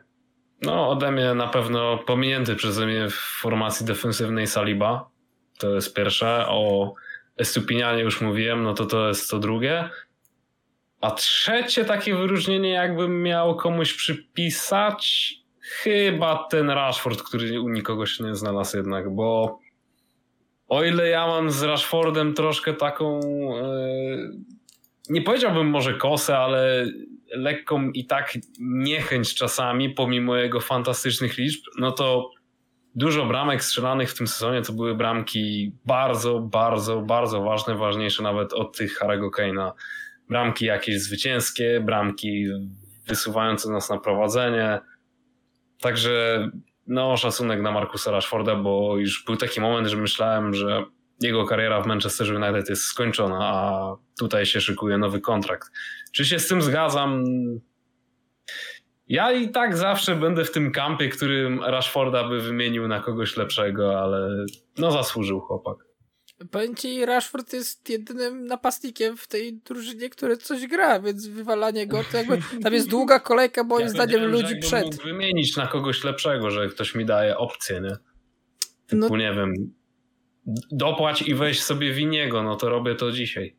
No, 0.62 0.90
ode 0.90 1.12
mnie 1.12 1.34
na 1.34 1.48
pewno 1.48 1.98
pominięty 1.98 2.56
przeze 2.56 2.86
mnie 2.86 3.10
w 3.10 3.14
formacji 3.14 3.86
defensywnej 3.86 4.48
Saliba. 4.48 5.10
To 5.60 5.76
jest 5.76 5.96
pierwsze. 5.96 6.46
O 6.48 6.94
Estupinianie 7.38 8.04
już 8.04 8.22
mówiłem, 8.22 8.64
no 8.64 8.74
to 8.74 8.86
to 8.86 9.08
jest 9.08 9.30
to 9.30 9.40
drugie. 9.40 9.90
A 11.02 11.12
trzecie 11.12 11.86
takie 11.86 12.16
wyróżnienie, 12.16 12.70
jakbym 12.70 13.24
miał 13.24 13.56
komuś 13.56 13.94
przypisać, 13.94 15.34
chyba 15.62 16.48
ten 16.52 16.70
Rashford, 16.70 17.24
który 17.24 17.62
u 17.62 17.70
nikogo 17.70 18.06
się 18.06 18.24
nie 18.24 18.36
znalazł 18.36 18.78
jednak, 18.78 19.16
bo 19.16 19.60
o 20.68 20.84
ile 20.84 21.10
ja 21.10 21.28
mam 21.28 21.52
z 21.52 21.64
Rashfordem 21.64 22.34
troszkę 22.34 22.74
taką, 22.74 23.20
e, 23.20 23.72
nie 25.10 25.22
powiedziałbym 25.22 25.68
może 25.68 25.94
kosę, 25.94 26.38
ale 26.38 26.86
lekką 27.36 27.90
i 27.90 28.06
tak 28.06 28.38
niechęć 28.60 29.36
czasami, 29.36 29.90
pomimo 29.90 30.36
jego 30.36 30.60
fantastycznych 30.60 31.38
liczb, 31.38 31.62
no 31.78 31.92
to 31.92 32.32
dużo 32.96 33.26
bramek 33.26 33.64
strzelanych 33.64 34.12
w 34.12 34.18
tym 34.18 34.28
sezonie 34.28 34.62
to 34.62 34.74
były 34.74 34.96
bramki 34.96 35.72
bardzo, 35.86 36.40
bardzo, 36.40 37.02
bardzo 37.02 37.42
ważne, 37.42 37.76
ważniejsze 37.76 38.24
nawet 38.24 38.54
od 38.54 38.78
tych 38.78 38.94
Harego 38.94 39.30
Kane'a. 39.30 39.72
Bramki 40.30 40.66
jakieś 40.66 41.02
zwycięskie, 41.02 41.82
bramki 41.86 42.46
wysuwające 43.08 43.72
nas 43.72 43.90
na 43.90 43.98
prowadzenie. 43.98 44.80
Także 45.82 46.50
no 46.88 47.18
szacunek 47.18 47.62
na 47.62 47.72
Markusa 47.72 48.12
Rashforda, 48.12 48.56
bo 48.56 48.98
już 48.98 49.24
był 49.26 49.38
taki 49.38 49.62
moment, 49.62 49.88
że 49.88 49.98
myślałem, 49.98 50.54
że 50.54 50.86
jego 51.22 51.46
kariera 51.46 51.82
w 51.82 51.88
Manchester 51.88 52.36
United 52.36 52.70
jest 52.70 52.84
skończona, 52.84 53.40
a 53.42 53.96
tutaj 54.20 54.46
się 54.46 54.62
szykuje 54.62 54.98
nowy 54.98 55.22
kontrakt. 55.22 55.68
Czy 56.12 56.26
się 56.26 56.40
z 56.40 56.48
tym 56.48 56.62
zgadzam? 56.62 57.24
Ja 59.08 59.32
i 59.32 59.50
tak 59.50 59.78
zawsze 59.78 60.16
będę 60.16 60.46
w 60.46 60.52
tym 60.52 60.72
kampie, 60.72 61.10
którym 61.10 61.64
Rashforda 61.64 62.30
by 62.30 62.42
wymienił 62.42 62.88
na 62.88 63.00
kogoś 63.00 63.38
lepszego, 63.38 64.02
ale 64.02 64.46
no 64.78 64.92
zasłużył 64.92 65.40
chłopak. 65.40 65.88
Powiem 66.52 66.76
ci, 66.76 67.06
Rashford 67.06 67.54
jest 67.54 67.90
jedynym 67.90 68.46
napastnikiem 68.46 69.18
w 69.18 69.28
tej 69.28 69.54
drużynie, 69.54 70.10
który 70.10 70.38
coś 70.38 70.68
gra, 70.68 71.00
więc 71.00 71.28
wywalanie 71.28 71.88
go 71.88 72.04
to 72.12 72.18
jakby 72.18 72.40
tam 72.64 72.74
jest 72.74 72.90
długa 72.90 73.20
kolejka 73.20 73.64
moim 73.64 73.82
ja 73.82 73.90
zdaniem 73.90 74.26
ludzi 74.26 74.60
przed. 74.60 74.86
Mógł 74.86 75.04
wymienić 75.04 75.56
na 75.56 75.68
kogoś 75.68 76.04
lepszego, 76.04 76.52
że 76.52 76.68
ktoś 76.68 76.96
mi 76.96 77.06
daje 77.06 77.38
opcję, 77.38 77.82
nie? 77.82 77.98
Typu, 78.88 79.08
no, 79.10 79.18
nie 79.18 79.34
wiem, 79.34 79.54
dopłać 80.72 81.22
i 81.22 81.36
weź 81.36 81.64
sobie 81.64 81.94
winiego, 81.94 82.44
no 82.44 82.56
to 82.56 82.70
robię 82.70 82.96
to 82.96 83.12
dzisiaj. 83.12 83.56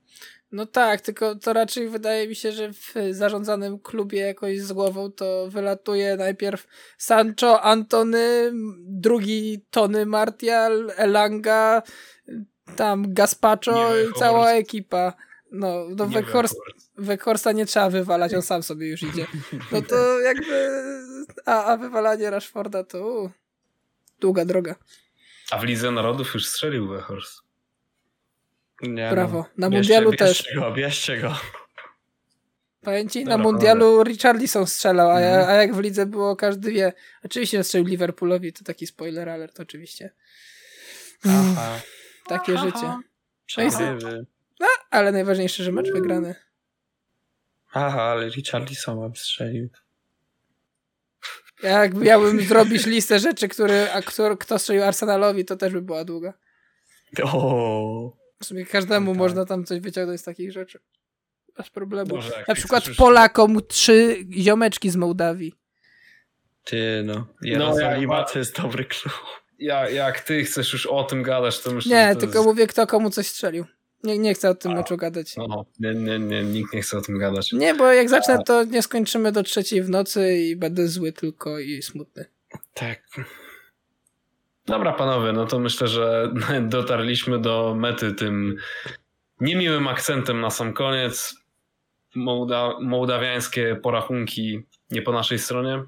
No 0.52 0.66
tak, 0.66 1.00
tylko 1.00 1.34
to 1.34 1.52
raczej 1.52 1.88
wydaje 1.88 2.28
mi 2.28 2.34
się, 2.34 2.52
że 2.52 2.72
w 2.72 2.94
zarządzanym 3.10 3.78
klubie 3.78 4.20
jakoś 4.20 4.60
z 4.60 4.72
głową 4.72 5.12
to 5.12 5.48
wylatuje 5.50 6.16
najpierw 6.16 6.66
Sancho, 6.98 7.62
Antony, 7.62 8.52
drugi 8.78 9.64
Tony 9.70 10.06
Martial, 10.06 10.92
Elanga, 10.96 11.82
tam 12.76 13.14
Gaspacho 13.14 13.98
i 13.98 14.18
cała 14.18 14.50
ekipa. 14.50 15.12
No, 15.52 15.86
no 15.96 16.06
Weghorst, 16.06 16.56
Weghorsta 16.96 17.52
nie 17.52 17.66
trzeba 17.66 17.90
wywalać, 17.90 18.34
on 18.34 18.42
sam 18.42 18.62
sobie 18.62 18.88
już 18.88 19.02
idzie. 19.02 19.26
No 19.72 19.82
to 19.82 19.96
jakby, 20.28 20.70
a, 21.44 21.64
a 21.64 21.76
wywalanie 21.76 22.30
Rashforda 22.30 22.84
to 22.84 23.30
długa 24.20 24.44
droga. 24.44 24.74
A 25.50 25.58
w 25.58 25.64
Lidze 25.64 25.90
Narodów 25.90 26.34
już 26.34 26.46
strzelił 26.46 26.88
Weghorst. 26.88 27.42
Nie, 28.82 29.10
Brawo. 29.10 29.46
Na 29.56 29.70
bierzcie, 29.70 29.94
mundialu 29.94 30.10
bierzcie 30.10 30.44
też. 30.44 30.54
Go, 30.54 30.72
bierzcie 30.72 31.20
go. 31.20 31.34
Pamięci, 32.80 33.24
na 33.24 33.38
mundialu 33.38 34.02
Richarlison 34.04 34.66
strzelał, 34.66 35.10
a, 35.10 35.20
ja, 35.20 35.48
a 35.48 35.52
jak 35.52 35.74
w 35.74 35.80
lidze 35.80 36.06
było, 36.06 36.36
każdy 36.36 36.72
wie. 36.72 36.92
Oczywiście 37.24 37.64
strzelił 37.64 37.86
Liverpoolowi, 37.86 38.52
to 38.52 38.64
taki 38.64 38.86
spoiler 38.86 39.28
alert 39.28 39.60
oczywiście. 39.60 40.10
Aha. 41.26 41.80
Takie 42.28 42.54
Aha. 42.56 42.64
życie. 42.64 42.96
No, 43.70 44.08
no, 44.60 44.66
ale 44.90 45.12
najważniejsze, 45.12 45.64
że 45.64 45.72
mecz 45.72 45.92
wygrany. 45.92 46.34
Aha, 47.72 48.02
ale 48.02 48.28
Richarlison 48.28 49.00
wam 49.00 49.16
strzelił. 49.16 49.68
Jak 51.62 51.94
miałbym 51.94 52.40
zrobić 52.40 52.86
listę 52.86 53.18
rzeczy, 53.18 53.48
które, 53.48 53.92
a 53.92 54.02
kto, 54.02 54.36
kto 54.36 54.58
strzelił 54.58 54.82
Arsenalowi, 54.82 55.44
to 55.44 55.56
też 55.56 55.72
by 55.72 55.82
była 55.82 56.04
długa. 56.04 56.32
O. 57.22 58.12
W 58.40 58.44
sumie 58.44 58.66
każdemu 58.66 59.10
tak. 59.10 59.18
można 59.18 59.44
tam 59.44 59.64
coś 59.64 59.80
wyciągnąć 59.80 60.20
z 60.20 60.24
takich 60.24 60.52
rzeczy. 60.52 60.78
Bez 61.56 61.70
problemu. 61.70 62.10
Boże, 62.10 62.44
Na 62.48 62.54
przykład 62.54 62.84
Polakom 62.96 63.60
trzy 63.68 64.26
ziomeczki 64.32 64.90
z 64.90 64.96
Mołdawii. 64.96 65.54
Ty 66.64 67.02
no. 67.04 67.26
Jerozolima 67.42 68.18
no, 68.18 68.24
to 68.32 68.38
jest 68.38 68.62
dobry 68.62 68.84
klub. 68.84 69.14
Ja, 69.58 69.90
jak 69.90 70.20
ty 70.20 70.44
chcesz 70.44 70.72
już 70.72 70.86
o 70.86 71.04
tym 71.04 71.22
gadać, 71.22 71.60
to 71.60 71.70
myślę, 71.70 71.96
Nie, 71.96 72.16
tylko 72.16 72.34
jest... 72.34 72.46
mówię, 72.46 72.66
kto 72.66 72.86
komu 72.86 73.10
coś 73.10 73.26
strzelił. 73.26 73.64
Nie, 74.04 74.18
nie 74.18 74.34
chcę 74.34 74.50
o 74.50 74.54
tym 74.54 74.72
meczu 74.72 74.96
gadać. 74.96 75.36
No, 75.36 75.66
nie, 75.80 75.94
nie, 75.94 76.18
nie, 76.18 76.44
nikt 76.44 76.74
nie 76.74 76.82
chce 76.82 76.98
o 76.98 77.00
tym 77.00 77.18
gadać. 77.18 77.52
Nie, 77.52 77.74
bo 77.74 77.92
jak 77.92 78.08
zacznę, 78.08 78.38
to 78.46 78.64
nie 78.64 78.82
skończymy 78.82 79.32
do 79.32 79.42
trzeciej 79.42 79.82
w 79.82 79.90
nocy 79.90 80.38
i 80.38 80.56
będę 80.56 80.88
zły 80.88 81.12
tylko 81.12 81.58
i 81.58 81.82
smutny. 81.82 82.24
Tak. 82.74 83.02
Dobra, 84.66 84.92
panowie, 84.92 85.32
no 85.32 85.46
to 85.46 85.58
myślę, 85.58 85.88
że 85.88 86.32
dotarliśmy 86.62 87.38
do 87.38 87.74
mety 87.78 88.12
tym 88.12 88.56
niemiłym 89.40 89.88
akcentem 89.88 90.40
na 90.40 90.50
sam 90.50 90.72
koniec. 90.72 91.34
Mołda 92.14 92.80
mołdawiańskie 92.80 93.76
porachunki 93.82 94.62
nie 94.90 95.02
po 95.02 95.12
naszej 95.12 95.38
stronie. 95.38 95.84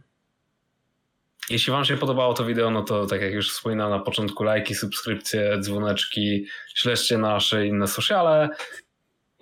Jeśli 1.50 1.72
Wam 1.72 1.84
się 1.84 1.96
podobało 1.96 2.34
to 2.34 2.44
wideo, 2.44 2.70
no 2.70 2.82
to 2.82 3.06
tak 3.06 3.20
jak 3.20 3.32
już 3.32 3.52
wspominałem 3.52 3.98
na 3.98 4.04
początku, 4.04 4.44
lajki, 4.44 4.74
subskrypcje, 4.74 5.58
dzwoneczki, 5.60 6.46
śledźcie 6.74 7.18
nasze 7.18 7.66
inne 7.66 7.86
sociale. 7.86 8.48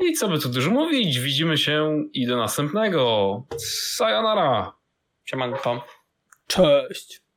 I 0.01 0.13
co 0.13 0.29
by 0.29 0.39
tu 0.39 0.49
dużo 0.49 0.71
mówić, 0.71 1.21
widzimy 1.21 1.59
się 1.59 2.05
i 2.13 2.27
do 2.27 2.37
następnego. 2.37 3.43
Sayonara! 3.59 4.73
Siemanko. 5.25 5.85
Cześć! 6.47 7.28